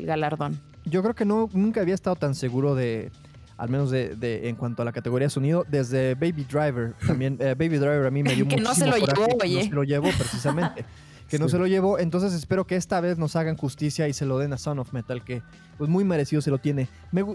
galardón. 0.05 0.60
Yo 0.86 1.01
creo 1.01 1.15
que 1.15 1.25
no, 1.25 1.50
nunca 1.53 1.81
había 1.81 1.93
estado 1.93 2.15
tan 2.15 2.34
seguro 2.36 2.74
de, 2.75 3.12
al 3.58 3.69
menos 3.69 3.91
de, 3.91 4.41
en 4.48 4.55
cuanto 4.55 4.81
a 4.81 4.86
la 4.86 4.91
categoría 4.91 5.29
sonido, 5.29 5.65
desde 5.67 6.15
Baby 6.15 6.46
Driver. 6.50 6.93
También 7.05 7.38
eh, 7.39 7.55
Baby 7.58 7.77
Driver 7.77 8.05
a 8.05 8.12
mí 8.12 8.24
me 8.24 8.36
dio 8.36 8.48
que 8.48 8.58
no 8.58 8.74
se 8.74 8.88
lo 8.88 8.98
llevó, 8.98 9.27
oye. 9.41 9.63
No 9.63 9.63
se 9.63 9.75
lo 9.75 9.84
llevó 9.84 10.10
precisamente. 10.17 10.86
que 11.30 11.40
no 11.40 11.48
se 11.48 11.58
lo 11.58 11.68
llevó. 11.68 12.00
Entonces 12.00 12.34
espero 12.34 12.66
que 12.66 12.76
esta 12.76 13.00
vez 13.00 13.18
nos 13.18 13.36
hagan 13.36 13.56
justicia 13.56 14.08
y 14.08 14.14
se 14.14 14.26
lo 14.26 14.38
den 14.38 14.54
a 14.54 14.58
Son 14.58 14.80
of 14.80 14.94
Metal, 14.94 15.24
que 15.24 15.42
pues 15.78 15.90
muy 15.90 16.04
merecido 16.04 16.42
se 16.42 16.52
lo 16.52 16.58
tiene. 16.58 16.90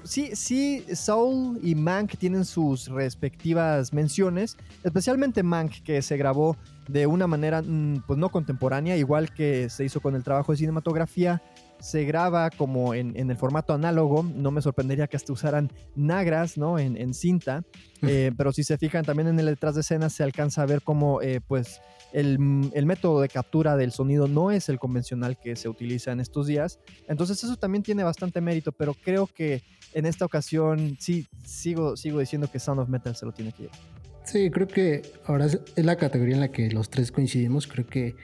sí, 0.05 0.33
sí, 0.35 0.85
Soul 0.95 1.59
y 1.63 1.75
Mank 1.75 2.17
tienen 2.19 2.45
sus 2.45 2.89
respectivas 2.89 3.93
menciones, 3.93 4.57
especialmente 4.83 5.43
Mank, 5.43 5.83
que 5.83 6.03
se 6.03 6.17
grabó 6.17 6.57
de 6.89 7.07
una 7.07 7.27
manera 7.27 7.63
mm, 7.63 8.03
pues 8.07 8.19
no 8.19 8.29
contemporánea, 8.29 8.97
igual 8.97 9.33
que 9.33 9.71
se 9.71 9.85
hizo 9.85 10.01
con 10.01 10.15
el 10.15 10.23
trabajo 10.23 10.53
de 10.53 10.59
cinematografía. 10.59 11.43
Se 11.85 12.05
graba 12.05 12.51
como 12.51 12.95
en, 12.95 13.15
el 13.17 13.37
formato 13.37 13.75
análogo, 13.75 14.23
no 14.23 14.51
me 14.51 14.63
sorprendería 14.63 15.07
que 15.07 15.17
hasta 15.17 15.33
usaran 15.33 15.71
nagras 15.95 16.57
¿no? 16.57 16.79
en, 16.79 17.15
cinta, 17.15 17.63
eh, 18.03 18.33
pero 18.37 18.53
si 18.53 18.65
se 18.65 18.79
fijan 18.79 19.05
también 19.05 19.29
en 19.29 19.39
el 19.39 19.47
detrás 19.47 19.75
de 19.75 19.83
escena 19.83 20.09
se 20.09 20.23
alcanza 20.23 20.63
a 20.63 20.67
ver 20.67 20.83
cómo 20.83 21.21
eh, 21.21 21.41
pues 21.47 21.81
Mm, 22.15 22.67
el, 22.75 22.87
método 22.87 23.21
de 23.21 23.29
captura 23.29 23.77
del 23.77 23.91
sonido 23.91 24.29
no 24.29 24.53
es 24.53 24.69
el 24.69 24.79
convencional 24.79 25.37
que 25.37 25.57
se 25.57 25.69
utiliza 25.69 26.13
en 26.13 26.21
estos 26.21 26.47
días. 26.47 26.79
Entonces 27.09 27.43
eso 27.43 27.57
también 27.57 27.83
tiene 27.83 28.05
bastante 28.05 28.41
mérito, 28.41 28.71
pero 28.71 28.95
creo 28.95 29.27
que 29.27 29.63
en 29.95 30.07
esta 30.07 30.25
ocasión 30.25 30.97
sí 31.01 31.27
sigo, 31.45 31.97
sigo 31.97 32.21
diciendo 32.21 32.49
que 32.51 32.61
Sound 32.61 32.81
of 32.81 32.89
Metal 32.89 33.17
se 33.17 33.27
lo 33.27 33.33
tiene 33.33 33.53
que 33.53 33.65
llevar. 33.65 33.79
Sí, 34.25 34.49
creo 34.51 34.69
que 34.69 35.03
ahora 35.27 35.47
es 35.47 35.61
la 35.77 35.97
categoría 35.97 36.35
en 36.35 36.41
la 36.41 36.53
que 36.53 36.71
los 36.71 36.89
tres 36.89 37.11
coincidimos. 37.11 37.67
Creo 37.67 37.87
que 37.87 38.15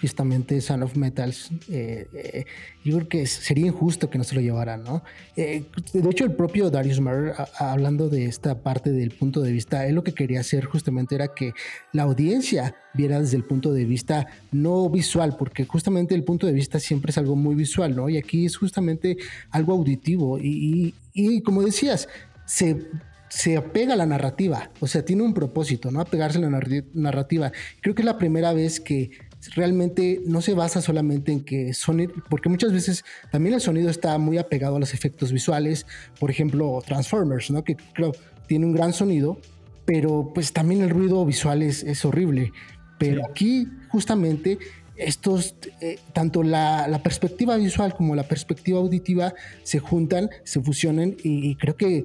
justamente 0.00 0.60
Son 0.60 0.82
of 0.82 0.96
Metals, 0.96 1.50
eh, 1.68 2.06
eh, 2.12 2.44
yo 2.84 2.96
creo 2.96 3.08
que 3.08 3.26
sería 3.26 3.66
injusto 3.66 4.08
que 4.08 4.18
no 4.18 4.24
se 4.24 4.34
lo 4.34 4.40
llevaran, 4.40 4.82
¿no? 4.82 5.02
Eh, 5.36 5.64
de 5.92 6.10
hecho, 6.10 6.24
el 6.24 6.32
propio 6.32 6.70
Darius 6.70 7.00
Mar, 7.00 7.48
hablando 7.58 8.08
de 8.08 8.24
esta 8.24 8.62
parte 8.62 8.90
del 8.90 9.10
punto 9.10 9.40
de 9.42 9.52
vista, 9.52 9.86
él 9.86 9.94
lo 9.96 10.04
que 10.04 10.12
quería 10.12 10.40
hacer 10.40 10.64
justamente 10.64 11.14
era 11.14 11.34
que 11.34 11.52
la 11.92 12.04
audiencia 12.04 12.74
viera 12.94 13.20
desde 13.20 13.36
el 13.36 13.44
punto 13.44 13.72
de 13.72 13.84
vista 13.84 14.26
no 14.52 14.88
visual, 14.88 15.36
porque 15.36 15.64
justamente 15.64 16.14
el 16.14 16.24
punto 16.24 16.46
de 16.46 16.52
vista 16.52 16.80
siempre 16.80 17.10
es 17.10 17.18
algo 17.18 17.36
muy 17.36 17.54
visual, 17.54 17.94
¿no? 17.94 18.08
Y 18.08 18.16
aquí 18.16 18.46
es 18.46 18.56
justamente 18.56 19.16
algo 19.50 19.74
auditivo 19.74 20.38
y, 20.38 20.94
y 21.12 21.42
como 21.42 21.62
decías, 21.62 22.08
se 22.46 22.88
se 23.30 23.56
apega 23.56 23.94
a 23.94 23.96
la 23.96 24.06
narrativa, 24.06 24.70
o 24.80 24.88
sea, 24.88 25.04
tiene 25.04 25.22
un 25.22 25.32
propósito, 25.32 25.92
¿no? 25.92 26.00
Apegarse 26.00 26.38
a 26.38 26.40
la 26.40 26.60
narrativa. 26.94 27.52
Creo 27.80 27.94
que 27.94 28.02
es 28.02 28.06
la 28.06 28.18
primera 28.18 28.52
vez 28.52 28.80
que 28.80 29.12
realmente 29.54 30.20
no 30.26 30.42
se 30.42 30.54
basa 30.54 30.80
solamente 30.80 31.32
en 31.32 31.44
que 31.44 31.72
son, 31.74 32.12
porque 32.28 32.48
muchas 32.48 32.72
veces 32.72 33.04
también 33.30 33.54
el 33.54 33.60
sonido 33.60 33.90
está 33.90 34.16
muy 34.18 34.38
apegado 34.38 34.76
a 34.76 34.80
los 34.80 34.94
efectos 34.94 35.32
visuales, 35.32 35.86
por 36.18 36.30
ejemplo 36.30 36.82
Transformers, 36.86 37.50
¿no? 37.50 37.64
que 37.64 37.76
creo 37.94 38.12
tiene 38.46 38.66
un 38.66 38.72
gran 38.72 38.92
sonido, 38.92 39.38
pero 39.84 40.32
pues 40.34 40.52
también 40.52 40.82
el 40.82 40.90
ruido 40.90 41.24
visual 41.24 41.62
es, 41.62 42.04
horrible. 42.04 42.52
Pero 42.98 43.24
aquí 43.24 43.68
justamente 43.90 44.58
estos, 44.96 45.54
eh, 45.80 46.00
tanto 46.12 46.42
la, 46.42 47.00
perspectiva 47.02 47.56
visual 47.56 47.94
como 47.94 48.16
la 48.16 48.24
perspectiva 48.24 48.80
auditiva 48.80 49.34
se 49.62 49.78
juntan, 49.78 50.30
se 50.42 50.60
fusionan 50.60 51.16
y 51.22 51.54
creo 51.54 51.76
que 51.76 51.98
eh, 51.98 52.04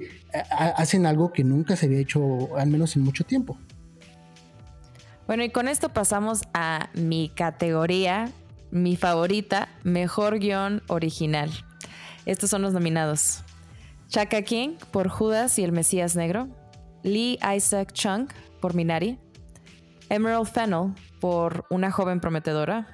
hacen 0.52 1.04
algo 1.04 1.32
que 1.32 1.42
nunca 1.42 1.74
se 1.74 1.86
había 1.86 1.98
hecho, 1.98 2.56
al 2.56 2.68
menos 2.70 2.94
en 2.94 3.02
mucho 3.02 3.24
tiempo. 3.24 3.58
Bueno, 5.26 5.42
y 5.42 5.50
con 5.50 5.66
esto 5.66 5.88
pasamos 5.88 6.42
a 6.54 6.88
mi 6.94 7.30
categoría, 7.30 8.30
mi 8.70 8.96
favorita, 8.96 9.68
mejor 9.82 10.38
guion 10.38 10.82
original. 10.86 11.50
Estos 12.26 12.50
son 12.50 12.62
los 12.62 12.72
nominados. 12.72 13.42
Chaka 14.08 14.42
King 14.42 14.76
por 14.92 15.08
Judas 15.08 15.58
y 15.58 15.64
el 15.64 15.72
Mesías 15.72 16.14
Negro. 16.14 16.48
Lee 17.02 17.38
Isaac 17.56 17.92
Chung 17.92 18.28
por 18.60 18.74
Minari. 18.74 19.18
Emerald 20.10 20.46
Fennel 20.46 20.94
por 21.20 21.64
Una 21.70 21.90
joven 21.90 22.20
prometedora. 22.20 22.86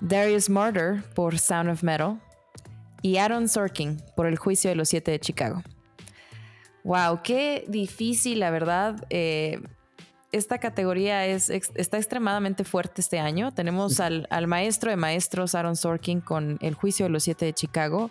Darius 0.00 0.48
Murder 0.48 1.02
por 1.14 1.38
Sound 1.38 1.68
of 1.68 1.82
Metal. 1.82 2.18
Y 3.02 3.18
Aaron 3.18 3.48
Sorkin 3.48 4.02
por 4.16 4.26
El 4.26 4.38
juicio 4.38 4.70
de 4.70 4.76
los 4.76 4.88
siete 4.88 5.10
de 5.10 5.20
Chicago. 5.20 5.62
Wow, 6.82 7.20
qué 7.22 7.66
difícil, 7.68 8.40
la 8.40 8.50
verdad. 8.50 9.04
Eh, 9.10 9.60
esta 10.36 10.58
categoría 10.58 11.26
es, 11.26 11.50
está 11.50 11.96
extremadamente 11.96 12.64
fuerte 12.64 13.00
este 13.00 13.18
año. 13.18 13.52
Tenemos 13.52 14.00
al, 14.00 14.26
maestro 14.46 14.90
de 14.90 14.96
maestros 14.96 15.54
Aaron 15.54 15.76
Sorkin 15.76 16.20
con 16.20 16.58
El 16.60 16.74
juicio 16.74 17.06
de 17.06 17.10
los 17.10 17.24
siete 17.24 17.46
de 17.46 17.52
Chicago, 17.52 18.10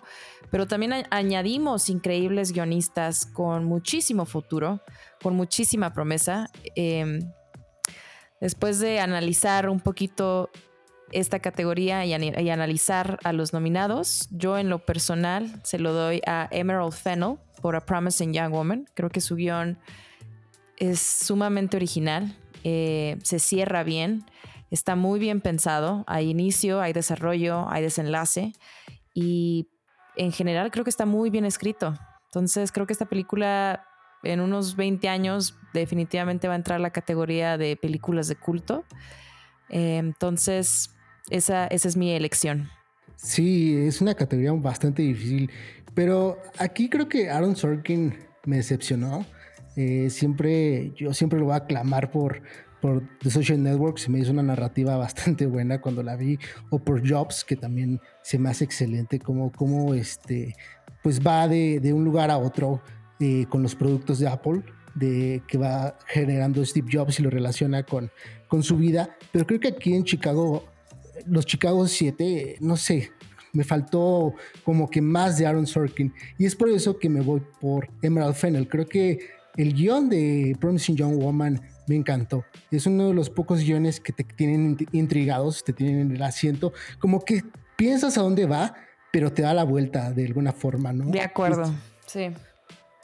pero 0.50 0.66
también 0.66 0.94
añadimos 1.12 1.90
increíbles 1.90 2.52
guionistas 2.52 3.26
con 3.26 3.66
muchísimo 3.66 4.26
futuro, 4.26 4.82
con 5.22 5.36
muchísima 5.36 5.94
promesa. 5.94 6.50
Em, 6.76 7.20
después 8.42 8.80
de 8.80 9.00
analizar 9.00 9.70
un 9.70 9.80
poquito 9.80 10.50
esta 11.12 11.40
categoría 11.40 12.06
y, 12.06 12.14
y, 12.14 12.50
analizar 12.50 13.20
a 13.24 13.32
los 13.32 13.54
nominados, 13.54 14.28
yo 14.32 14.58
en 14.58 14.70
lo 14.70 14.80
personal 14.80 15.62
se 15.64 15.78
lo 15.78 15.94
doy 15.94 16.22
a 16.26 16.48
Emerald 16.52 16.94
Fennel 16.94 17.38
por 17.62 17.76
A 17.76 17.86
Promising 17.86 18.34
Young 18.34 18.52
Woman. 18.52 18.86
Creo 18.96 19.10
que 19.10 19.22
su 19.22 19.36
guion 19.36 19.78
es 20.78 21.00
sumamente 21.00 21.78
original, 21.78 22.36
eh, 22.64 23.18
se 23.24 23.40
cierra 23.40 23.84
bien, 23.84 24.26
está 24.72 24.96
muy 24.96 25.20
bien 25.20 25.42
pensado, 25.42 26.04
hay 26.08 26.30
inicio, 26.30 26.82
hay 26.82 26.94
desarrollo, 26.94 27.70
hay 27.70 27.82
desenlace 27.82 28.54
y 29.14 29.70
en 30.16 30.32
general 30.32 30.72
creo 30.72 30.84
que 30.84 30.90
está 30.90 31.06
muy 31.06 31.30
bien 31.30 31.46
escrito. 31.46 31.94
Entonces 32.26 32.72
creo 32.72 32.86
que 32.86 32.94
esta 32.94 33.06
película 33.06 33.86
en 34.24 34.40
unos 34.40 34.76
20 34.76 35.08
años 35.08 35.56
definitivamente 35.74 36.48
va 36.48 36.54
a 36.54 36.58
entrar 36.58 36.78
a 36.78 36.82
la 36.82 36.90
categoría 36.90 37.58
de 37.58 37.78
películas 37.78 38.28
de 38.28 38.36
culto. 38.36 38.84
Eh, 39.70 39.98
entonces 39.98 40.92
esa, 41.30 41.68
esa 41.68 41.88
es 41.88 41.96
mi 41.96 42.12
elección. 42.12 42.70
Sí, 43.16 43.76
es 43.78 44.02
una 44.02 44.14
categoría 44.14 44.52
bastante 44.54 45.02
difícil, 45.02 45.50
pero 45.94 46.38
aquí 46.58 46.90
creo 46.90 47.08
que 47.08 47.30
Aaron 47.30 47.56
Sorkin 47.56 48.16
me 48.46 48.58
decepcionó. 48.58 49.26
Eh, 49.76 50.10
siempre, 50.10 50.92
yo 50.96 51.14
siempre 51.14 51.40
lo 51.40 51.46
voy 51.46 51.54
a 51.54 51.58
aclamar 51.58 52.12
por, 52.12 52.42
por 52.82 53.04
The 53.20 53.30
Social 53.30 53.62
Network, 53.62 53.98
se 53.98 54.10
me 54.10 54.20
hizo 54.20 54.32
una 54.32 54.44
narrativa 54.44 54.96
bastante 54.98 55.46
buena 55.46 55.82
cuando 55.82 56.04
la 56.04 56.16
vi, 56.16 56.40
o 56.70 56.80
por 56.80 57.08
Jobs, 57.08 57.44
que 57.44 57.56
también 57.56 58.00
se 58.22 58.38
me 58.38 58.50
hace 58.50 58.64
excelente, 58.64 59.20
como, 59.20 59.52
como 59.52 59.94
este, 59.94 60.56
pues 61.04 61.20
va 61.26 61.48
de, 61.48 61.80
de 61.80 61.94
un 61.94 62.04
lugar 62.04 62.32
a 62.32 62.38
otro 62.38 62.82
eh, 63.20 63.46
con 63.50 63.64
los 63.64 63.76
productos 63.76 64.20
de 64.20 64.28
Apple, 64.28 64.64
de, 64.94 65.42
que 65.48 65.58
va 65.58 65.98
generando 66.08 66.64
Steve 66.66 66.88
Jobs 66.92 67.20
y 67.20 67.24
lo 67.24 67.30
relaciona 67.30 67.84
con, 67.84 68.12
con 68.48 68.64
su 68.64 68.78
vida, 68.78 69.18
pero 69.32 69.46
creo 69.46 69.60
que 69.60 69.68
aquí 69.70 69.94
en 69.94 70.04
Chicago, 70.04 70.66
los 71.26 71.46
Chicago 71.46 71.88
7, 71.88 72.58
no 72.62 72.78
sé, 72.78 73.12
me 73.52 73.64
faltó 73.64 74.34
como 74.64 74.90
que 74.90 75.02
más 75.02 75.38
de 75.38 75.48
Aaron 75.48 75.66
Sorkin, 75.68 76.14
y 76.38 76.46
es 76.46 76.56
por 76.56 76.70
eso 76.70 76.98
que 76.98 77.10
me 77.10 77.22
voy 77.22 77.42
por 77.60 77.90
Emerald 78.02 78.36
Fennel, 78.36 78.68
creo 78.68 78.86
que 78.86 79.35
el 79.58 79.74
guion 79.74 80.10
de 80.10 80.56
Promising 80.60 80.96
Young 80.96 81.16
Woman 81.22 81.62
me 81.88 81.96
encantó. 81.96 82.46
Es 82.72 82.86
uno 82.86 83.10
de 83.10 83.14
los 83.14 83.30
pocos 83.30 83.62
guiones 83.62 84.00
que 84.00 84.14
te 84.14 84.24
tienen 84.24 84.78
intrigados, 84.92 85.64
te 85.64 85.74
tienen 85.74 86.00
en 86.00 86.16
el 86.16 86.22
asiento, 86.22 86.74
como 87.00 87.24
que 87.24 87.44
piensas 87.76 88.18
a 88.18 88.22
dónde 88.22 88.46
va, 88.46 88.76
pero 89.12 89.32
te 89.32 89.44
da 89.44 89.54
la 89.54 89.64
vuelta 89.64 90.12
de 90.12 90.26
alguna 90.26 90.52
forma, 90.52 90.92
¿no? 90.92 91.06
De 91.06 91.22
acuerdo, 91.22 91.74
sí. 92.06 92.32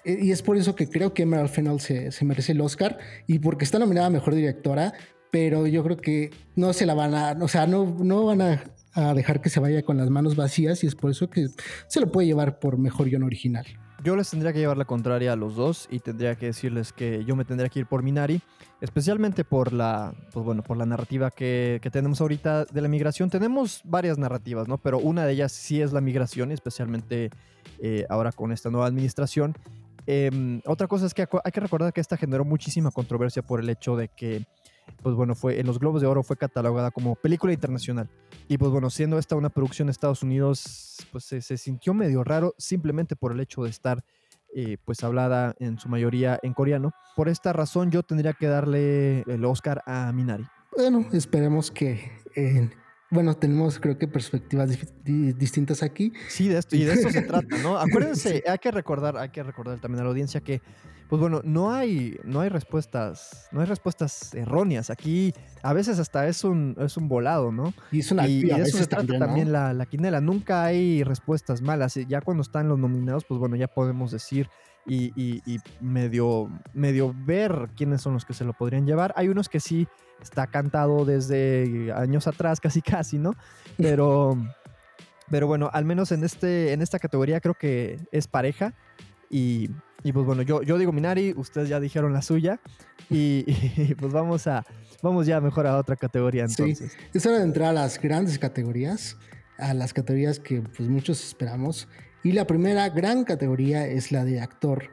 Eh, 0.03 0.19
y 0.21 0.31
es 0.31 0.41
por 0.41 0.57
eso 0.57 0.75
que 0.75 0.89
creo 0.89 1.13
que 1.13 1.23
Emerald 1.23 1.49
Fennell 1.49 1.79
se, 1.79 2.11
merece 2.25 2.53
el 2.53 2.61
Oscar 2.61 2.97
y 3.27 3.39
porque 3.39 3.65
está 3.65 3.79
nominada 3.79 4.07
a 4.07 4.09
Mejor 4.09 4.35
Directora, 4.35 4.93
pero 5.31 5.67
yo 5.67 5.83
creo 5.83 5.97
que 5.97 6.31
no 6.55 6.73
se 6.73 6.85
la 6.85 6.93
van 6.93 7.13
a, 7.13 7.37
o 7.39 7.47
sea, 7.47 7.67
no, 7.67 7.85
no 7.99 8.25
van 8.25 8.41
a, 8.41 8.63
a 8.93 9.13
dejar 9.13 9.41
que 9.41 9.49
se 9.49 9.59
vaya 9.59 9.83
con 9.83 9.97
las 9.97 10.09
manos 10.09 10.35
vacías 10.35 10.83
y 10.83 10.87
es 10.87 10.95
por 10.95 11.11
eso 11.11 11.29
que 11.29 11.47
se 11.87 12.01
lo 12.01 12.11
puede 12.11 12.27
llevar 12.27 12.59
por 12.59 12.77
Mejor 12.77 13.09
Guión 13.09 13.23
Original. 13.23 13.65
Yo 14.03 14.15
les 14.15 14.29
tendría 14.29 14.53
que 14.53 14.59
llevar 14.59 14.77
la 14.77 14.85
contraria 14.85 15.33
a 15.33 15.35
los 15.35 15.55
dos 15.55 15.87
y 15.89 15.99
tendría 15.99 16.35
que 16.35 16.47
decirles 16.47 16.93
que 16.93 17.23
yo 17.25 17.35
me 17.35 17.45
tendría 17.45 17.69
que 17.69 17.79
ir 17.79 17.85
por 17.85 18.03
Minari, 18.03 18.41
especialmente 18.81 19.43
por 19.43 19.73
la, 19.73 20.13
pues 20.33 20.45
bueno, 20.45 20.63
por 20.63 20.77
la 20.77 20.85
narrativa 20.85 21.31
que, 21.31 21.79
que 21.81 21.91
tenemos 21.91 22.21
ahorita 22.21 22.65
de 22.65 22.81
la 22.81 22.87
migración. 22.87 23.29
Tenemos 23.29 23.81
varias 23.83 24.17
narrativas, 24.17 24.67
¿no? 24.67 24.77
Pero 24.77 24.99
una 24.99 25.25
de 25.25 25.33
ellas 25.33 25.51
sí 25.51 25.81
es 25.81 25.93
la 25.93 26.01
migración, 26.01 26.51
especialmente 26.51 27.29
eh, 27.79 28.05
ahora 28.09 28.31
con 28.31 28.51
esta 28.51 28.69
nueva 28.69 28.87
administración. 28.87 29.55
Em, 30.07 30.61
otra 30.65 30.87
cosa 30.87 31.05
es 31.05 31.13
que 31.13 31.27
hay 31.43 31.51
que 31.51 31.59
recordar 31.59 31.93
que 31.93 32.01
esta 32.01 32.17
generó 32.17 32.43
muchísima 32.43 32.91
controversia 32.91 33.41
por 33.43 33.59
el 33.59 33.69
hecho 33.69 33.95
de 33.95 34.07
que, 34.07 34.45
pues 35.01 35.15
bueno, 35.15 35.35
fue 35.35 35.59
en 35.59 35.67
los 35.67 35.79
Globos 35.79 36.01
de 36.01 36.07
Oro 36.07 36.23
fue 36.23 36.37
catalogada 36.37 36.91
como 36.91 37.15
película 37.15 37.53
internacional. 37.53 38.09
Y 38.47 38.57
pues 38.57 38.71
bueno, 38.71 38.89
siendo 38.89 39.17
esta 39.17 39.35
una 39.35 39.49
producción 39.49 39.87
de 39.87 39.91
Estados 39.91 40.23
Unidos, 40.23 40.97
pues 41.11 41.25
se, 41.25 41.57
sintió 41.57 41.93
medio 41.93 42.23
raro 42.23 42.53
simplemente 42.57 43.15
por 43.15 43.31
el 43.31 43.39
hecho 43.39 43.63
de 43.63 43.69
estar 43.69 44.03
eh, 44.53 44.77
pues 44.83 45.03
hablada 45.03 45.55
en 45.59 45.79
su 45.79 45.89
mayoría 45.89 46.39
en 46.43 46.53
coreano. 46.53 46.91
Por 47.15 47.29
esta 47.29 47.53
razón 47.53 47.91
yo 47.91 48.03
tendría 48.03 48.33
que 48.33 48.47
darle 48.47 49.21
el 49.21 49.45
Oscar 49.45 49.81
a 49.85 50.11
Minari. 50.11 50.45
Bueno, 50.75 51.05
esperemos 51.11 51.71
que 51.71 52.11
bueno, 53.11 53.35
tenemos 53.35 53.77
creo 53.77 53.97
que 53.97 54.07
perspectivas 54.07 54.69
distintas 55.03 55.83
aquí. 55.83 56.13
Sí, 56.29 56.47
de 56.47 56.57
esto, 56.57 56.77
y 56.77 56.85
de 56.85 56.93
eso 56.93 57.09
se 57.09 57.21
trata, 57.21 57.57
¿no? 57.57 57.77
Acuérdense, 57.77 58.41
hay 58.47 58.57
que 58.57 58.71
recordar, 58.71 59.17
hay 59.17 59.29
que 59.29 59.43
recordar 59.43 59.79
también 59.79 59.99
a 59.99 60.03
la 60.05 60.09
audiencia 60.09 60.39
que, 60.39 60.61
pues 61.09 61.19
bueno, 61.19 61.41
no 61.43 61.73
hay, 61.73 62.17
no 62.23 62.39
hay 62.39 62.47
respuestas, 62.47 63.49
no 63.51 63.59
hay 63.59 63.67
respuestas 63.67 64.33
erróneas. 64.33 64.89
Aquí 64.89 65.33
a 65.61 65.73
veces 65.73 65.99
hasta 65.99 66.25
es 66.29 66.45
un, 66.45 66.77
es 66.79 66.95
un 66.95 67.09
volado, 67.09 67.51
¿no? 67.51 67.73
Y, 67.91 67.99
es 67.99 68.13
una, 68.13 68.25
y, 68.29 68.43
de 68.43 68.61
eso 68.61 68.77
se 68.77 68.87
trata 68.87 69.19
también, 69.19 69.51
la, 69.51 69.73
la, 69.73 69.85
quinela. 69.85 70.21
Nunca 70.21 70.63
hay 70.63 71.03
respuestas 71.03 71.61
malas. 71.61 71.95
Ya 72.07 72.21
cuando 72.21 72.41
están 72.41 72.69
los 72.69 72.79
nominados, 72.79 73.25
pues 73.25 73.41
bueno, 73.41 73.57
ya 73.57 73.67
podemos 73.67 74.11
decir 74.11 74.49
y, 74.85 75.11
y, 75.15 75.59
medio, 75.79 76.49
medio 76.73 77.13
ver 77.25 77.69
quiénes 77.75 78.01
son 78.01 78.13
los 78.13 78.25
que 78.25 78.33
se 78.33 78.45
lo 78.45 78.53
podrían 78.53 78.85
llevar. 78.85 79.13
Hay 79.17 79.27
unos 79.27 79.49
que 79.49 79.59
sí 79.59 79.87
está 80.21 80.47
cantado 80.47 81.05
desde 81.05 81.91
años 81.95 82.27
atrás, 82.27 82.59
casi 82.59 82.81
casi, 82.81 83.17
¿no? 83.17 83.35
Pero, 83.77 84.37
pero 85.29 85.47
bueno, 85.47 85.69
al 85.73 85.85
menos 85.85 86.11
en, 86.11 86.23
este, 86.23 86.73
en 86.73 86.81
esta 86.81 86.99
categoría 86.99 87.39
creo 87.39 87.55
que 87.55 87.99
es 88.11 88.27
pareja. 88.27 88.73
Y, 89.29 89.69
y 90.03 90.11
pues 90.11 90.25
bueno, 90.25 90.41
yo, 90.41 90.61
yo 90.61 90.77
digo 90.77 90.91
Minari, 90.91 91.33
ustedes 91.35 91.69
ya 91.69 91.79
dijeron 91.79 92.13
la 92.13 92.21
suya. 92.21 92.59
Y, 93.09 93.43
pues 93.99 94.13
vamos 94.13 94.47
a 94.47 94.65
vamos 95.01 95.25
ya 95.25 95.41
mejor 95.41 95.65
a 95.65 95.77
otra 95.77 95.95
categoría 95.95 96.43
entonces. 96.43 96.91
Sí, 96.91 96.97
es 97.13 97.25
hora 97.25 97.39
de 97.39 97.43
entrar 97.43 97.69
a 97.69 97.73
las 97.73 97.99
grandes 97.99 98.37
categorías, 98.37 99.17
a 99.57 99.73
las 99.73 99.93
categorías 99.93 100.39
que 100.39 100.61
pues 100.61 100.87
muchos 100.89 101.23
esperamos. 101.23 101.87
Y 102.23 102.33
la 102.33 102.45
primera 102.45 102.87
gran 102.89 103.23
categoría 103.23 103.87
es 103.87 104.11
la 104.11 104.23
de 104.25 104.41
actor 104.41 104.91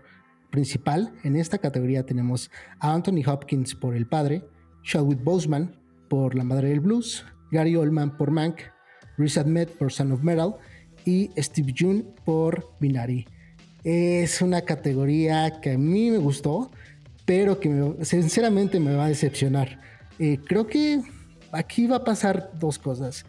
principal. 0.50 1.12
En 1.24 1.36
esta 1.36 1.58
categoría 1.58 2.06
tenemos 2.06 2.50
a 2.80 2.94
Anthony 2.94 3.22
Hopkins 3.26 3.74
por 3.74 3.94
El 3.94 4.06
Padre, 4.06 4.48
Chadwick 4.82 5.22
Boseman 5.22 5.74
por 6.08 6.34
La 6.34 6.44
Madre 6.44 6.68
del 6.68 6.80
Blues, 6.80 7.24
Gary 7.50 7.76
Oldman 7.76 8.16
por 8.16 8.30
Mank, 8.30 8.60
Riz 9.16 9.36
Ahmed 9.36 9.68
por 9.68 9.92
Son 9.92 10.12
of 10.12 10.22
Metal 10.22 10.56
y 11.04 11.30
Steve 11.36 11.74
June 11.76 12.04
por 12.24 12.72
Binary. 12.80 13.26
Es 13.84 14.42
una 14.42 14.62
categoría 14.62 15.60
que 15.60 15.72
a 15.72 15.78
mí 15.78 16.10
me 16.10 16.18
gustó, 16.18 16.70
pero 17.24 17.60
que 17.60 17.94
sinceramente 18.02 18.80
me 18.80 18.94
va 18.94 19.06
a 19.06 19.08
decepcionar. 19.08 19.80
Eh, 20.18 20.38
creo 20.46 20.66
que 20.66 21.00
aquí 21.52 21.86
va 21.86 21.96
a 21.96 22.04
pasar 22.04 22.50
dos 22.58 22.78
cosas. 22.78 23.24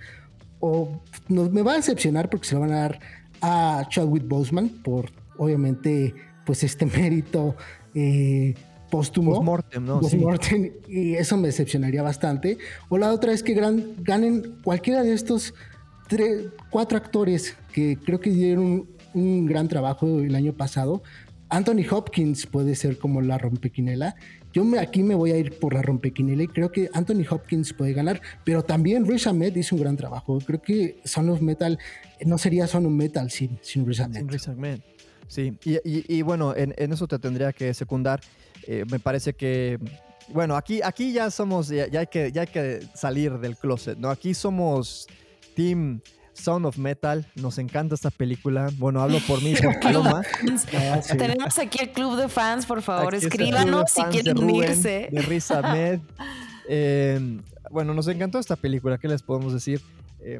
O 0.59 1.01
me 1.29 1.61
va 1.61 1.73
a 1.73 1.77
decepcionar 1.77 2.29
porque 2.29 2.47
se 2.47 2.55
lo 2.55 2.61
van 2.61 2.71
a 2.71 2.79
dar 2.79 2.99
a 3.41 3.87
Chadwick 3.89 4.27
Boseman 4.27 4.69
por, 4.83 5.11
obviamente, 5.37 6.13
pues 6.45 6.63
este 6.63 6.85
mérito 6.97 7.55
eh, 7.93 8.55
póstumo. 8.89 9.33
Postmortem, 9.33 9.85
¿no? 9.85 9.99
Postmortem, 9.99 10.71
y 10.87 11.15
eso 11.15 11.37
me 11.37 11.47
decepcionaría 11.47 12.01
bastante. 12.01 12.57
O 12.89 12.97
la 12.97 13.11
otra 13.13 13.33
es 13.33 13.43
que 13.43 13.53
ganen 13.53 14.55
cualquiera 14.63 15.03
de 15.03 15.13
estos 15.13 15.53
tres, 16.07 16.47
cuatro 16.69 16.97
actores 16.97 17.55
que 17.71 17.97
creo 17.97 18.19
que 18.19 18.31
dieron 18.31 18.87
un, 19.13 19.45
gran 19.45 19.67
trabajo 19.67 20.19
el 20.19 20.35
año 20.35 20.53
pasado. 20.53 21.03
Anthony 21.49 21.85
Hopkins 21.89 22.45
puede 22.45 22.75
ser 22.75 22.97
como 22.99 23.21
la 23.21 23.37
rompequinela. 23.37 24.15
Yo 24.53 24.63
me, 24.63 24.79
aquí 24.79 25.03
me 25.03 25.15
voy 25.15 25.31
a 25.31 25.37
ir 25.37 25.57
por 25.59 25.73
la 25.73 25.81
rompequinela 25.81 26.43
y 26.43 26.47
creo 26.47 26.71
que 26.71 26.89
Anthony 26.93 27.23
Hopkins 27.29 27.73
puede 27.73 27.93
ganar, 27.93 28.21
pero 28.43 28.63
también 28.63 29.05
Riz 29.05 29.27
Ahmed 29.27 29.55
hizo 29.55 29.75
un 29.75 29.81
gran 29.81 29.95
trabajo. 29.95 30.39
Creo 30.45 30.61
que 30.61 30.99
Son 31.05 31.29
of 31.29 31.41
Metal 31.41 31.77
no 32.25 32.37
sería 32.37 32.67
Son 32.67 32.85
of 32.85 32.91
Metal 32.91 33.29
sin, 33.31 33.57
sin 33.61 33.85
Riz 33.85 33.99
Ahmed. 33.99 34.19
Sin 34.19 34.29
Riz 34.29 34.47
Ahmed. 34.47 34.79
Sí, 35.29 35.53
y, 35.63 35.79
y, 35.83 36.21
bueno, 36.23 36.55
en, 36.55 36.73
en, 36.75 36.91
eso 36.91 37.07
te 37.07 37.19
tendría 37.19 37.53
que 37.53 37.71
secundar. 37.75 38.19
Eh, 38.67 38.83
me 38.89 38.99
parece 38.99 39.33
que, 39.33 39.77
bueno, 40.29 40.55
aquí, 40.55 40.81
aquí 40.83 41.13
ya 41.13 41.29
somos, 41.29 41.69
ya, 41.69 41.85
hay 41.99 42.07
que, 42.07 42.31
ya 42.31 42.41
hay 42.41 42.47
que 42.47 42.79
salir 42.95 43.37
del 43.37 43.55
closet, 43.55 43.97
¿no? 43.99 44.09
Aquí 44.09 44.33
somos 44.33 45.07
Team 45.55 46.01
Sound 46.33 46.65
of 46.65 46.79
Metal, 46.79 47.27
nos 47.35 47.59
encanta 47.59 47.93
esta 47.93 48.09
película. 48.09 48.71
Bueno, 48.77 49.03
hablo 49.03 49.19
por 49.27 49.39
mí, 49.43 49.53
por 49.63 49.79
Paloma. 49.79 50.23
Ah, 50.73 50.99
Tenemos 51.15 51.59
aquí 51.59 51.77
el 51.79 51.91
club 51.91 52.17
de 52.17 52.27
fans, 52.27 52.65
por 52.65 52.81
favor, 52.81 53.13
escríbanos 53.13 53.91
si 53.91 54.01
quieren 54.05 54.37
unirse. 54.37 55.09
De 55.11 55.21
Risa 55.21 55.61
Med. 55.61 55.99
Em, 56.71 57.41
bueno, 57.71 57.95
nos 57.95 58.07
encantó 58.07 58.37
esta 58.37 58.55
película, 58.55 58.99
¿qué 58.99 59.07
les 59.07 59.23
podemos 59.23 59.53
decir? 59.53 59.81
Em, 60.19 60.39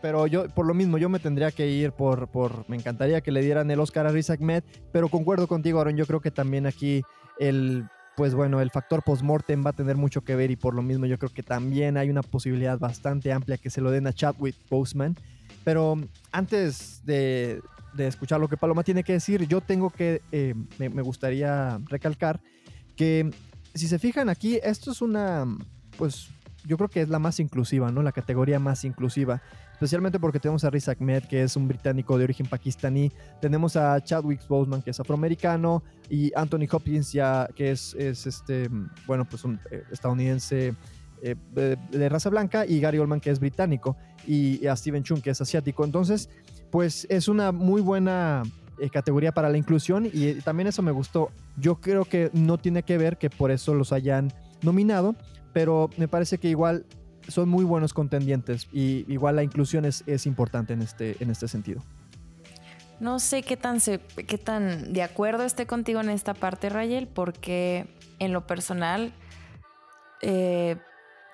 pero 0.00 0.26
yo, 0.26 0.48
por 0.48 0.66
lo 0.66 0.74
mismo, 0.74 0.98
yo 0.98 1.08
me 1.08 1.18
tendría 1.18 1.50
que 1.50 1.68
ir 1.68 1.92
por, 1.92 2.28
por, 2.28 2.68
me 2.68 2.76
encantaría 2.76 3.20
que 3.20 3.32
le 3.32 3.42
dieran 3.42 3.70
el 3.70 3.80
Oscar 3.80 4.06
a 4.06 4.10
Riz 4.10 4.30
Ahmed, 4.30 4.62
pero 4.92 5.08
concuerdo 5.08 5.46
contigo, 5.46 5.80
Aaron, 5.80 5.96
yo 5.96 6.06
creo 6.06 6.20
que 6.20 6.30
también 6.30 6.66
aquí 6.66 7.02
el, 7.38 7.84
pues 8.16 8.34
bueno, 8.34 8.60
el 8.60 8.70
factor 8.70 9.02
post-mortem 9.02 9.64
va 9.64 9.70
a 9.70 9.74
tener 9.74 9.96
mucho 9.96 10.22
que 10.22 10.36
ver 10.36 10.50
y 10.50 10.56
por 10.56 10.74
lo 10.74 10.82
mismo 10.82 11.06
yo 11.06 11.18
creo 11.18 11.32
que 11.32 11.42
también 11.42 11.96
hay 11.96 12.10
una 12.10 12.22
posibilidad 12.22 12.78
bastante 12.78 13.32
amplia 13.32 13.58
que 13.58 13.70
se 13.70 13.80
lo 13.80 13.90
den 13.90 14.06
a 14.06 14.12
Chadwick 14.12 14.56
Boseman. 14.68 15.16
Pero 15.64 15.96
antes 16.32 17.04
de, 17.04 17.60
escuchar 17.98 18.40
lo 18.40 18.48
que 18.48 18.56
Paloma 18.56 18.82
tiene 18.82 19.04
que 19.04 19.14
decir, 19.14 19.46
yo 19.46 19.60
tengo 19.60 19.90
que, 19.90 20.22
eh, 20.32 20.54
me, 20.78 20.88
me, 20.88 21.02
gustaría 21.02 21.78
recalcar 21.88 22.40
que 22.96 23.30
si 23.74 23.88
se 23.88 23.98
fijan 23.98 24.28
aquí, 24.28 24.58
esto 24.62 24.90
es 24.90 25.02
una, 25.02 25.46
pues 25.96 26.28
yo 26.66 26.76
creo 26.76 26.88
que 26.88 27.00
es 27.02 27.08
la 27.08 27.18
más 27.18 27.40
inclusiva, 27.40 27.90
¿no? 27.90 28.02
La 28.02 28.12
categoría 28.12 28.58
más 28.58 28.84
inclusiva. 28.84 29.42
Especialmente 29.72 30.20
porque 30.20 30.38
tenemos 30.38 30.64
a 30.64 30.70
Riz 30.70 30.88
Ahmed, 30.88 31.24
que 31.24 31.42
es 31.42 31.56
un 31.56 31.66
británico 31.66 32.18
de 32.18 32.24
origen 32.24 32.46
pakistaní, 32.46 33.10
tenemos 33.40 33.76
a 33.76 33.98
Chadwick 34.02 34.46
Boseman, 34.46 34.82
que 34.82 34.90
es 34.90 35.00
afroamericano, 35.00 35.82
y 36.10 36.32
Anthony 36.34 36.66
Hopkins, 36.70 37.12
ya, 37.12 37.48
que 37.54 37.70
es, 37.70 37.94
es 37.94 38.26
este, 38.26 38.68
bueno, 39.06 39.24
pues 39.24 39.42
un 39.44 39.58
eh, 39.70 39.82
estadounidense 39.90 40.74
eh, 41.22 41.34
de, 41.52 42.08
raza 42.08 42.28
blanca, 42.28 42.66
y 42.66 42.78
Gary 42.80 42.98
Oldman, 42.98 43.20
que 43.20 43.30
es 43.30 43.40
británico, 43.40 43.96
y, 44.26 44.66
a 44.66 44.76
Steven 44.76 45.02
Chung, 45.02 45.22
que 45.22 45.30
es 45.30 45.40
asiático. 45.40 45.84
Entonces, 45.84 46.28
pues 46.70 47.06
es 47.08 47.28
una 47.28 47.50
muy 47.50 47.80
buena 47.80 48.42
eh, 48.78 48.90
categoría 48.90 49.32
para 49.32 49.48
la 49.48 49.56
inclusión, 49.56 50.10
y 50.12 50.34
también 50.42 50.66
eso 50.66 50.82
me 50.82 50.92
gustó. 50.92 51.30
Yo 51.56 51.76
creo 51.76 52.04
que 52.04 52.30
no 52.34 52.58
tiene 52.58 52.82
que 52.82 52.98
ver 52.98 53.16
que 53.16 53.30
por 53.30 53.50
eso 53.50 53.74
los 53.74 53.92
hayan 53.92 54.30
nominado, 54.62 55.16
pero 55.52 55.90
me 55.96 56.08
parece 56.08 56.38
que 56.38 56.48
igual 56.48 56.84
son 57.28 57.48
muy 57.48 57.64
buenos 57.64 57.92
contendientes 57.92 58.68
y 58.72 59.04
igual 59.12 59.36
la 59.36 59.42
inclusión 59.42 59.84
es, 59.84 60.26
importante 60.26 60.72
en 60.72 60.82
este, 60.82 61.16
en 61.20 61.30
este 61.30 61.48
sentido. 61.48 61.82
No 62.98 63.18
sé 63.18 63.42
qué 63.42 63.56
tan, 63.56 63.80
se, 63.80 63.98
qué 63.98 64.36
tan 64.36 64.92
de 64.92 65.02
acuerdo 65.02 65.44
esté 65.44 65.66
contigo 65.66 66.00
en 66.00 66.10
esta 66.10 66.34
parte, 66.34 66.68
Rayel, 66.68 67.08
porque 67.08 67.86
en 68.18 68.32
lo 68.32 68.46
personal, 68.46 69.12
eh, 70.20 70.76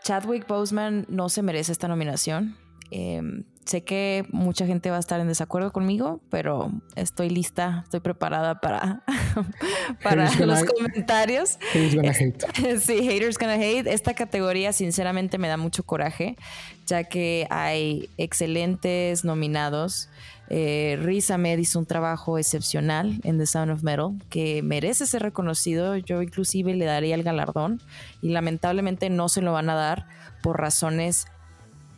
Chadwick 0.05 0.47
Boseman 0.47 1.07
no 1.09 1.29
se 1.29 1.43
merece 1.43 1.73
esta 1.73 1.89
nominación. 1.89 2.57
Em, 2.93 3.45
sé 3.67 3.83
que 3.83 4.25
mucha 4.31 4.67
gente 4.67 4.91
va 4.91 4.97
a 4.97 5.01
estar 5.01 5.21
en 5.21 5.27
desacuerdo 5.27 5.73
conmigo, 5.73 6.21
pero 6.31 6.71
estoy 6.95 7.31
lista, 7.31 7.81
estoy 7.85 8.01
preparada 8.01 8.61
para, 8.61 9.03
para 10.03 10.33
los 10.47 10.65
comentarios. 10.65 11.59
Haters 11.73 11.95
gonna 11.95 12.13
hate. 12.13 12.81
Sí, 12.81 13.03
haters 13.03 13.39
gonna 13.39 13.55
hate. 13.55 13.87
Esta 13.89 14.15
categoría 14.15 14.73
sinceramente 14.73 15.37
me 15.37 15.49
da 15.49 15.57
mucho 15.57 15.83
coraje, 15.83 16.37
ya 16.87 17.05
que 17.05 17.47
hay 17.51 18.09
excelentes 18.17 19.25
nominados. 19.25 20.09
Eh, 20.49 20.97
Riz 21.03 21.33
Ahmed 21.33 21.59
hizo 21.59 21.81
un 21.81 21.87
trabajo 21.87 22.39
excepcional 22.39 23.21
en 23.25 23.37
The 23.37 23.47
Sound 23.47 23.73
of 23.73 23.83
Metal 23.83 24.13
que 24.31 24.63
merece 24.63 25.07
ser 25.07 25.23
reconocido. 25.23 25.97
Yo 25.97 26.23
inclusive 26.23 26.73
le 26.75 26.85
daría 26.85 27.17
el 27.17 27.25
galardón 27.25 27.83
y 28.23 28.29
lamentablemente 28.29 29.11
no 29.11 29.29
se 29.29 29.43
lo 29.43 29.53
van 29.53 29.71
a 29.71 29.75
dar 29.75 30.07
por 30.43 30.61
razones 30.61 31.27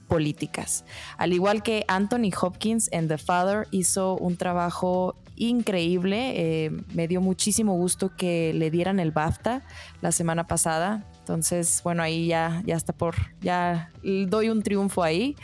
políticas. 0.08 0.84
Al 1.16 1.32
igual 1.32 1.62
que 1.62 1.84
Anthony 1.86 2.30
Hopkins 2.40 2.88
en 2.92 3.08
The 3.08 3.18
Father 3.18 3.68
hizo 3.70 4.16
un 4.16 4.36
trabajo 4.36 5.16
increíble, 5.36 6.32
eh, 6.34 6.70
me 6.94 7.06
dio 7.06 7.20
muchísimo 7.20 7.74
gusto 7.74 8.16
que 8.16 8.52
le 8.54 8.70
dieran 8.70 8.98
el 8.98 9.12
BAFTA 9.12 9.62
la 10.00 10.10
semana 10.10 10.46
pasada. 10.46 11.04
Entonces, 11.20 11.80
bueno, 11.84 12.02
ahí 12.02 12.26
ya, 12.26 12.62
ya 12.66 12.74
está 12.74 12.92
por, 12.92 13.14
ya 13.40 13.90
doy 14.02 14.50
un 14.50 14.62
triunfo 14.62 15.02
ahí. 15.02 15.36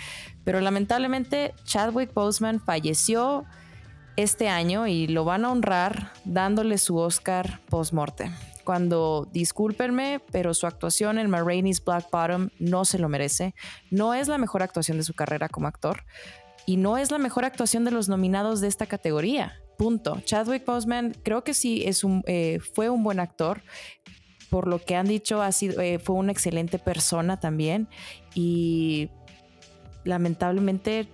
Pero 0.44 0.60
lamentablemente 0.60 1.54
Chadwick 1.64 2.12
Boseman 2.12 2.60
falleció 2.60 3.44
este 4.16 4.48
año 4.48 4.86
y 4.86 5.06
lo 5.06 5.24
van 5.24 5.44
a 5.44 5.50
honrar 5.50 6.12
dándole 6.24 6.78
su 6.78 6.96
Oscar 6.96 7.60
post-morte. 7.68 8.30
Cuando, 8.64 9.28
discúlpenme, 9.32 10.20
pero 10.32 10.54
su 10.54 10.66
actuación 10.66 11.18
en 11.18 11.30
Marraine's 11.30 11.84
Black 11.84 12.10
Bottom 12.10 12.48
no 12.58 12.84
se 12.84 12.98
lo 12.98 13.08
merece. 13.08 13.54
No 13.90 14.14
es 14.14 14.28
la 14.28 14.38
mejor 14.38 14.62
actuación 14.62 14.96
de 14.96 15.04
su 15.04 15.14
carrera 15.14 15.48
como 15.48 15.66
actor 15.66 16.04
y 16.66 16.76
no 16.76 16.96
es 16.98 17.10
la 17.10 17.18
mejor 17.18 17.44
actuación 17.44 17.84
de 17.84 17.90
los 17.90 18.08
nominados 18.08 18.60
de 18.60 18.68
esta 18.68 18.86
categoría. 18.86 19.60
Punto. 19.76 20.20
Chadwick 20.24 20.64
Boseman 20.64 21.14
creo 21.22 21.44
que 21.44 21.52
sí 21.52 21.82
es 21.84 22.04
un, 22.04 22.22
eh, 22.26 22.58
fue 22.74 22.90
un 22.90 23.02
buen 23.02 23.20
actor. 23.20 23.62
Por 24.50 24.68
lo 24.68 24.78
que 24.78 24.94
han 24.94 25.06
dicho, 25.06 25.42
ha 25.42 25.50
sido, 25.52 25.80
eh, 25.80 25.98
fue 25.98 26.16
una 26.16 26.32
excelente 26.32 26.78
persona 26.78 27.40
también. 27.40 27.88
Y 28.34 29.10
lamentablemente 30.04 31.08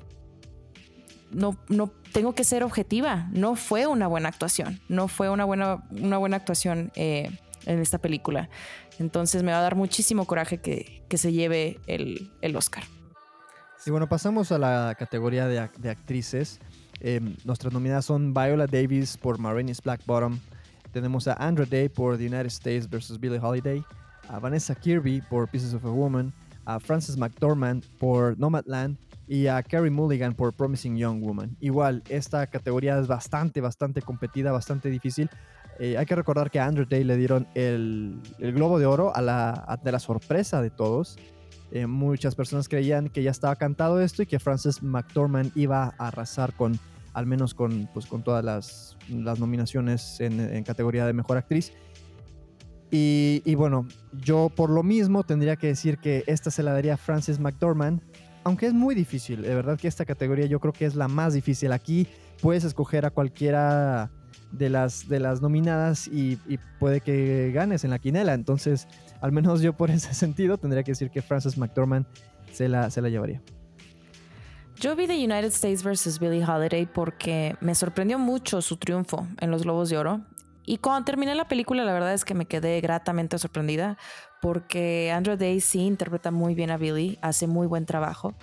no, 1.30 1.56
no 1.68 1.88
tengo 2.12 2.34
que 2.34 2.44
ser 2.44 2.62
objetiva. 2.62 3.28
No 3.32 3.56
fue 3.56 3.86
una 3.86 4.06
buena 4.06 4.28
actuación. 4.28 4.80
No 4.88 5.08
fue 5.08 5.30
una 5.30 5.44
buena, 5.44 5.82
una 5.90 6.18
buena 6.18 6.36
actuación 6.36 6.92
eh, 6.94 7.30
en 7.66 7.78
esta 7.80 7.98
película. 7.98 8.48
Entonces 8.98 9.42
me 9.42 9.52
va 9.52 9.58
a 9.58 9.62
dar 9.62 9.76
muchísimo 9.76 10.26
coraje 10.26 10.58
que, 10.58 11.02
se 11.16 11.32
lleve 11.32 11.80
el, 11.86 12.56
Oscar. 12.56 12.84
Y 13.86 13.90
bueno, 13.90 14.08
pasamos 14.08 14.52
a 14.52 14.58
la 14.58 14.94
categoría 14.98 15.46
de, 15.46 15.58
actrices. 15.88 16.60
Em, 17.00 17.34
nuestras 17.44 17.72
nominadas 17.72 18.04
son 18.04 18.34
Viola 18.34 18.66
Davis 18.66 19.16
por 19.16 19.38
Marini's 19.38 19.80
Black 19.80 20.04
Bottom. 20.04 20.38
Tenemos 20.92 21.26
a 21.28 21.34
Andra 21.34 21.64
Day 21.64 21.88
por 21.88 22.18
The 22.18 22.26
United 22.26 22.46
States 22.46 22.88
vs. 22.88 23.18
Billie 23.18 23.38
Holiday. 23.38 23.82
A 24.28 24.38
Vanessa 24.38 24.74
Kirby 24.74 25.22
por 25.22 25.48
Pieces 25.48 25.72
of 25.72 25.84
a 25.84 25.90
Woman. 25.90 26.32
A 26.66 26.78
Frances 26.78 27.16
McDormand 27.16 27.86
por 27.98 28.38
Nomadland 28.38 28.98
y 29.30 29.46
a 29.46 29.62
Carrie 29.62 29.92
Mulligan 29.92 30.34
por 30.34 30.52
Promising 30.52 30.96
Young 30.96 31.22
Woman. 31.22 31.56
Igual, 31.60 32.02
esta 32.08 32.48
categoría 32.48 32.98
es 32.98 33.06
bastante, 33.06 33.60
bastante 33.60 34.02
competida, 34.02 34.50
bastante 34.50 34.90
difícil. 34.90 35.30
Eh, 35.78 35.96
hay 35.96 36.04
que 36.04 36.16
recordar 36.16 36.50
que 36.50 36.58
a 36.58 36.66
Andrew 36.66 36.84
Day 36.84 37.04
le 37.04 37.16
dieron 37.16 37.46
el, 37.54 38.20
Globo 38.40 38.80
de 38.80 38.86
Oro 38.86 39.14
a 39.14 39.22
la, 39.22 39.78
de 39.84 39.92
la 39.92 40.00
sorpresa 40.00 40.60
de 40.60 40.70
todos. 40.70 41.16
Eh, 41.70 41.86
muchas 41.86 42.34
personas 42.34 42.68
creían 42.68 43.08
que 43.08 43.22
ya 43.22 43.30
estaba 43.30 43.54
cantado 43.54 44.00
esto 44.00 44.24
y 44.24 44.26
que 44.26 44.40
Frances 44.40 44.82
McDormand 44.82 45.52
iba 45.54 45.94
a 45.96 46.08
arrasar 46.08 46.52
con, 46.54 46.80
al 47.12 47.26
menos 47.26 47.54
con, 47.54 47.88
pues, 47.94 48.06
con 48.06 48.24
todas 48.24 48.44
las, 48.44 48.96
nominaciones 49.08 50.20
en, 50.20 50.64
categoría 50.64 51.06
de 51.06 51.12
Mejor 51.12 51.36
Actriz. 51.36 51.72
Y, 52.90 53.42
y, 53.44 53.54
bueno, 53.54 53.86
yo 54.12 54.48
por 54.48 54.70
lo 54.70 54.82
mismo 54.82 55.22
tendría 55.22 55.54
que 55.54 55.68
decir 55.68 55.98
que 55.98 56.24
esta 56.26 56.50
se 56.50 56.64
la 56.64 56.72
daría 56.72 56.94
a 56.94 56.96
Frances 56.96 57.38
McDormand 57.38 58.02
aunque 58.44 58.66
es 58.66 58.72
muy 58.72 58.94
difícil, 58.94 59.42
de 59.42 59.55
verdad 59.55 59.79
que 59.79 59.88
esta 59.88 60.05
categoría 60.05 60.46
yo 60.46 60.61
creo 60.61 60.72
que 60.72 60.87
es 60.87 60.94
la 60.94 61.09
más 61.09 61.35
difícil. 61.35 61.72
Aquí 61.72 62.07
puedes 62.40 62.64
escoger 62.64 63.05
a 63.05 63.11
cualquiera 63.11 64.11
de 64.53 64.70
las, 64.70 65.09
de 65.09 65.20
las 65.20 65.40
nominadas 65.40 66.09
y, 66.09 66.38
puede 66.79 67.00
que 67.00 67.53
ganes 67.53 67.85
en 67.85 67.90
la 67.90 67.98
quinela. 67.98 68.35
Entonces, 68.35 68.88
al 69.20 69.33
menos 69.33 69.61
yo 69.61 69.74
por 69.74 69.90
ese 69.90 70.14
sentido 70.14 70.59
tendría 70.59 70.83
que 70.83 70.92
decir 70.92 71.11
que 71.11 71.22
Frances 71.22 71.59
McDormand 71.59 72.07
se 72.53 72.68
la, 72.68 72.90
se 72.90 73.00
la 73.00 73.09
llevaría. 73.09 73.42
Yo 74.76 74.96
vi 74.96 75.07
The 75.07 75.16
United 75.16 75.53
States 75.53 75.83
vs. 75.83 76.18
Billie 76.18 76.44
Holiday 76.44 76.87
porque 76.87 77.55
me 77.61 77.74
sorprendió 77.74 78.18
mucho 78.18 78.62
su 78.62 78.79
triunfo 78.79 79.26
en 79.38 79.50
los 79.50 79.64
Globos 79.64 79.90
de 79.90 79.98
Oro. 79.98 80.22
Y 80.64 80.79
cuando 80.79 81.05
terminé 81.05 81.35
la 81.35 81.48
película, 81.48 81.85
la 81.85 81.92
verdad 81.92 82.14
es 82.14 82.24
que 82.24 82.33
me 82.33 82.46
quedé 82.46 82.81
gratamente 82.81 83.37
sorprendida 83.38 83.98
porque 84.40 85.12
Andrew 85.12 85.37
Day 85.37 85.61
sí 85.61 85.81
interpreta 85.81 86.31
muy 86.31 86.55
bien 86.55 86.70
a 86.70 86.76
Billy, 86.76 87.18
hace 87.22 87.46
muy 87.46 87.66
buen 87.66 87.87
trabajo. 87.87 88.35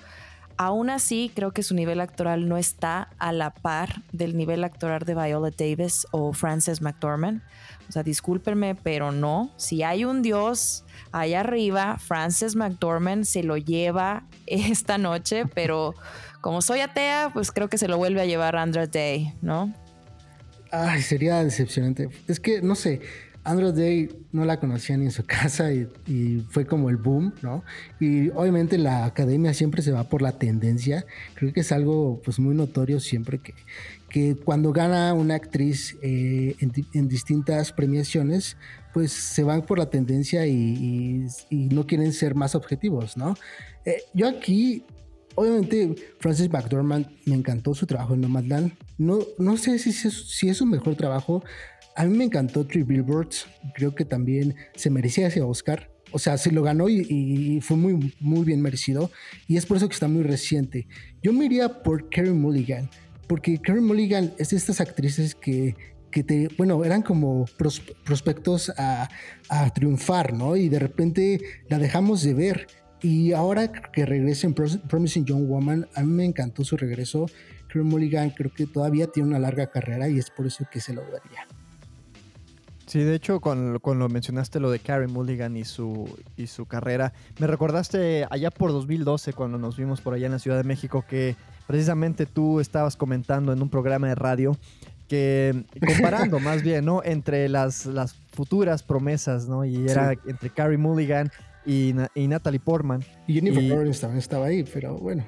Aún 0.60 0.90
así, 0.90 1.32
creo 1.36 1.52
que 1.52 1.62
su 1.62 1.76
nivel 1.76 2.02
actoral 2.02 2.50
no 2.50 2.58
está 2.58 3.10
a 3.20 3.32
la 3.32 3.54
par 3.54 4.02
del 4.12 4.36
nivel 4.36 4.64
actoral 4.64 5.04
de 5.06 5.14
Viola 5.14 5.52
Davis 5.56 6.08
o 6.10 6.34
Frances 6.34 6.82
McDormand. 6.82 7.44
O 7.88 7.92
sea, 7.92 8.02
discúlpenme, 8.02 8.74
pero 8.74 9.12
no. 9.12 9.54
Si 9.58 9.84
hay 9.84 10.04
un 10.04 10.24
dios 10.24 10.84
allá 11.12 11.42
arriba, 11.42 12.00
Frances 12.00 12.56
McDormand 12.56 13.26
se 13.26 13.44
lo 13.44 13.58
lleva 13.58 14.24
esta 14.48 14.98
noche, 14.98 15.46
pero 15.46 15.94
como 16.42 16.64
soy 16.64 16.80
atea, 16.80 17.30
pues 17.32 17.52
creo 17.52 17.70
que 17.70 17.78
se 17.78 17.88
lo 17.88 17.98
vuelve 17.98 18.22
a 18.22 18.26
llevar 18.26 18.56
Andrew 18.56 18.88
Day, 18.88 19.36
¿no? 19.42 19.72
Ay, 20.72 21.02
sería 21.04 21.44
decepcionante. 21.44 22.10
Es 22.28 22.40
que, 22.40 22.62
no 22.64 22.74
sé, 22.74 23.02
Andrew 23.48 23.72
Day 23.72 24.10
no 24.34 24.44
la 24.44 24.60
conocía 24.60 24.98
ni 24.98 25.06
en 25.06 25.12
su 25.12 25.24
casa 25.26 25.72
y, 25.72 25.88
fue 26.50 26.66
como 26.66 26.90
el 26.90 26.98
boom, 26.98 27.34
¿no? 27.42 27.64
Y 28.00 28.30
obviamente 28.30 28.78
la 28.78 29.06
academia 29.06 29.54
siempre 29.54 29.82
se 29.82 29.92
va 29.92 30.04
por 30.04 30.22
la 30.22 30.34
tendencia. 30.34 31.06
Creo 31.36 31.54
que 31.54 31.62
es 31.62 31.72
algo 31.72 32.22
pues 32.24 32.40
muy 32.40 32.54
notorio 32.54 33.00
siempre 33.00 33.40
que, 33.40 33.54
que 34.10 34.36
cuando 34.36 34.74
gana 34.74 35.14
una 35.14 35.36
actriz 35.36 35.98
eh, 36.02 36.56
en, 36.60 37.08
distintas 37.08 37.72
premiaciones, 37.72 38.58
pues 38.94 39.14
se 39.14 39.44
van 39.44 39.62
por 39.62 39.80
la 39.80 39.90
tendencia 39.90 40.46
y, 40.46 41.26
no 41.50 41.88
quieren 41.88 42.12
ser 42.12 42.36
más 42.36 42.54
objetivos, 42.54 43.16
¿no? 43.16 43.36
Eh, 43.86 44.02
yo 44.14 44.28
aquí 44.28 44.84
obviamente 45.36 45.96
Francis 46.20 46.52
McDormand 46.52 47.08
me 47.26 47.36
encantó 47.36 47.74
su 47.74 47.86
trabajo 47.86 48.14
en 48.14 48.22
Nomadland. 48.22 48.74
No, 48.98 49.20
no 49.38 49.56
sé 49.56 49.80
si 49.80 49.94
si 49.94 50.50
es 50.50 50.58
su 50.58 50.66
mejor 50.66 50.96
trabajo. 50.96 51.44
A 51.98 52.06
mí 52.06 52.16
me 52.16 52.26
encantó 52.26 52.64
Three 52.64 52.84
Billboards. 52.84 53.48
Creo 53.74 53.96
que 53.96 54.06
también 54.06 54.54
se 54.76 54.92
merecía 54.92 55.28
ese 55.28 55.42
Oscar. 55.42 55.90
O 56.12 56.20
sea, 56.20 56.38
se 56.38 56.52
lo 56.52 56.62
ganó 56.62 56.88
y, 56.90 57.60
fue 57.62 57.76
muy, 57.76 58.14
muy 58.20 58.46
bien 58.46 58.62
merecido. 58.62 59.10
Y 59.48 59.58
es 59.58 59.66
por 59.66 59.78
eso 59.78 59.90
que 59.90 59.96
está 59.96 60.08
muy 60.08 60.22
reciente. 60.22 60.88
Yo 61.24 61.34
me 61.34 61.46
iría 61.46 61.82
por 61.82 62.08
Carrie 62.12 62.34
Mulligan. 62.34 62.88
Porque 63.28 63.60
Carrie 63.60 63.82
Mulligan 63.82 64.32
es 64.38 64.52
de 64.52 64.58
estas 64.58 64.80
actrices 64.80 65.34
que, 65.34 65.76
que 66.12 66.24
te, 66.24 66.50
bueno, 66.56 66.86
eran 66.86 67.02
como 67.02 67.46
prospectos 68.06 68.72
a, 68.78 69.10
a, 69.50 69.74
triunfar, 69.74 70.34
¿no? 70.34 70.56
Y 70.56 70.70
de 70.70 70.78
repente 70.78 71.42
la 71.68 71.80
dejamos 71.80 72.22
de 72.22 72.36
ver. 72.36 72.68
Y 73.02 73.34
ahora 73.34 73.72
que 73.72 74.06
regresa 74.06 74.46
en 74.46 74.54
Promising 74.54 75.26
Young 75.26 75.48
Woman, 75.48 75.88
a 75.96 76.04
mí 76.04 76.14
me 76.14 76.26
encantó 76.26 76.64
su 76.64 76.78
regreso. 76.78 77.26
Carrie 77.68 77.86
Mulligan 77.86 78.30
creo 78.30 78.54
que 78.54 78.68
todavía 78.68 79.08
tiene 79.08 79.30
una 79.30 79.40
larga 79.40 79.72
carrera 79.72 80.08
y 80.10 80.20
es 80.20 80.30
por 80.30 80.46
eso 80.46 80.64
que 80.72 80.80
se 80.80 80.94
lo 80.94 81.02
daría. 81.02 81.48
Sí, 82.88 83.00
de 83.00 83.16
hecho, 83.16 83.42
cuando, 83.42 83.80
lo 83.84 84.10
mencionaste 84.10 84.62
lo 84.62 84.72
de 84.72 84.80
Carrie 84.80 85.08
Mulligan 85.08 85.58
y 85.58 85.66
su, 85.66 86.10
y 86.38 86.48
su 86.48 86.66
carrera, 86.66 87.12
me 87.38 87.46
recordaste 87.46 88.26
allá 88.30 88.50
por 88.50 88.72
2012, 88.72 89.34
cuando 89.34 89.58
nos 89.58 89.76
vimos 89.76 90.00
por 90.00 90.14
allá 90.14 90.28
en 90.28 90.32
la 90.32 90.40
Ciudad 90.40 90.56
de 90.56 90.64
México, 90.64 91.04
que 91.08 91.36
precisamente 91.68 92.26
tú 92.26 92.62
estabas 92.62 92.96
comentando 92.96 93.52
en 93.52 93.62
un 93.62 93.70
programa 93.70 94.08
de 94.08 94.16
radio 94.16 94.58
que 95.10 95.66
comparando 95.86 96.40
más 96.40 96.64
bien, 96.64 96.86
¿no? 96.86 97.04
Entre 97.04 97.50
las, 97.50 97.86
las 97.86 98.14
futuras 98.14 98.84
promesas, 98.84 99.50
¿no? 99.50 99.66
Y 99.66 99.90
era 99.90 100.14
entre 100.26 100.50
Carrie 100.50 100.78
Mulligan 100.78 101.30
y, 101.66 101.94
y, 102.16 102.28
Natalie 102.28 102.62
Portman. 102.62 103.04
Y 103.28 103.34
Jennifer 103.34 103.64
Lawrence 103.64 104.00
también 104.00 104.20
estaba 104.20 104.46
ahí, 104.46 104.64
pero 104.64 104.96
bueno. 104.96 105.26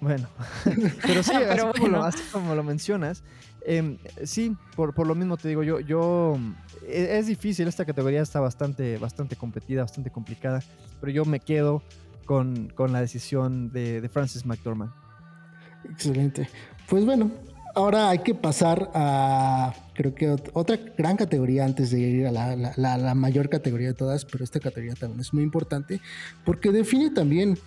Bueno, 0.00 0.28
pero 1.02 1.22
sí, 1.22 1.32
así, 2.04 2.22
Como 2.32 2.54
lo, 2.54 2.62
mencionas, 2.62 3.24
em, 3.64 3.98
sí, 4.24 4.56
por, 4.76 4.94
por, 4.94 5.06
lo 5.06 5.14
mismo 5.14 5.36
te 5.36 5.48
digo, 5.48 5.62
yo, 5.62 5.80
yo 5.80 6.38
e-, 6.86 7.18
es, 7.18 7.26
difícil, 7.26 7.68
esta 7.68 7.84
categoría 7.84 8.22
está 8.22 8.40
bastante, 8.40 8.98
bastante 8.98 9.36
competida, 9.36 9.82
bastante 9.82 10.10
complicada, 10.10 10.62
pero 11.00 11.12
yo 11.12 11.24
me 11.24 11.40
quedo 11.40 11.82
con, 12.24 12.72
la 12.76 13.00
decisión 13.00 13.70
de, 13.72 14.08
Francis 14.12 14.44
McDormand. 14.44 14.92
Excelente. 15.90 16.48
Pues 16.88 17.04
bueno, 17.04 17.30
ahora 17.74 18.10
hay 18.10 18.18
que 18.18 18.34
pasar 18.34 18.90
a, 18.94 19.74
creo 19.94 20.14
que 20.14 20.36
otra 20.52 20.78
gran 20.96 21.16
categoría 21.16 21.64
antes 21.64 21.90
de 21.90 22.00
ir 22.00 22.26
a 22.26 22.32
la, 22.32 22.56
la 22.76 23.14
mayor 23.14 23.48
categoría 23.48 23.88
de 23.88 23.94
todas, 23.94 24.24
pero 24.24 24.44
esta 24.44 24.60
categoría 24.60 24.94
también 24.94 25.20
es 25.20 25.32
muy 25.32 25.42
importante 25.42 26.00
porque 26.44 26.70
define 26.70 27.10
también 27.10 27.58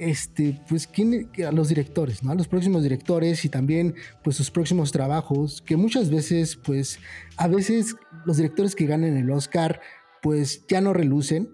este, 0.00 0.58
pues, 0.66 0.86
¿quién, 0.86 1.30
a 1.46 1.52
los 1.52 1.68
directores, 1.68 2.22
¿no? 2.22 2.32
A 2.32 2.34
los 2.34 2.48
próximos 2.48 2.82
directores 2.82 3.44
y 3.44 3.50
también, 3.50 3.94
pues, 4.24 4.34
sus 4.34 4.50
próximos 4.50 4.92
trabajos, 4.92 5.60
que 5.60 5.76
muchas 5.76 6.10
veces, 6.10 6.56
pues, 6.56 6.98
a 7.36 7.46
veces 7.48 7.94
los 8.24 8.38
directores 8.38 8.74
que 8.74 8.86
ganen 8.86 9.18
el 9.18 9.30
Oscar, 9.30 9.80
pues, 10.22 10.66
ya 10.68 10.80
no 10.80 10.94
relucen, 10.94 11.50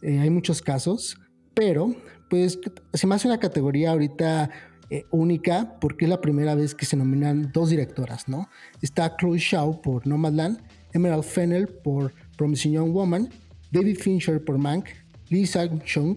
eh, 0.00 0.18
hay 0.18 0.30
muchos 0.30 0.62
casos, 0.62 1.20
pero, 1.52 1.94
pues, 2.30 2.58
se 2.94 3.06
me 3.06 3.14
hace 3.14 3.28
una 3.28 3.38
categoría 3.38 3.90
ahorita 3.90 4.50
eh, 4.88 5.04
única 5.10 5.78
porque 5.78 6.06
es 6.06 6.08
la 6.08 6.22
primera 6.22 6.54
vez 6.54 6.74
que 6.74 6.86
se 6.86 6.96
nominan 6.96 7.52
dos 7.52 7.68
directoras, 7.68 8.28
¿no? 8.28 8.48
Está 8.80 9.14
Chloe 9.16 9.38
Shaw 9.38 9.82
por 9.82 10.06
Nomadland, 10.06 10.58
Emerald 10.94 11.24
Fennell 11.24 11.68
por 11.68 12.14
Promising 12.38 12.72
Young 12.72 12.92
Woman, 12.92 13.28
David 13.70 13.98
Fincher 13.98 14.42
por 14.42 14.58
Mank, 14.58 14.86
Lee 15.28 15.46
Sang-chung 15.46 16.16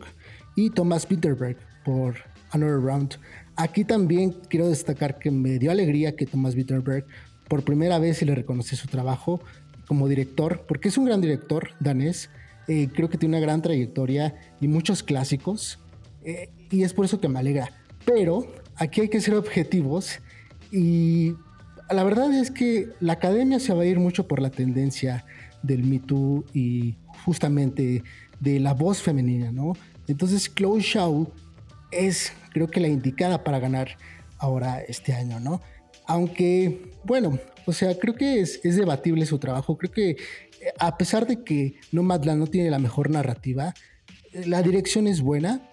y 0.55 0.69
Thomas 0.69 1.05
Winterberg 1.09 1.57
por 1.83 2.15
Another 2.51 2.79
Round. 2.79 3.15
Aquí 3.55 3.83
también 3.83 4.35
quiero 4.49 4.69
destacar 4.69 5.19
que 5.19 5.31
me 5.31 5.59
dio 5.59 5.71
alegría 5.71 6.15
que 6.15 6.25
Thomas 6.25 6.55
Wittenberg 6.55 7.05
por 7.47 7.63
primera 7.63 7.99
vez 7.99 8.17
se 8.17 8.25
le 8.25 8.35
reconoce 8.35 8.75
su 8.75 8.87
trabajo 8.87 9.41
como 9.87 10.07
director, 10.07 10.65
porque 10.67 10.87
es 10.87 10.97
un 10.97 11.05
gran 11.05 11.21
director 11.21 11.69
danés. 11.79 12.29
Eh, 12.67 12.87
creo 12.93 13.09
que 13.09 13.17
tiene 13.17 13.37
una 13.37 13.45
gran 13.45 13.61
trayectoria 13.61 14.35
y 14.61 14.67
muchos 14.67 15.03
clásicos. 15.03 15.79
Eh, 16.23 16.49
y 16.71 16.83
es 16.83 16.93
por 16.93 17.05
eso 17.05 17.19
que 17.19 17.27
me 17.27 17.39
alegra. 17.39 17.69
Pero 18.05 18.47
aquí 18.75 19.01
hay 19.01 19.09
que 19.09 19.21
ser 19.21 19.35
objetivos 19.35 20.19
y 20.71 21.35
la 21.91 22.03
verdad 22.03 22.33
es 22.33 22.49
que 22.49 22.89
la 22.99 23.13
academia 23.13 23.59
se 23.59 23.73
va 23.73 23.83
a 23.83 23.85
ir 23.85 23.99
mucho 23.99 24.27
por 24.27 24.41
la 24.41 24.49
tendencia 24.49 25.25
del 25.61 25.83
Me 25.83 25.99
Too 25.99 26.45
y 26.53 26.95
justamente 27.25 28.03
de 28.39 28.59
la 28.59 28.73
voz 28.73 29.01
femenina, 29.01 29.51
¿no? 29.51 29.73
Entonces 30.07 30.51
Chloe 30.53 30.81
Shaw 30.81 31.31
es 31.99 32.33
creo 32.53 32.67
que 32.67 32.79
la 32.79 32.87
indicada 32.87 33.43
para 33.43 33.59
ganar 33.59 33.97
ahora 34.37 34.81
este 34.81 35.13
año, 35.13 35.39
¿no? 35.39 35.61
Aunque, 36.05 36.91
bueno, 37.03 37.39
o 37.65 37.73
sea, 37.73 37.97
creo 37.97 38.15
que 38.15 38.41
es, 38.41 38.61
debatible 38.61 39.25
su 39.25 39.39
trabajo. 39.39 39.77
Creo 39.77 39.91
que 39.91 40.09
eh, 40.11 40.17
a 40.79 40.97
pesar 40.97 41.25
de 41.25 41.43
que 41.43 41.75
Nomadland 41.91 42.39
no 42.39 42.47
tiene 42.47 42.69
la 42.69 42.79
mejor 42.79 43.09
narrativa, 43.09 43.73
eh, 44.31 44.45
la 44.45 44.61
dirección 44.61 45.07
es 45.07 45.21
buena. 45.21 45.69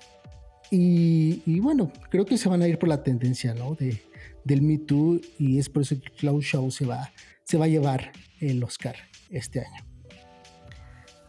Y, 0.73 1.59
bueno, 1.59 1.93
creo 2.11 2.25
que 2.25 2.39
se 2.39 2.49
van 2.49 2.63
a 2.63 2.69
ir 2.69 2.79
por 2.79 2.89
la 2.89 3.03
tendencia, 3.03 3.55
¿no? 3.55 3.75
De, 3.75 4.01
del 4.45 4.63
Me 4.63 4.79
Too. 4.79 5.21
Y 5.37 5.59
es 5.59 5.69
por 5.69 5.83
eso 5.83 6.01
que 6.01 6.11
Cloud 6.11 6.43
Show 6.43 6.71
se 6.71 6.87
va, 6.87 7.11
se 7.43 7.59
va 7.59 7.65
a 7.65 7.69
llevar 7.69 8.13
el 8.41 8.63
Oscar 8.63 8.95
este 9.31 9.61
año. 9.61 9.90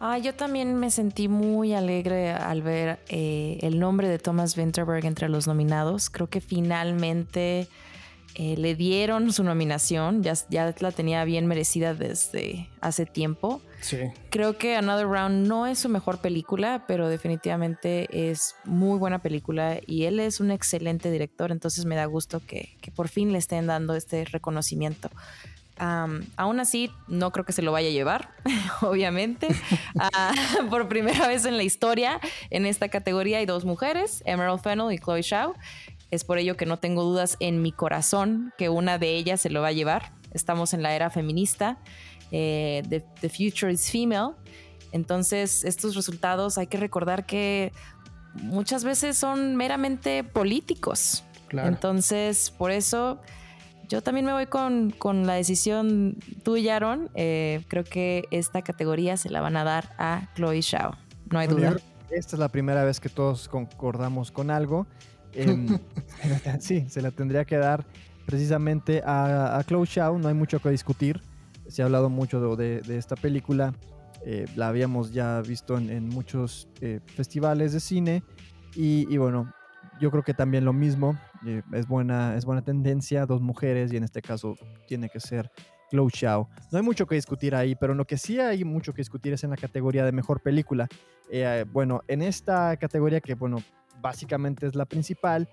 Ah, 0.04 0.18
yo 0.18 0.34
también 0.34 0.74
me 0.74 0.90
sentí 0.90 1.28
muy 1.28 1.74
alegre 1.74 2.32
al 2.32 2.60
ver 2.60 2.98
eh, 3.08 3.58
el 3.60 3.78
nombre 3.78 4.08
de 4.08 4.18
Thomas 4.18 4.56
Winterberg 4.58 5.06
entre 5.06 5.28
los 5.28 5.46
nominados. 5.46 6.10
Creo 6.10 6.28
que 6.28 6.40
finalmente 6.40 7.68
eh, 8.34 8.56
le 8.56 8.74
dieron 8.74 9.32
su 9.32 9.44
nominación, 9.44 10.24
ya, 10.24 10.32
ya 10.50 10.74
la 10.80 10.90
tenía 10.90 11.22
bien 11.24 11.46
merecida 11.46 11.94
desde 11.94 12.68
hace 12.80 13.06
tiempo. 13.06 13.62
Sí. 13.80 13.98
Creo 14.30 14.58
que 14.58 14.74
Another 14.74 15.06
Round 15.06 15.46
no 15.46 15.68
es 15.68 15.78
su 15.78 15.88
mejor 15.88 16.18
película, 16.18 16.84
pero 16.88 17.08
definitivamente 17.08 18.32
es 18.32 18.56
muy 18.64 18.98
buena 18.98 19.22
película 19.22 19.78
y 19.86 20.06
él 20.06 20.18
es 20.18 20.40
un 20.40 20.50
excelente 20.50 21.12
director, 21.12 21.52
entonces 21.52 21.84
me 21.84 21.94
da 21.94 22.06
gusto 22.06 22.42
que, 22.44 22.76
que 22.80 22.90
por 22.90 23.06
fin 23.06 23.30
le 23.30 23.38
estén 23.38 23.68
dando 23.68 23.94
este 23.94 24.24
reconocimiento 24.24 25.10
aún 25.78 26.60
así, 26.60 26.90
no 27.08 27.32
creo 27.32 27.44
que 27.44 27.52
se 27.52 27.62
lo 27.62 27.72
vaya 27.72 27.88
a 27.88 27.92
llevar, 27.92 28.30
obviamente. 28.82 29.48
Ah, 29.98 30.32
por 30.70 30.88
primera 30.88 31.26
vez 31.26 31.44
en 31.44 31.56
la 31.56 31.62
historia, 31.62 32.20
en 32.50 32.66
esta 32.66 32.88
categoría 32.88 33.38
hay 33.38 33.46
dos 33.46 33.64
mujeres, 33.64 34.22
Emerald 34.26 34.60
Fennell 34.60 34.92
y 34.92 34.98
Chloe 34.98 35.22
Shaw. 35.22 35.54
Es 36.10 36.24
por 36.24 36.38
ello 36.38 36.56
que 36.56 36.66
no 36.66 36.78
tengo 36.78 37.02
dudas 37.04 37.36
en 37.40 37.62
mi 37.62 37.72
corazón 37.72 38.52
que 38.58 38.68
una 38.68 38.98
de 38.98 39.16
ellas 39.16 39.40
se 39.40 39.48
lo 39.48 39.62
va 39.62 39.68
a 39.68 39.72
llevar. 39.72 40.12
Estamos 40.32 40.74
en 40.74 40.82
la 40.82 40.94
era 40.94 41.08
feminista. 41.08 41.78
Eh, 42.30 42.82
the, 42.88 43.28
future 43.28 43.72
is 43.72 43.90
female. 43.90 44.34
Entonces, 44.92 45.64
estos 45.64 45.94
resultados 45.94 46.58
hay 46.58 46.66
que 46.66 46.76
recordar 46.76 47.24
que 47.24 47.72
muchas 48.34 48.84
veces 48.84 49.16
son 49.16 49.56
meramente 49.56 50.22
políticos. 50.22 51.24
Entonces, 51.50 52.50
por 52.50 52.70
eso 52.70 53.20
yo 53.92 54.00
también 54.00 54.24
me 54.24 54.32
voy 54.32 54.46
con, 54.46 55.26
la 55.26 55.34
decisión 55.34 56.16
tuya, 56.42 56.76
Aaron. 56.76 57.10
Eh, 57.14 57.62
creo 57.68 57.84
que 57.84 58.24
esta 58.30 58.62
categoría 58.62 59.18
se 59.18 59.28
la 59.28 59.42
van 59.42 59.54
a 59.54 59.64
dar 59.64 59.94
a 59.98 60.30
Chloe 60.34 60.62
Shao. 60.62 60.96
No 61.30 61.38
hay 61.38 61.46
duda. 61.46 61.76
Esta 62.10 62.36
es 62.36 62.40
la 62.40 62.48
primera 62.48 62.84
vez 62.84 63.00
que 63.00 63.10
todos 63.10 63.50
concordamos 63.50 64.30
con 64.30 64.50
algo. 64.50 64.86
Em, 65.34 65.78
sí, 66.60 66.86
se 66.88 67.02
la 67.02 67.10
tendría 67.10 67.44
que 67.44 67.58
dar 67.58 67.84
precisamente 68.24 69.02
a, 69.04 69.58
a 69.58 69.64
Chloe 69.64 69.84
Shao. 69.84 70.18
No 70.18 70.28
hay 70.28 70.34
mucho 70.34 70.58
que 70.58 70.70
discutir. 70.70 71.20
Se 71.68 71.82
ha 71.82 71.84
hablado 71.84 72.08
mucho 72.08 72.56
de, 72.56 72.80
esta 72.88 73.14
película. 73.14 73.74
Eh, 74.24 74.46
la 74.56 74.68
habíamos 74.68 75.12
ya 75.12 75.42
visto 75.42 75.76
en, 75.76 76.08
muchos 76.08 76.66
eh, 76.80 77.00
festivales 77.04 77.74
de 77.74 77.80
cine. 77.80 78.22
y, 78.74 79.18
bueno, 79.18 79.52
yo 80.00 80.10
creo 80.10 80.22
que 80.22 80.32
también 80.32 80.64
lo 80.64 80.72
mismo, 80.72 81.18
es, 81.72 81.86
buena, 81.86 82.36
es 82.36 82.44
buena 82.44 82.62
tendencia, 82.62 83.26
dos 83.26 83.40
mujeres 83.40 83.92
y 83.92 83.96
en 83.96 84.04
este 84.04 84.22
caso 84.22 84.56
tiene 84.86 85.08
que 85.08 85.20
ser 85.20 85.50
Chloe 85.90 86.10
Xiao. 86.10 86.48
No 86.70 86.78
hay 86.78 86.84
mucho 86.84 87.06
que 87.06 87.14
discutir 87.14 87.54
ahí, 87.54 87.74
pero 87.74 87.94
lo 87.94 88.06
que 88.06 88.16
sí 88.16 88.40
hay 88.40 88.64
mucho 88.64 88.92
que 88.92 89.02
discutir 89.02 89.32
es 89.32 89.44
en 89.44 89.50
la 89.50 89.56
categoría 89.56 90.04
de 90.04 90.12
mejor 90.12 90.40
película. 90.40 90.88
Eh, 91.30 91.64
bueno, 91.70 92.02
en 92.08 92.22
esta 92.22 92.76
categoría 92.76 93.20
que, 93.20 93.34
bueno, 93.34 93.58
básicamente 94.00 94.66
es 94.66 94.74
la 94.74 94.86
principal, 94.86 95.48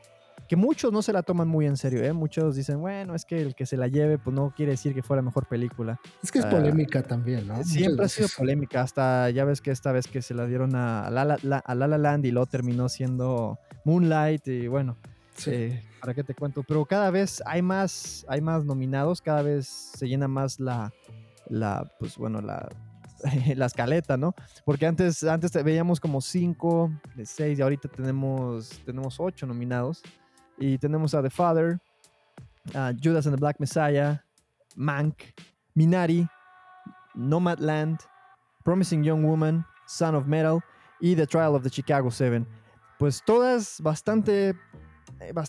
que 0.47 0.56
muchos 0.56 0.91
no 0.91 1.02
se 1.02 1.13
la 1.13 1.21
toman 1.23 1.47
muy 1.47 1.65
en 1.65 1.78
serio, 1.78 2.04
¿eh? 2.04 2.13
Muchos 2.13 2.56
dicen, 2.56 2.80
bueno, 2.80 3.13
es 3.13 3.25
que 3.25 3.41
el 3.41 3.56
que 3.56 3.65
se 3.65 3.78
la 3.78 3.88
lleve, 3.88 4.17
pues 4.17 4.36
no 4.36 4.54
quiere 4.56 4.71
decir 4.71 4.93
que 4.93 5.04
fue 5.04 5.15
la 5.15 5.21
mejor 5.21 5.47
película. 5.47 5.99
Es 6.23 6.32
que 6.32 6.39
es 6.39 6.45
ah, 6.45 6.49
polémica 6.49 7.04
también, 7.04 7.47
¿no? 7.47 7.63
Siempre 7.63 8.06
ha 8.06 8.10
sido 8.10 8.28
polémica, 8.36 8.82
hasta 8.82 9.30
ya 9.30 9.45
ves 9.45 9.62
que 9.62 9.71
esta 9.71 9.91
vez 9.91 10.08
que 10.08 10.21
se 10.21 10.34
la 10.34 10.45
dieron 10.45 10.75
a 10.75 11.10
La 11.12 11.25
La, 11.25 11.97
Land 11.97 12.25
y 12.25 12.32
luego 12.32 12.47
terminó 12.47 12.89
siendo 12.89 13.60
Moonlight 13.86 14.47
y 14.47 14.67
bueno, 14.67 14.97
eh, 15.47 15.84
¿para 15.99 16.13
qué 16.13 16.23
te 16.23 16.34
cuento? 16.34 16.63
Pero 16.63 16.86
cada 16.86 17.10
vez 17.12 17.41
hay 17.45 17.62
más, 17.62 18.25
hay 18.28 18.41
más 18.41 18.65
nominados, 18.65 19.21
cada 19.21 19.41
vez 19.41 19.67
se 19.67 20.08
llena 20.08 20.28
más 20.28 20.60
la, 20.60 20.91
la 21.47 21.91
pues 21.99 22.17
bueno, 22.17 22.41
la, 22.41 22.69
escaleta, 23.65 24.17
¿no? 24.17 24.34
Porque 24.65 24.86
antes, 24.86 25.23
antes 25.23 25.52
veíamos 25.63 25.99
como 25.99 26.21
cinco, 26.21 26.91
seis 27.23 27.60
y 27.60 27.62
ahorita 27.62 27.89
tenemos, 27.89 28.82
tenemos 28.86 29.19
ocho 29.19 29.45
nominados. 29.45 30.02
Y 30.58 30.78
tenemos 30.78 31.13
a 31.13 31.21
The 31.21 31.30
Father, 31.30 31.80
Judas 33.02 33.25
and 33.25 33.36
the 33.36 33.39
Black 33.39 33.60
Messiah, 33.60 34.21
Mank, 34.75 35.23
Minari, 35.73 36.28
Nomadland, 37.15 37.99
Promising 38.63 39.04
Young 39.04 39.23
Woman, 39.23 39.65
Son 39.88 40.15
of 40.15 40.28
Metal 40.28 40.60
y 40.99 41.15
The 41.15 41.25
Trial 41.25 41.56
of 41.56 41.63
the 41.63 41.69
Chicago 41.69 42.12
Seven. 42.12 42.45
Pues 42.97 43.23
todas 43.25 43.80
bastante 43.82 44.54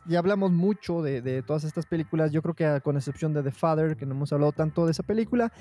ya 0.06 0.18
hablamos 0.18 0.52
mucho 0.52 1.02
de, 1.02 1.42
todas 1.42 1.64
estas 1.64 1.86
películas. 1.86 2.32
Yo 2.32 2.42
creo 2.42 2.54
que 2.54 2.66
ah, 2.66 2.80
con 2.80 2.96
excepción 2.96 3.32
de 3.32 3.42
The 3.42 3.50
Father, 3.50 3.96
que 3.96 4.06
no 4.06 4.14
hemos 4.14 4.32
hablado 4.32 4.52
tanto 4.52 4.84
de 4.84 4.92
esa 4.92 5.02
película, 5.02 5.52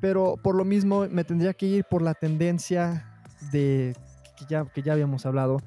pero 0.00 0.36
por 0.42 0.54
lo 0.54 0.64
mismo 0.64 1.06
me 1.08 1.24
tendría 1.24 1.54
que 1.54 1.66
ir 1.66 1.84
por 1.84 2.02
la 2.02 2.14
tendencia 2.14 3.22
de 3.52 3.94
que 4.38 4.44
ya, 4.48 4.64
que 4.64 4.82
ya 4.82 4.92
habíamos 4.92 5.26
hablado 5.26 5.58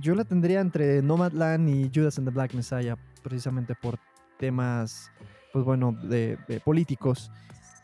yo 0.00 0.14
la 0.14 0.24
tendría 0.24 0.60
entre 0.60 1.02
Nomadland 1.02 1.68
y 1.68 1.90
Judas 1.94 2.18
and 2.18 2.28
the 2.28 2.34
Black 2.34 2.54
Messiah, 2.54 2.96
precisamente 3.22 3.74
por 3.74 3.98
temas, 4.38 5.10
pues 5.52 5.64
bueno, 5.64 5.96
de, 6.02 6.38
políticos. 6.64 7.30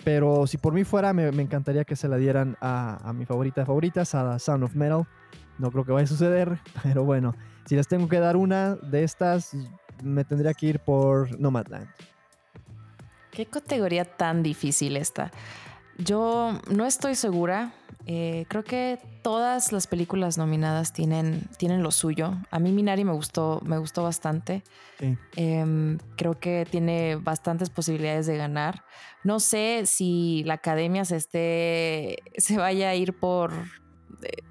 Pero 0.04 0.46
si 0.46 0.58
por 0.58 0.74
mí 0.74 0.84
fuera, 0.84 1.12
me, 1.12 1.28
encantaría 1.28 1.84
que 1.84 1.96
se 1.96 2.08
la 2.08 2.16
dieran 2.16 2.56
a, 2.60 3.12
mi 3.14 3.24
favorita 3.24 3.62
de 3.62 3.66
favoritas, 3.66 4.14
a 4.14 4.38
Sound 4.38 4.64
of 4.64 4.74
Metal. 4.74 5.06
No 5.58 5.70
creo 5.70 5.84
que 5.84 5.92
vaya 5.92 6.04
a 6.04 6.08
suceder, 6.08 6.58
pero 6.82 7.04
bueno, 7.04 7.34
si 7.66 7.76
les 7.76 7.88
tengo 7.88 8.08
que 8.08 8.18
dar 8.18 8.36
una 8.36 8.74
de 8.76 9.04
estas, 9.04 9.56
me 10.02 10.24
tendría 10.24 10.54
que 10.54 10.66
ir 10.66 10.80
por 10.80 11.38
Nomadland. 11.38 11.88
Qué 13.30 13.46
categoría 13.46 14.04
tan 14.04 14.42
difícil 14.42 14.96
esta. 14.96 15.32
Yo 15.98 16.60
no 16.70 16.86
estoy 16.86 17.14
segura. 17.14 17.72
Eh, 18.06 18.44
creo 18.48 18.64
que 18.64 18.98
todas 19.22 19.72
las 19.72 19.86
películas 19.86 20.36
nominadas 20.36 20.92
tienen, 20.92 21.48
tienen 21.56 21.82
lo 21.82 21.90
suyo. 21.90 22.34
A 22.50 22.58
mí 22.58 22.70
Minari 22.70 23.04
me 23.04 23.12
gustó, 23.12 23.60
me 23.64 23.78
gustó 23.78 24.02
bastante. 24.02 24.62
Em, 25.36 25.98
creo 26.16 26.38
que 26.38 26.66
tiene 26.70 27.16
bastantes 27.16 27.70
posibilidades 27.70 28.26
de 28.26 28.36
ganar. 28.36 28.84
No 29.22 29.40
sé 29.40 29.82
si 29.86 30.42
la 30.44 30.54
academia 30.54 31.04
se 31.04 31.16
esté. 31.16 32.18
se 32.36 32.56
vaya 32.58 32.90
a 32.90 32.94
ir 32.94 33.14
por. 33.14 33.52
Eh, 34.22 34.42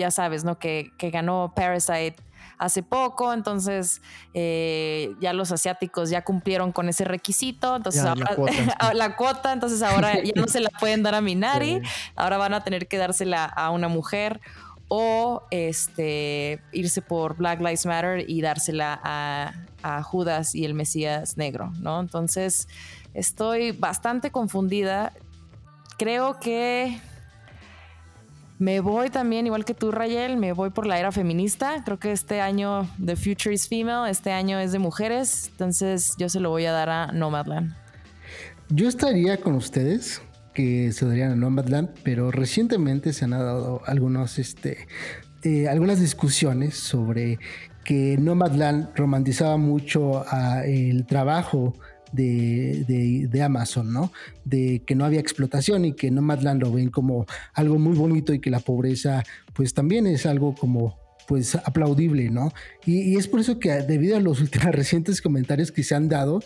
ya 0.00 0.10
sabes, 0.10 0.44
¿no? 0.44 0.58
Que, 0.58 0.90
que 0.98 1.10
ganó 1.10 1.52
Parasite 1.54 2.16
hace 2.58 2.82
poco, 2.82 3.32
entonces 3.32 4.02
eh, 4.34 5.14
ya 5.18 5.32
los 5.32 5.50
asiáticos 5.50 6.10
ya 6.10 6.22
cumplieron 6.22 6.72
con 6.72 6.88
ese 6.90 7.04
requisito, 7.04 7.76
entonces 7.76 8.04
ahora 8.04 8.36
la 8.94 9.16
cuota, 9.16 9.52
entonces 9.52 9.82
ahora 9.82 10.22
ya 10.22 10.32
no 10.36 10.46
se 10.46 10.60
la 10.60 10.68
pueden 10.68 11.02
dar 11.02 11.14
a 11.14 11.22
Minari, 11.22 11.80
ahora 12.16 12.36
van 12.36 12.52
a 12.52 12.62
tener 12.62 12.86
que 12.86 12.98
dársela 12.98 13.46
a 13.46 13.70
una 13.70 13.88
mujer 13.88 14.40
o 14.88 15.42
este 15.50 16.60
irse 16.72 17.00
por 17.00 17.36
Black 17.36 17.60
Lives 17.60 17.86
Matter 17.86 18.28
y 18.28 18.42
dársela 18.42 19.00
a, 19.02 19.54
a 19.82 20.02
Judas 20.02 20.54
y 20.54 20.66
el 20.66 20.74
Mesías 20.74 21.38
negro, 21.38 21.72
¿no? 21.78 21.98
Entonces 21.98 22.68
estoy 23.14 23.72
bastante 23.72 24.30
confundida. 24.30 25.12
Creo 25.96 26.40
que 26.40 27.00
me 28.60 28.80
voy 28.80 29.08
también, 29.08 29.46
igual 29.46 29.64
que 29.64 29.72
tú, 29.72 29.90
Rayel, 29.90 30.36
me 30.36 30.52
voy 30.52 30.68
por 30.68 30.86
la 30.86 30.98
era 30.98 31.10
feminista. 31.12 31.82
Creo 31.82 31.98
que 31.98 32.12
este 32.12 32.42
año 32.42 32.86
The 33.02 33.16
Future 33.16 33.54
is 33.54 33.66
Female, 33.66 34.10
este 34.10 34.32
año 34.32 34.58
es 34.58 34.70
de 34.72 34.78
mujeres, 34.78 35.48
entonces 35.52 36.14
yo 36.18 36.28
se 36.28 36.40
lo 36.40 36.50
voy 36.50 36.66
a 36.66 36.72
dar 36.72 36.90
a 36.90 37.06
Nomadland. 37.10 37.74
Yo 38.68 38.86
estaría 38.86 39.38
con 39.38 39.54
ustedes 39.54 40.20
que 40.52 40.92
se 40.92 41.06
darían 41.06 41.32
a 41.32 41.36
Nomadland, 41.36 41.88
pero 42.02 42.30
recientemente 42.30 43.14
se 43.14 43.24
han 43.24 43.30
dado 43.30 43.80
algunos, 43.86 44.38
este, 44.38 44.86
eh, 45.42 45.66
algunas 45.66 45.98
discusiones 45.98 46.76
sobre 46.76 47.38
que 47.82 48.18
Nomadland 48.18 48.94
romantizaba 48.94 49.56
mucho 49.56 50.22
el 50.66 51.06
trabajo 51.06 51.78
de, 52.12 53.42
Amazon, 53.42 53.92
¿no? 53.92 54.12
De 54.44 54.82
que 54.86 54.94
no 54.94 55.04
había 55.04 55.20
explotación 55.20 55.84
y 55.84 55.92
que 55.92 56.10
Nomadland 56.10 56.62
lo 56.62 56.72
ven 56.72 56.90
como 56.90 57.26
algo 57.54 57.78
muy 57.78 57.96
bonito 57.96 58.34
y 58.34 58.40
que 58.40 58.50
la 58.50 58.60
pobreza 58.60 59.22
pues 59.52 59.74
también 59.74 60.06
es 60.06 60.26
algo 60.26 60.54
como 60.54 60.98
pues 61.26 61.54
aplaudible, 61.54 62.28
¿no? 62.28 62.52
Y, 62.84 63.16
es 63.16 63.28
por 63.28 63.40
eso 63.40 63.58
que 63.58 63.70
debido 63.82 64.16
a 64.16 64.20
los 64.20 64.40
últimos 64.42 64.74
recientes 64.74 65.22
comentarios 65.22 65.70
que 65.70 65.84
se 65.84 65.94
han 65.94 66.08
dado, 66.08 66.40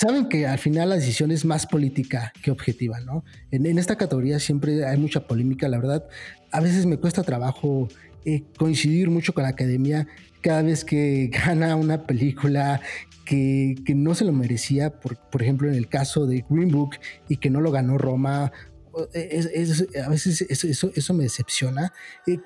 saben 0.00 0.28
que 0.28 0.46
al 0.46 0.58
final 0.58 0.90
la 0.90 0.96
decisión 0.96 1.30
es 1.30 1.44
más 1.44 1.66
política 1.66 2.32
que 2.42 2.50
objetiva, 2.50 3.00
¿no? 3.00 3.24
En, 3.50 3.66
esta 3.78 3.96
categoría 3.96 4.38
siempre 4.38 4.86
hay 4.86 4.98
mucha 4.98 5.26
polémica, 5.26 5.68
la 5.68 5.78
verdad. 5.78 6.04
A 6.52 6.60
veces 6.60 6.86
me 6.86 6.96
cuesta 6.96 7.22
trabajo 7.22 7.88
eh, 8.24 8.44
coincidir 8.56 9.10
mucho 9.10 9.34
con 9.34 9.42
la 9.42 9.50
academia 9.50 10.06
cada 10.40 10.62
vez 10.62 10.84
que 10.84 11.30
gana 11.46 11.76
una 11.76 12.06
película 12.06 12.80
que, 13.24 13.76
no 13.94 14.14
se 14.14 14.24
lo 14.24 14.32
merecía, 14.32 15.00
por, 15.00 15.16
por, 15.16 15.42
ejemplo 15.42 15.68
en 15.68 15.74
el 15.74 15.88
caso 15.88 16.26
de 16.26 16.44
Green 16.48 16.70
Book 16.70 16.96
y 17.28 17.36
que 17.36 17.50
no 17.50 17.60
lo 17.60 17.70
ganó 17.70 17.98
Roma, 17.98 18.52
a 18.92 20.08
veces 20.08 20.46
eso, 20.48 20.90
eso, 20.94 21.14
me 21.14 21.24
decepciona. 21.24 21.92
Eh, 22.26 22.38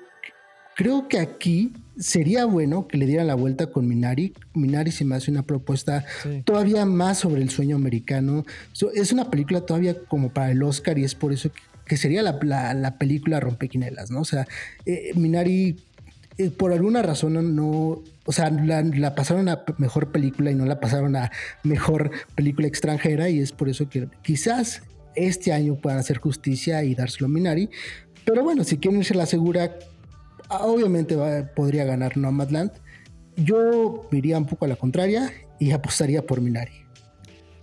creo 0.75 1.07
que 1.07 1.19
aquí 1.19 1.73
sería 1.97 2.45
bueno 2.45 2.87
que 2.87 2.97
le 2.97 3.05
dieran 3.05 3.27
la 3.27 3.35
vuelta 3.35 3.67
con 3.67 3.87
Minari. 3.87 4.33
Minari 4.53 4.91
se 4.91 5.05
me 5.05 5.15
hace 5.15 5.31
una 5.31 5.43
propuesta 5.43 6.05
todavía 6.43 6.85
más 6.85 7.19
sobre 7.19 7.41
el 7.41 7.49
sueño 7.49 7.75
americano. 7.75 8.45
es 8.93 9.11
una 9.11 9.29
película 9.29 9.61
todavía 9.61 9.95
como 10.07 10.33
para 10.33 10.51
el 10.51 10.61
Oscar 10.63 10.99
y 10.99 11.03
es 11.03 11.15
por 11.15 11.33
eso 11.33 11.51
que, 11.85 11.97
sería 11.97 12.21
la, 12.21 12.73
la, 12.73 12.97
película 12.97 13.39
Rompequinelas, 13.39 14.11
¿no? 14.11 14.21
O 14.21 14.25
sea, 14.25 14.47
eh, 14.85 15.11
Minari 15.15 15.77
eh, 16.37 16.49
por 16.49 16.73
alguna 16.73 17.01
razón 17.01 17.55
no, 17.55 18.03
o 18.25 18.31
sea, 18.31 18.49
la, 18.49 19.15
pasaron 19.15 19.47
a 19.47 19.63
mejor 19.77 20.11
película 20.11 20.51
y 20.51 20.55
no 20.55 20.65
la 20.65 20.79
pasaron 20.79 21.15
a 21.15 21.31
mejor 21.63 22.11
película 22.35 22.67
extranjera 22.67 23.29
y 23.29 23.39
es 23.39 23.51
por 23.51 23.69
eso 23.69 23.87
que 23.87 24.09
quizás 24.21 24.81
este 25.15 25.53
año 25.53 25.75
puedan 25.75 25.99
hacer 25.99 26.17
justicia 26.17 26.83
y 26.83 26.93
dárselo 26.93 27.27
a 27.27 27.29
Minari. 27.29 27.69
Pero 28.25 28.43
bueno, 28.43 28.63
si 28.63 28.77
quieren 28.77 28.99
irse 28.99 29.13
la 29.13 29.25
segura, 29.25 29.77
obviamente 30.49 31.15
podría 31.55 31.85
ganar 31.85 32.17
Nomadland. 32.17 32.71
Yo 33.37 34.07
iría 34.11 34.37
un 34.37 34.45
poco 34.45 34.65
a 34.65 34.67
la 34.67 34.75
contraria 34.75 35.31
y 35.59 35.71
apostaría 35.71 36.25
por 36.25 36.41
Minari. 36.41 36.84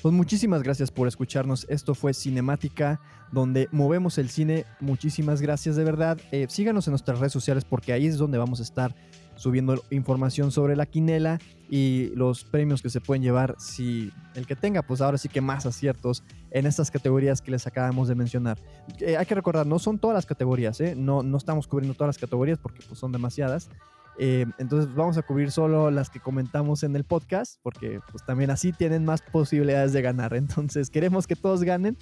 Pues 0.03 0.13
muchísimas 0.13 0.65
gracias 0.65 0.91
por 0.91 1.07
escucharnos. 1.07 1.65
Esto 1.69 1.95
fue 1.95 2.13
Cinemática, 2.13 3.01
donde 3.31 3.69
movemos 3.71 4.19
el 4.19 4.31
cine. 4.31 4.65
Muchísimas 4.81 5.41
gracias 5.41 5.77
de 5.77 5.85
verdad. 5.85 6.19
Eh, 6.33 6.49
síganos 6.51 6.89
en 6.89 6.91
nuestras 6.91 7.21
redes 7.21 7.33
sociales 7.33 7.65
porque 7.65 7.93
ahí 7.93 8.07
es 8.07 8.19
donde 8.19 8.37
vamos 8.37 8.59
a 8.59 8.65
estar 8.65 8.97
subiendo 9.37 9.81
información 9.91 10.51
sobre 10.51 10.75
la 10.75 10.87
quinela 10.87 11.39
y 11.71 12.11
los 12.17 12.43
premios 12.43 12.83
que 12.83 12.91
se 12.91 13.01
pueden 13.01 13.23
llevar 13.23 13.55
si 13.61 14.11
el 14.35 14.45
que 14.45 14.57
tenga, 14.57 14.83
pues 14.83 15.01
ahora 15.01 15.19
sí 15.19 15.29
que 15.29 15.41
más 15.41 15.67
aciertos 15.67 16.25
en 16.51 16.67
estas 16.67 16.91
categorías 16.91 17.41
que 17.41 17.53
les 17.53 17.69
acabamos 17.69 18.09
de 18.09 18.17
mencionar. 18.17 18.59
Eh, 18.99 19.17
hay 19.17 19.25
que 19.25 19.37
recordar, 19.37 19.69
no 19.69 19.79
son 19.79 20.01
todas 20.01 20.17
las 20.17 20.27
categorías, 20.27 20.81
¿eh? 20.81 20.95
no, 20.97 21.23
no 21.23 21.37
estamos 21.37 21.69
cubriendo 21.69 21.95
todas 21.95 22.09
las 22.09 22.19
categorías 22.19 22.59
porque 22.59 22.81
pues, 22.89 22.99
son 22.99 23.13
demasiadas. 23.13 23.71
Eh, 24.19 24.47
entonces 24.59 24.95
vamos 24.95 25.17
a 25.17 25.23
cubrir 25.23 25.51
solo 25.51 25.91
las 25.91 26.11
que 26.11 26.21
comentamos 26.21 26.83
en 26.83 26.95
el 26.97 27.05
podcast 27.05 27.57
porque 27.63 28.01
pues 28.11 28.25
también 28.27 28.51
así 28.51 28.73
tienen 28.73 29.05
más 29.05 29.23
posibilidades 29.23 29.93
de 29.93 30.03
ganar. 30.03 30.35
Entonces 30.37 30.91
queremos 30.91 31.27
que 31.27 31.37
todos 31.37 31.63
ganen. 31.63 31.97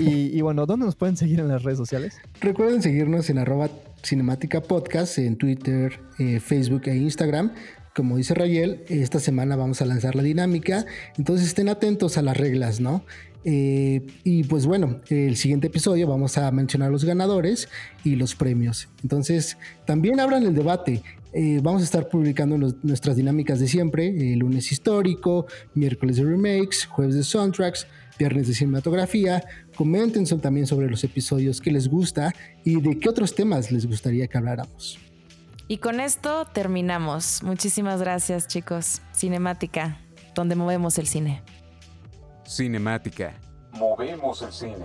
Y, 0.00 0.40
bueno, 0.40 0.64
¿dónde 0.64 0.86
nos 0.86 0.96
pueden 0.96 1.14
seguir 1.14 1.40
en 1.40 1.48
las 1.48 1.62
redes 1.62 1.76
sociales? 1.76 2.16
Recuerden 2.40 2.80
seguirnos 2.80 3.28
en 3.28 3.36
arroba 3.36 3.68
en 4.10 5.36
Twitter, 5.36 6.00
eh, 6.18 6.40
Facebook 6.40 6.82
e 6.86 6.96
Instagram. 6.96 7.52
Como 7.94 8.16
dice 8.16 8.34
Rayel, 8.34 8.82
esta 8.88 9.20
semana 9.20 9.56
vamos 9.56 9.82
a 9.82 9.84
lanzar 9.84 10.16
la 10.16 10.22
dinámica, 10.22 10.84
entonces 11.16 11.46
estén 11.46 11.68
atentos 11.68 12.18
a 12.18 12.22
las 12.22 12.36
reglas, 12.36 12.80
¿no? 12.80 13.04
Eh, 13.44 14.06
y 14.24 14.44
pues 14.44 14.66
bueno, 14.66 15.00
el 15.10 15.36
siguiente 15.36 15.66
episodio 15.66 16.08
vamos 16.08 16.38
a 16.38 16.50
mencionar 16.50 16.90
los 16.90 17.04
ganadores 17.04 17.68
y 18.02 18.16
los 18.16 18.34
premios. 18.34 18.88
Entonces, 19.02 19.58
también 19.86 20.18
abran 20.18 20.44
el 20.44 20.54
debate. 20.54 21.02
Eh, 21.36 21.58
vamos 21.60 21.82
a 21.82 21.84
estar 21.84 22.08
publicando 22.08 22.56
nuestras 22.56 23.16
dinámicas 23.16 23.58
de 23.58 23.66
siempre, 23.66 24.06
el 24.06 24.38
lunes 24.38 24.70
histórico, 24.70 25.46
miércoles 25.74 26.16
de 26.16 26.24
remakes, 26.24 26.86
jueves 26.86 27.16
de 27.16 27.24
soundtracks, 27.24 27.88
viernes 28.16 28.46
de 28.46 28.54
cinematografía. 28.54 29.42
Comenten 29.74 30.24
también 30.40 30.68
sobre 30.68 30.88
los 30.88 31.02
episodios 31.02 31.60
que 31.60 31.72
les 31.72 31.88
gusta 31.88 32.32
y 32.62 32.80
de 32.80 33.00
qué 33.00 33.08
otros 33.08 33.34
temas 33.34 33.72
les 33.72 33.84
gustaría 33.84 34.28
que 34.28 34.38
habláramos. 34.38 35.00
Y 35.66 35.78
con 35.78 35.98
esto 35.98 36.44
terminamos. 36.44 37.42
Muchísimas 37.42 38.00
gracias 38.00 38.46
chicos. 38.46 39.00
Cinemática, 39.12 39.98
donde 40.36 40.54
movemos 40.54 40.98
el 40.98 41.08
cine. 41.08 41.42
Cinemática. 42.46 43.34
Movemos 43.72 44.40
el 44.42 44.52
cine. 44.52 44.76